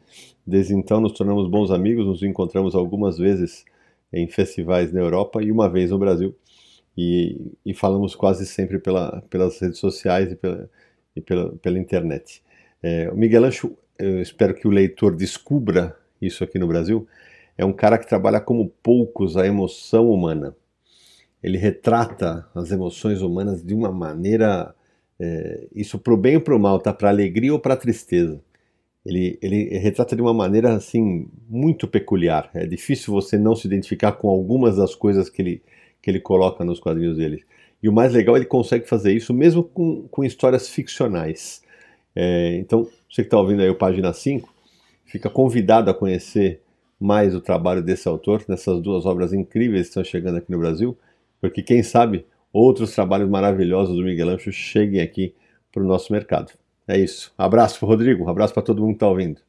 Desde 0.43 0.73
então 0.73 0.99
nos 1.01 1.11
tornamos 1.11 1.47
bons 1.47 1.69
amigos, 1.69 2.07
nos 2.07 2.23
encontramos 2.23 2.73
algumas 2.73 3.19
vezes 3.19 3.63
em 4.11 4.27
festivais 4.27 4.91
na 4.91 5.01
Europa 5.01 5.43
e 5.43 5.51
uma 5.51 5.69
vez 5.69 5.91
no 5.91 5.99
Brasil. 5.99 6.35
E, 6.97 7.53
e 7.63 7.75
falamos 7.75 8.15
quase 8.15 8.47
sempre 8.47 8.79
pela, 8.79 9.21
pelas 9.29 9.59
redes 9.59 9.77
sociais 9.77 10.31
e 10.31 10.35
pela, 10.35 10.67
e 11.15 11.21
pela, 11.21 11.51
pela 11.57 11.79
internet. 11.79 12.41
É, 12.81 13.09
o 13.11 13.15
Miguel 13.15 13.45
Ancho, 13.45 13.77
eu 13.97 14.21
espero 14.21 14.53
que 14.53 14.67
o 14.67 14.71
leitor 14.71 15.15
descubra 15.15 15.95
isso 16.21 16.43
aqui 16.43 16.57
no 16.57 16.67
Brasil, 16.67 17.07
é 17.57 17.65
um 17.65 17.73
cara 17.73 17.97
que 17.97 18.07
trabalha 18.07 18.39
como 18.39 18.71
poucos 18.81 19.37
a 19.37 19.45
emoção 19.45 20.09
humana. 20.09 20.55
Ele 21.43 21.57
retrata 21.57 22.47
as 22.53 22.71
emoções 22.71 23.21
humanas 23.21 23.63
de 23.63 23.73
uma 23.73 23.91
maneira, 23.91 24.73
é, 25.19 25.67
isso 25.75 25.99
pro 25.99 26.15
bem 26.15 26.35
ou 26.35 26.41
pro 26.41 26.59
mal, 26.59 26.79
tá? 26.79 26.93
Para 26.93 27.09
alegria 27.09 27.53
ou 27.53 27.59
para 27.59 27.75
tristeza. 27.75 28.41
Ele, 29.03 29.39
ele 29.41 29.77
retrata 29.79 30.15
de 30.15 30.21
uma 30.21 30.33
maneira 30.33 30.73
assim 30.75 31.27
muito 31.49 31.87
peculiar. 31.87 32.49
É 32.53 32.65
difícil 32.67 33.11
você 33.11 33.37
não 33.37 33.55
se 33.55 33.67
identificar 33.67 34.11
com 34.13 34.29
algumas 34.29 34.77
das 34.77 34.93
coisas 34.93 35.29
que 35.29 35.41
ele, 35.41 35.61
que 36.01 36.09
ele 36.09 36.19
coloca 36.19 36.63
nos 36.63 36.79
quadrinhos 36.79 37.17
dele. 37.17 37.43
E 37.81 37.89
o 37.89 37.93
mais 37.93 38.13
legal, 38.13 38.35
ele 38.35 38.45
consegue 38.45 38.87
fazer 38.87 39.13
isso 39.13 39.33
mesmo 39.33 39.63
com, 39.63 40.07
com 40.09 40.23
histórias 40.23 40.69
ficcionais. 40.69 41.61
É, 42.15 42.55
então, 42.57 42.83
você 43.09 43.21
que 43.21 43.27
está 43.27 43.37
ouvindo 43.37 43.61
aí 43.61 43.69
o 43.69 43.75
Página 43.75 44.13
5, 44.13 44.53
fica 45.05 45.29
convidado 45.29 45.89
a 45.89 45.93
conhecer 45.93 46.61
mais 46.99 47.33
o 47.33 47.41
trabalho 47.41 47.81
desse 47.81 48.07
autor, 48.07 48.45
nessas 48.47 48.79
duas 48.79 49.05
obras 49.05 49.33
incríveis 49.33 49.83
que 49.83 49.87
estão 49.89 50.03
chegando 50.03 50.37
aqui 50.37 50.51
no 50.51 50.59
Brasil, 50.59 50.95
porque 51.39 51.63
quem 51.63 51.81
sabe 51.81 52.25
outros 52.53 52.93
trabalhos 52.93 53.29
maravilhosos 53.29 53.95
do 53.95 54.03
Miguel 54.03 54.29
Ancho 54.29 54.51
cheguem 54.51 55.01
aqui 55.01 55.33
para 55.71 55.81
o 55.81 55.87
nosso 55.87 56.13
mercado. 56.13 56.51
É 56.87 56.97
isso. 56.97 57.33
Abraço 57.37 57.79
para 57.79 57.87
Rodrigo, 57.87 58.29
abraço 58.29 58.53
para 58.53 58.61
todo 58.61 58.81
mundo 58.81 58.91
que 58.91 58.95
está 58.97 59.07
ouvindo. 59.07 59.41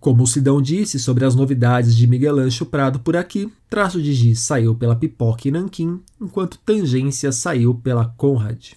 Como 0.00 0.22
o 0.22 0.26
Sidão 0.26 0.62
disse 0.62 0.96
sobre 0.98 1.24
as 1.24 1.34
novidades 1.34 1.96
de 1.96 2.06
Miguel 2.06 2.38
Ancho 2.38 2.64
Prado 2.64 3.00
por 3.00 3.16
aqui, 3.16 3.52
Traço 3.68 4.00
de 4.00 4.12
Giz 4.12 4.38
saiu 4.40 4.74
pela 4.74 4.94
Pipoca 4.94 5.48
e 5.48 5.50
Nanquim, 5.50 6.00
enquanto 6.20 6.58
Tangência 6.58 7.32
saiu 7.32 7.74
pela 7.74 8.06
Conrad. 8.16 8.74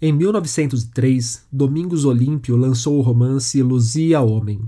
Em 0.00 0.12
1903, 0.12 1.44
Domingos 1.52 2.04
Olímpio 2.04 2.56
lançou 2.56 2.98
o 2.98 3.02
romance 3.02 3.60
Luzia 3.60 4.20
Homem. 4.20 4.60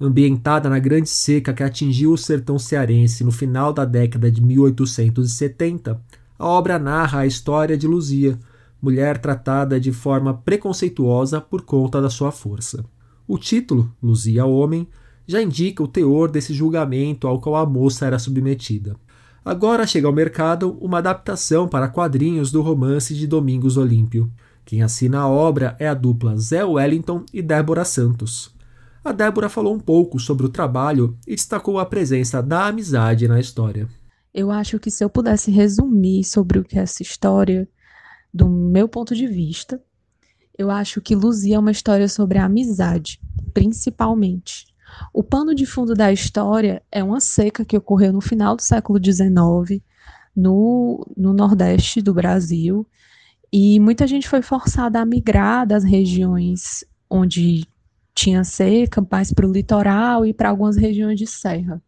Ambientada 0.00 0.68
na 0.68 0.78
grande 0.78 1.08
seca 1.08 1.54
que 1.54 1.62
atingiu 1.62 2.12
o 2.12 2.18
sertão 2.18 2.58
cearense 2.58 3.24
no 3.24 3.32
final 3.32 3.72
da 3.72 3.84
década 3.84 4.30
de 4.30 4.42
1870, 4.42 5.98
a 6.38 6.46
obra 6.46 6.78
narra 6.78 7.20
a 7.20 7.26
história 7.26 7.78
de 7.78 7.86
Luzia, 7.86 8.38
mulher 8.82 9.16
tratada 9.16 9.80
de 9.80 9.92
forma 9.92 10.34
preconceituosa 10.34 11.40
por 11.40 11.62
conta 11.62 12.02
da 12.02 12.10
sua 12.10 12.30
força. 12.30 12.84
O 13.28 13.38
título, 13.38 13.92
Luzia 14.02 14.44
Homem, 14.44 14.88
já 15.26 15.42
indica 15.42 15.82
o 15.82 15.88
teor 15.88 16.30
desse 16.30 16.54
julgamento 16.54 17.26
ao 17.26 17.40
qual 17.40 17.56
a 17.56 17.66
moça 17.66 18.06
era 18.06 18.18
submetida. 18.18 18.96
Agora 19.44 19.86
chega 19.86 20.06
ao 20.06 20.12
mercado 20.12 20.76
uma 20.80 20.98
adaptação 20.98 21.68
para 21.68 21.88
quadrinhos 21.88 22.50
do 22.50 22.62
romance 22.62 23.14
de 23.14 23.26
Domingos 23.26 23.76
Olímpio. 23.76 24.30
Quem 24.64 24.82
assina 24.82 25.20
a 25.20 25.28
obra 25.28 25.76
é 25.78 25.88
a 25.88 25.94
dupla 25.94 26.36
Zé 26.36 26.64
Wellington 26.64 27.24
e 27.32 27.42
Débora 27.42 27.84
Santos. 27.84 28.54
A 29.04 29.12
Débora 29.12 29.48
falou 29.48 29.74
um 29.74 29.78
pouco 29.78 30.18
sobre 30.18 30.46
o 30.46 30.48
trabalho 30.48 31.16
e 31.26 31.36
destacou 31.36 31.78
a 31.78 31.86
presença 31.86 32.42
da 32.42 32.66
amizade 32.66 33.28
na 33.28 33.38
história. 33.38 33.88
Eu 34.34 34.50
acho 34.50 34.78
que 34.80 34.90
se 34.90 35.04
eu 35.04 35.08
pudesse 35.08 35.50
resumir 35.50 36.24
sobre 36.24 36.58
o 36.58 36.64
que 36.64 36.78
é 36.78 36.82
essa 36.82 37.02
história, 37.02 37.68
do 38.34 38.48
meu 38.48 38.88
ponto 38.88 39.14
de 39.14 39.26
vista, 39.26 39.80
eu 40.58 40.70
acho 40.70 41.00
que 41.00 41.14
Luzia 41.14 41.56
é 41.56 41.58
uma 41.58 41.70
história 41.70 42.08
sobre 42.08 42.38
a 42.38 42.44
amizade, 42.44 43.20
principalmente. 43.52 44.66
O 45.12 45.22
pano 45.22 45.54
de 45.54 45.66
fundo 45.66 45.94
da 45.94 46.12
história 46.12 46.82
é 46.90 47.02
uma 47.02 47.20
seca 47.20 47.64
que 47.64 47.76
ocorreu 47.76 48.12
no 48.12 48.20
final 48.20 48.56
do 48.56 48.62
século 48.62 48.98
XIX, 49.02 49.82
no, 50.34 51.06
no 51.16 51.32
Nordeste 51.32 52.00
do 52.00 52.14
Brasil, 52.14 52.86
e 53.52 53.78
muita 53.80 54.06
gente 54.06 54.28
foi 54.28 54.42
forçada 54.42 55.00
a 55.00 55.06
migrar 55.06 55.66
das 55.66 55.84
regiões 55.84 56.84
onde 57.08 57.66
tinha 58.14 58.42
seca, 58.44 59.06
mais 59.10 59.32
para 59.32 59.46
o 59.46 59.52
litoral 59.52 60.24
e 60.24 60.32
para 60.32 60.48
algumas 60.48 60.76
regiões 60.76 61.18
de 61.18 61.26
serra. 61.26 61.82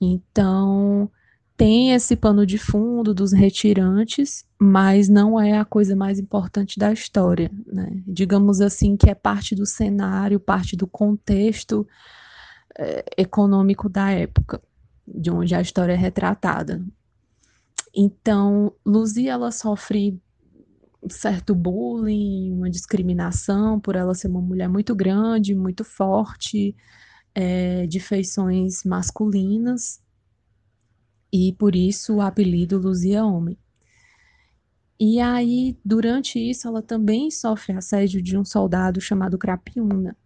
Então, 0.00 1.10
tem 1.58 1.92
esse 1.92 2.14
pano 2.14 2.46
de 2.46 2.56
fundo 2.56 3.12
dos 3.12 3.32
retirantes, 3.32 4.46
mas 4.60 5.08
não 5.08 5.40
é 5.40 5.58
a 5.58 5.64
coisa 5.64 5.96
mais 5.96 6.20
importante 6.20 6.78
da 6.78 6.92
história. 6.92 7.50
Né? 7.66 8.00
Digamos 8.06 8.60
assim, 8.60 8.96
que 8.96 9.10
é 9.10 9.14
parte 9.14 9.56
do 9.56 9.66
cenário, 9.66 10.38
parte 10.38 10.76
do 10.76 10.86
contexto 10.86 11.84
é, 12.78 13.04
econômico 13.16 13.88
da 13.88 14.08
época, 14.12 14.62
de 15.04 15.32
onde 15.32 15.52
a 15.52 15.60
história 15.60 15.94
é 15.94 15.96
retratada. 15.96 16.80
Então, 17.92 18.72
Luzia, 18.86 19.32
ela 19.32 19.50
sofre 19.50 20.16
certo 21.08 21.56
bullying, 21.56 22.52
uma 22.52 22.70
discriminação 22.70 23.80
por 23.80 23.96
ela 23.96 24.14
ser 24.14 24.28
uma 24.28 24.40
mulher 24.40 24.68
muito 24.68 24.94
grande, 24.94 25.56
muito 25.56 25.82
forte, 25.82 26.76
é, 27.34 27.84
de 27.88 27.98
feições 27.98 28.84
masculinas, 28.84 30.00
e 31.32 31.52
por 31.52 31.74
isso 31.76 32.16
o 32.16 32.20
apelido 32.20 32.78
Luzia 32.78 33.24
Homem. 33.24 33.58
E 35.00 35.20
aí, 35.20 35.78
durante 35.84 36.38
isso, 36.38 36.66
ela 36.66 36.82
também 36.82 37.30
sofre 37.30 37.72
assédio 37.72 38.20
de 38.20 38.36
um 38.36 38.44
soldado 38.44 39.00
chamado 39.00 39.38
Crapiúna, 39.38 40.16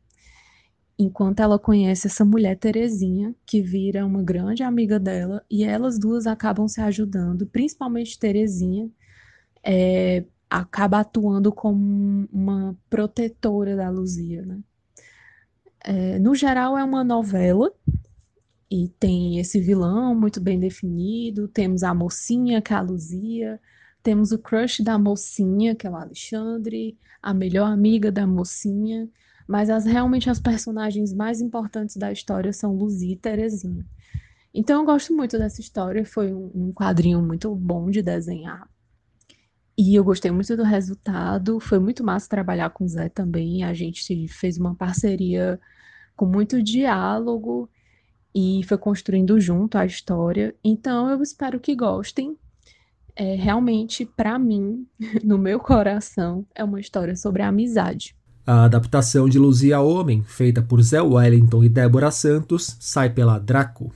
enquanto 0.99 1.41
ela 1.41 1.59
conhece 1.59 2.07
essa 2.07 2.25
mulher 2.25 2.57
Terezinha, 2.59 3.35
que 3.45 3.61
vira 3.61 4.07
uma 4.07 4.23
grande 4.23 4.63
amiga 4.63 4.99
dela, 4.99 5.45
e 5.51 5.65
elas 5.65 5.99
duas 5.99 6.27
acabam 6.27 6.67
se 6.69 6.81
ajudando, 6.81 7.47
principalmente 7.47 8.19
Terezinha, 8.19 8.91
é, 9.65 10.25
acaba 10.49 11.01
atuando 11.01 11.53
como 11.53 12.29
uma 12.33 12.77
protetora 12.91 13.77
da 13.77 13.91
Luzia, 13.91 14.43
né? 14.45 14.61
É, 15.85 16.19
no 16.19 16.35
geral 16.35 16.79
é 16.79 16.85
uma 16.85 17.03
novela 17.03 17.73
e 18.73 18.89
tem 18.89 19.39
esse 19.39 19.61
vilão 19.61 20.15
muito 20.15 20.41
bem 20.41 20.59
definido, 20.59 21.47
temos 21.47 21.83
a 21.83 21.93
mocinha 21.93 22.63
que 22.63 22.73
é 22.73 22.77
a 22.77 22.81
Luzia, 22.81 23.61
temos 24.03 24.33
o 24.33 24.39
crush 24.39 24.83
da 24.83 24.99
mocinha 24.99 25.75
que 25.75 25.87
é 25.87 25.91
o 25.91 25.95
Alexandre, 25.95 26.97
a 27.23 27.35
melhor 27.35 27.71
amiga 27.71 28.11
da 28.11 28.27
mocinha, 28.27 29.07
mas 29.47 29.69
as, 29.69 29.85
realmente 29.85 30.31
as 30.31 30.41
personagens 30.41 31.13
mais 31.13 31.43
importantes 31.43 31.99
da 31.99 32.11
história 32.11 32.51
são 32.51 32.75
Luzia 32.75 33.13
e 33.13 33.17
Terezinha. 33.17 33.85
Então 34.55 34.81
eu 34.81 34.87
gosto 34.87 35.15
muito 35.15 35.39
dessa 35.39 35.61
história, 35.61 36.07
foi 36.07 36.33
um, 36.33 36.51
um 36.55 36.73
quadrinho 36.73 37.21
muito 37.21 37.55
bom 37.55 37.91
de 37.91 38.01
desenhar. 38.01 38.67
E 39.77 39.95
eu 39.95 40.03
gostei 40.03 40.31
muito 40.31 40.57
do 40.57 40.63
resultado. 40.63 41.59
Foi 41.59 41.79
muito 41.79 42.05
massa 42.05 42.29
trabalhar 42.29 42.71
com 42.71 42.85
o 42.85 42.89
Zé 42.89 43.09
também. 43.09 43.65
A 43.65 43.73
gente 43.73 44.29
fez 44.29 44.59
uma 44.59 44.75
parceria 44.75 45.59
com 46.15 46.27
muito 46.27 46.63
diálogo 46.63 47.71
e 48.35 48.63
foi 48.65 48.79
construindo 48.79 49.39
junto 49.41 49.77
a 49.77 49.87
história. 49.87 50.55
Então 50.65 51.09
eu 51.09 51.23
espero 51.23 51.61
que 51.61 51.75
gostem. 51.75 52.37
É, 53.15 53.35
realmente, 53.35 54.07
para 54.07 54.39
mim, 54.39 54.87
no 55.23 55.37
meu 55.37 55.61
coração, 55.61 56.47
é 56.55 56.65
uma 56.65 56.81
história 56.81 57.15
sobre 57.15 57.43
a 57.43 57.49
amizade. 57.49 58.17
A 58.45 58.65
adaptação 58.65 59.29
de 59.29 59.39
Luzia 59.39 59.81
Homem, 59.81 60.25
feita 60.25 60.61
por 60.63 60.83
Zé 60.83 61.01
Wellington 61.01 61.63
e 61.63 61.69
Débora 61.69 62.11
Santos, 62.11 62.77
sai 62.81 63.11
pela 63.11 63.39
Draco. 63.39 63.93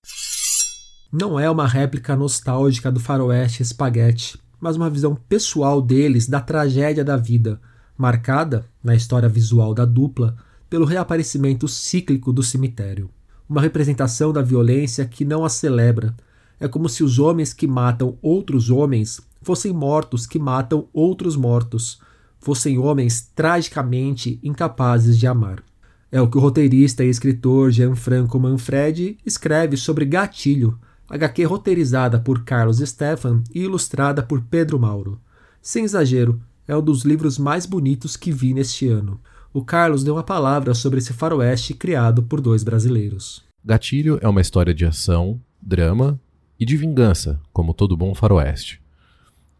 Não 1.12 1.40
é 1.40 1.50
uma 1.50 1.66
réplica 1.66 2.14
nostálgica 2.14 2.92
do 2.92 3.00
faroeste 3.00 3.64
Spaghetti, 3.64 4.38
mas 4.60 4.76
uma 4.76 4.90
visão 4.90 5.14
pessoal 5.14 5.82
deles 5.82 6.28
da 6.28 6.40
tragédia 6.40 7.04
da 7.04 7.16
vida, 7.16 7.60
marcada, 7.96 8.66
na 8.84 8.94
história 8.94 9.28
visual 9.28 9.74
da 9.74 9.84
dupla, 9.84 10.36
pelo 10.68 10.84
reaparecimento 10.84 11.66
cíclico 11.66 12.32
do 12.32 12.42
cemitério. 12.42 13.10
Uma 13.48 13.60
representação 13.60 14.32
da 14.32 14.42
violência 14.42 15.04
que 15.04 15.24
não 15.24 15.44
a 15.44 15.48
celebra. 15.48 16.14
É 16.58 16.66
como 16.66 16.88
se 16.88 17.04
os 17.04 17.18
homens 17.18 17.52
que 17.52 17.66
matam 17.66 18.18
outros 18.20 18.70
homens 18.70 19.20
fossem 19.46 19.72
mortos 19.72 20.26
que 20.26 20.40
matam 20.40 20.88
outros 20.92 21.36
mortos, 21.36 22.00
fossem 22.40 22.78
homens 22.78 23.30
tragicamente 23.34 24.40
incapazes 24.42 25.16
de 25.16 25.26
amar. 25.26 25.62
É 26.10 26.20
o 26.20 26.28
que 26.28 26.36
o 26.36 26.40
roteirista 26.40 27.04
e 27.04 27.08
escritor 27.08 27.70
Gianfranco 27.70 28.40
Manfredi 28.40 29.18
escreve 29.24 29.76
sobre 29.76 30.04
Gatilho, 30.04 30.78
HQ 31.08 31.44
roteirizada 31.44 32.18
por 32.18 32.42
Carlos 32.44 32.78
Stefan 32.78 33.44
e 33.54 33.60
ilustrada 33.60 34.22
por 34.22 34.42
Pedro 34.42 34.80
Mauro. 34.80 35.20
Sem 35.62 35.84
exagero, 35.84 36.40
é 36.66 36.76
um 36.76 36.82
dos 36.82 37.04
livros 37.04 37.38
mais 37.38 37.66
bonitos 37.66 38.16
que 38.16 38.32
vi 38.32 38.52
neste 38.52 38.88
ano. 38.88 39.20
O 39.56 39.64
Carlos 39.64 40.04
deu 40.04 40.16
uma 40.16 40.22
palavra 40.22 40.74
sobre 40.74 40.98
esse 40.98 41.14
faroeste 41.14 41.72
criado 41.72 42.22
por 42.22 42.42
dois 42.42 42.62
brasileiros. 42.62 43.42
Gatilho 43.64 44.18
é 44.20 44.28
uma 44.28 44.42
história 44.42 44.74
de 44.74 44.84
ação, 44.84 45.40
drama 45.62 46.20
e 46.60 46.66
de 46.66 46.76
vingança, 46.76 47.40
como 47.54 47.72
todo 47.72 47.96
bom 47.96 48.14
faroeste. 48.14 48.82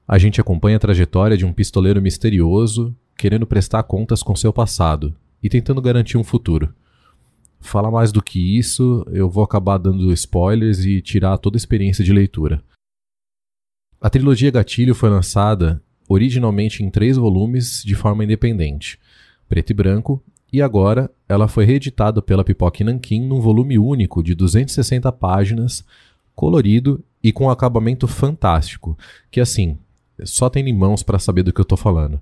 A 0.06 0.18
gente 0.18 0.38
acompanha 0.38 0.76
a 0.76 0.80
trajetória 0.80 1.34
de 1.34 1.46
um 1.46 1.52
pistoleiro 1.52 2.02
misterioso 2.02 2.94
querendo 3.16 3.46
prestar 3.46 3.84
contas 3.84 4.22
com 4.22 4.36
seu 4.36 4.52
passado 4.52 5.16
e 5.42 5.48
tentando 5.48 5.80
garantir 5.80 6.18
um 6.18 6.24
futuro. 6.24 6.74
Falar 7.58 7.90
mais 7.90 8.12
do 8.12 8.22
que 8.22 8.58
isso, 8.58 9.02
eu 9.10 9.30
vou 9.30 9.42
acabar 9.42 9.78
dando 9.78 10.12
spoilers 10.12 10.84
e 10.84 11.00
tirar 11.00 11.38
toda 11.38 11.56
a 11.56 11.62
experiência 11.62 12.04
de 12.04 12.12
leitura. 12.12 12.62
A 13.98 14.10
trilogia 14.10 14.50
Gatilho 14.50 14.94
foi 14.94 15.08
lançada 15.08 15.82
originalmente 16.06 16.84
em 16.84 16.90
três 16.90 17.16
volumes 17.16 17.82
de 17.82 17.94
forma 17.94 18.24
independente, 18.24 18.98
preto 19.48 19.70
e 19.70 19.74
branco, 19.74 20.22
e 20.52 20.62
agora 20.62 21.10
ela 21.28 21.48
foi 21.48 21.64
reeditada 21.64 22.22
pela 22.22 22.44
Pipoca 22.44 22.84
Nankin 22.84 23.26
num 23.26 23.40
volume 23.40 23.78
único 23.78 24.22
de 24.22 24.34
260 24.34 25.10
páginas, 25.12 25.84
colorido 26.34 27.02
e 27.22 27.32
com 27.32 27.44
um 27.44 27.50
acabamento 27.50 28.06
fantástico, 28.06 28.96
que 29.30 29.40
assim, 29.40 29.78
só 30.24 30.48
tem 30.48 30.64
limãos 30.64 31.02
para 31.02 31.18
saber 31.18 31.42
do 31.42 31.52
que 31.52 31.60
eu 31.60 31.64
estou 31.64 31.76
falando. 31.76 32.20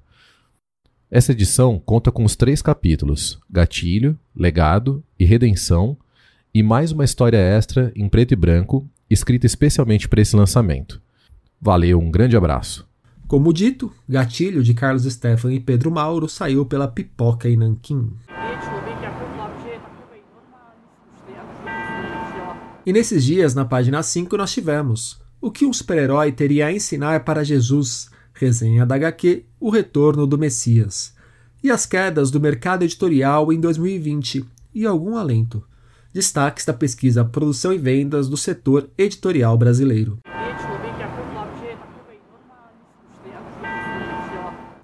Essa 1.11 1.33
edição 1.33 1.79
conta 1.79 2.11
com 2.11 2.25
os 2.25 2.35
três 2.35 2.61
capítulos: 2.63 3.39
Gatilho, 3.49 4.19
Legado 4.35 5.05
e 5.19 5.25
Redenção, 5.25 5.97
e 6.53 6.63
mais 6.63 6.93
uma 6.93 7.05
história 7.05 7.39
extra 7.39 7.93
em 7.95 8.09
preto 8.09 8.33
e 8.33 8.37
branco, 8.37 8.89
escrita 9.09 9.47
especialmente 9.47 10.09
para 10.09 10.21
esse 10.21 10.35
lançamento. 10.35 11.01
Valeu, 11.61 11.99
um 11.99 12.11
grande 12.11 12.37
abraço. 12.37 12.87
Como 13.35 13.53
dito, 13.53 13.93
Gatilho 14.09 14.63
de 14.63 14.73
Carlos 14.73 15.03
Stefan 15.13 15.53
e 15.53 15.59
Pedro 15.59 15.91
Mauro 15.91 16.29
saiu 16.29 16.65
pela 16.65 16.87
Pipoca 16.87 17.49
e 17.49 17.57
Nanquim. 17.57 18.13
E 22.87 22.93
nesses 22.93 23.25
dias, 23.25 23.53
na 23.53 23.65
página 23.65 24.05
5, 24.05 24.37
nós 24.37 24.53
tivemos 24.53 25.21
o 25.41 25.51
que 25.51 25.67
um 25.67 25.73
super-herói 25.73 26.31
teria 26.31 26.67
a 26.67 26.73
ensinar 26.73 27.25
para 27.25 27.43
Jesus, 27.43 28.09
resenha 28.33 28.87
da 28.87 28.95
HQ, 28.95 29.45
o 29.59 29.69
retorno 29.69 30.29
do 30.29 30.39
Messias, 30.39 31.13
e 31.61 31.73
as 31.73 31.85
quedas 31.87 32.31
do 32.31 32.41
mercado 32.41 32.85
editorial 32.85 33.53
em 33.53 33.59
2020 33.59 34.45
e 34.73 34.87
algum 34.87 35.17
alento. 35.17 35.61
Destaques 36.13 36.65
da 36.65 36.73
pesquisa 36.73 37.25
Produção 37.25 37.73
e 37.73 37.79
Vendas 37.79 38.29
do 38.29 38.37
setor 38.37 38.89
editorial 38.97 39.59
brasileiro. 39.59 40.21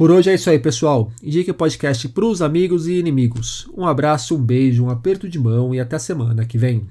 Por 0.01 0.11
hoje 0.11 0.31
é 0.31 0.35
isso 0.35 0.49
aí, 0.49 0.59
pessoal. 0.59 1.13
Indique 1.23 1.51
o 1.51 1.55
podcast 1.55 2.09
para 2.09 2.25
os 2.25 2.41
amigos 2.41 2.89
e 2.89 2.95
inimigos. 2.95 3.69
Um 3.77 3.85
abraço, 3.87 4.35
um 4.35 4.43
beijo, 4.43 4.83
um 4.83 4.89
aperto 4.89 5.29
de 5.29 5.39
mão 5.39 5.75
e 5.75 5.79
até 5.79 5.99
semana 5.99 6.47
que 6.47 6.57
vem. 6.57 6.87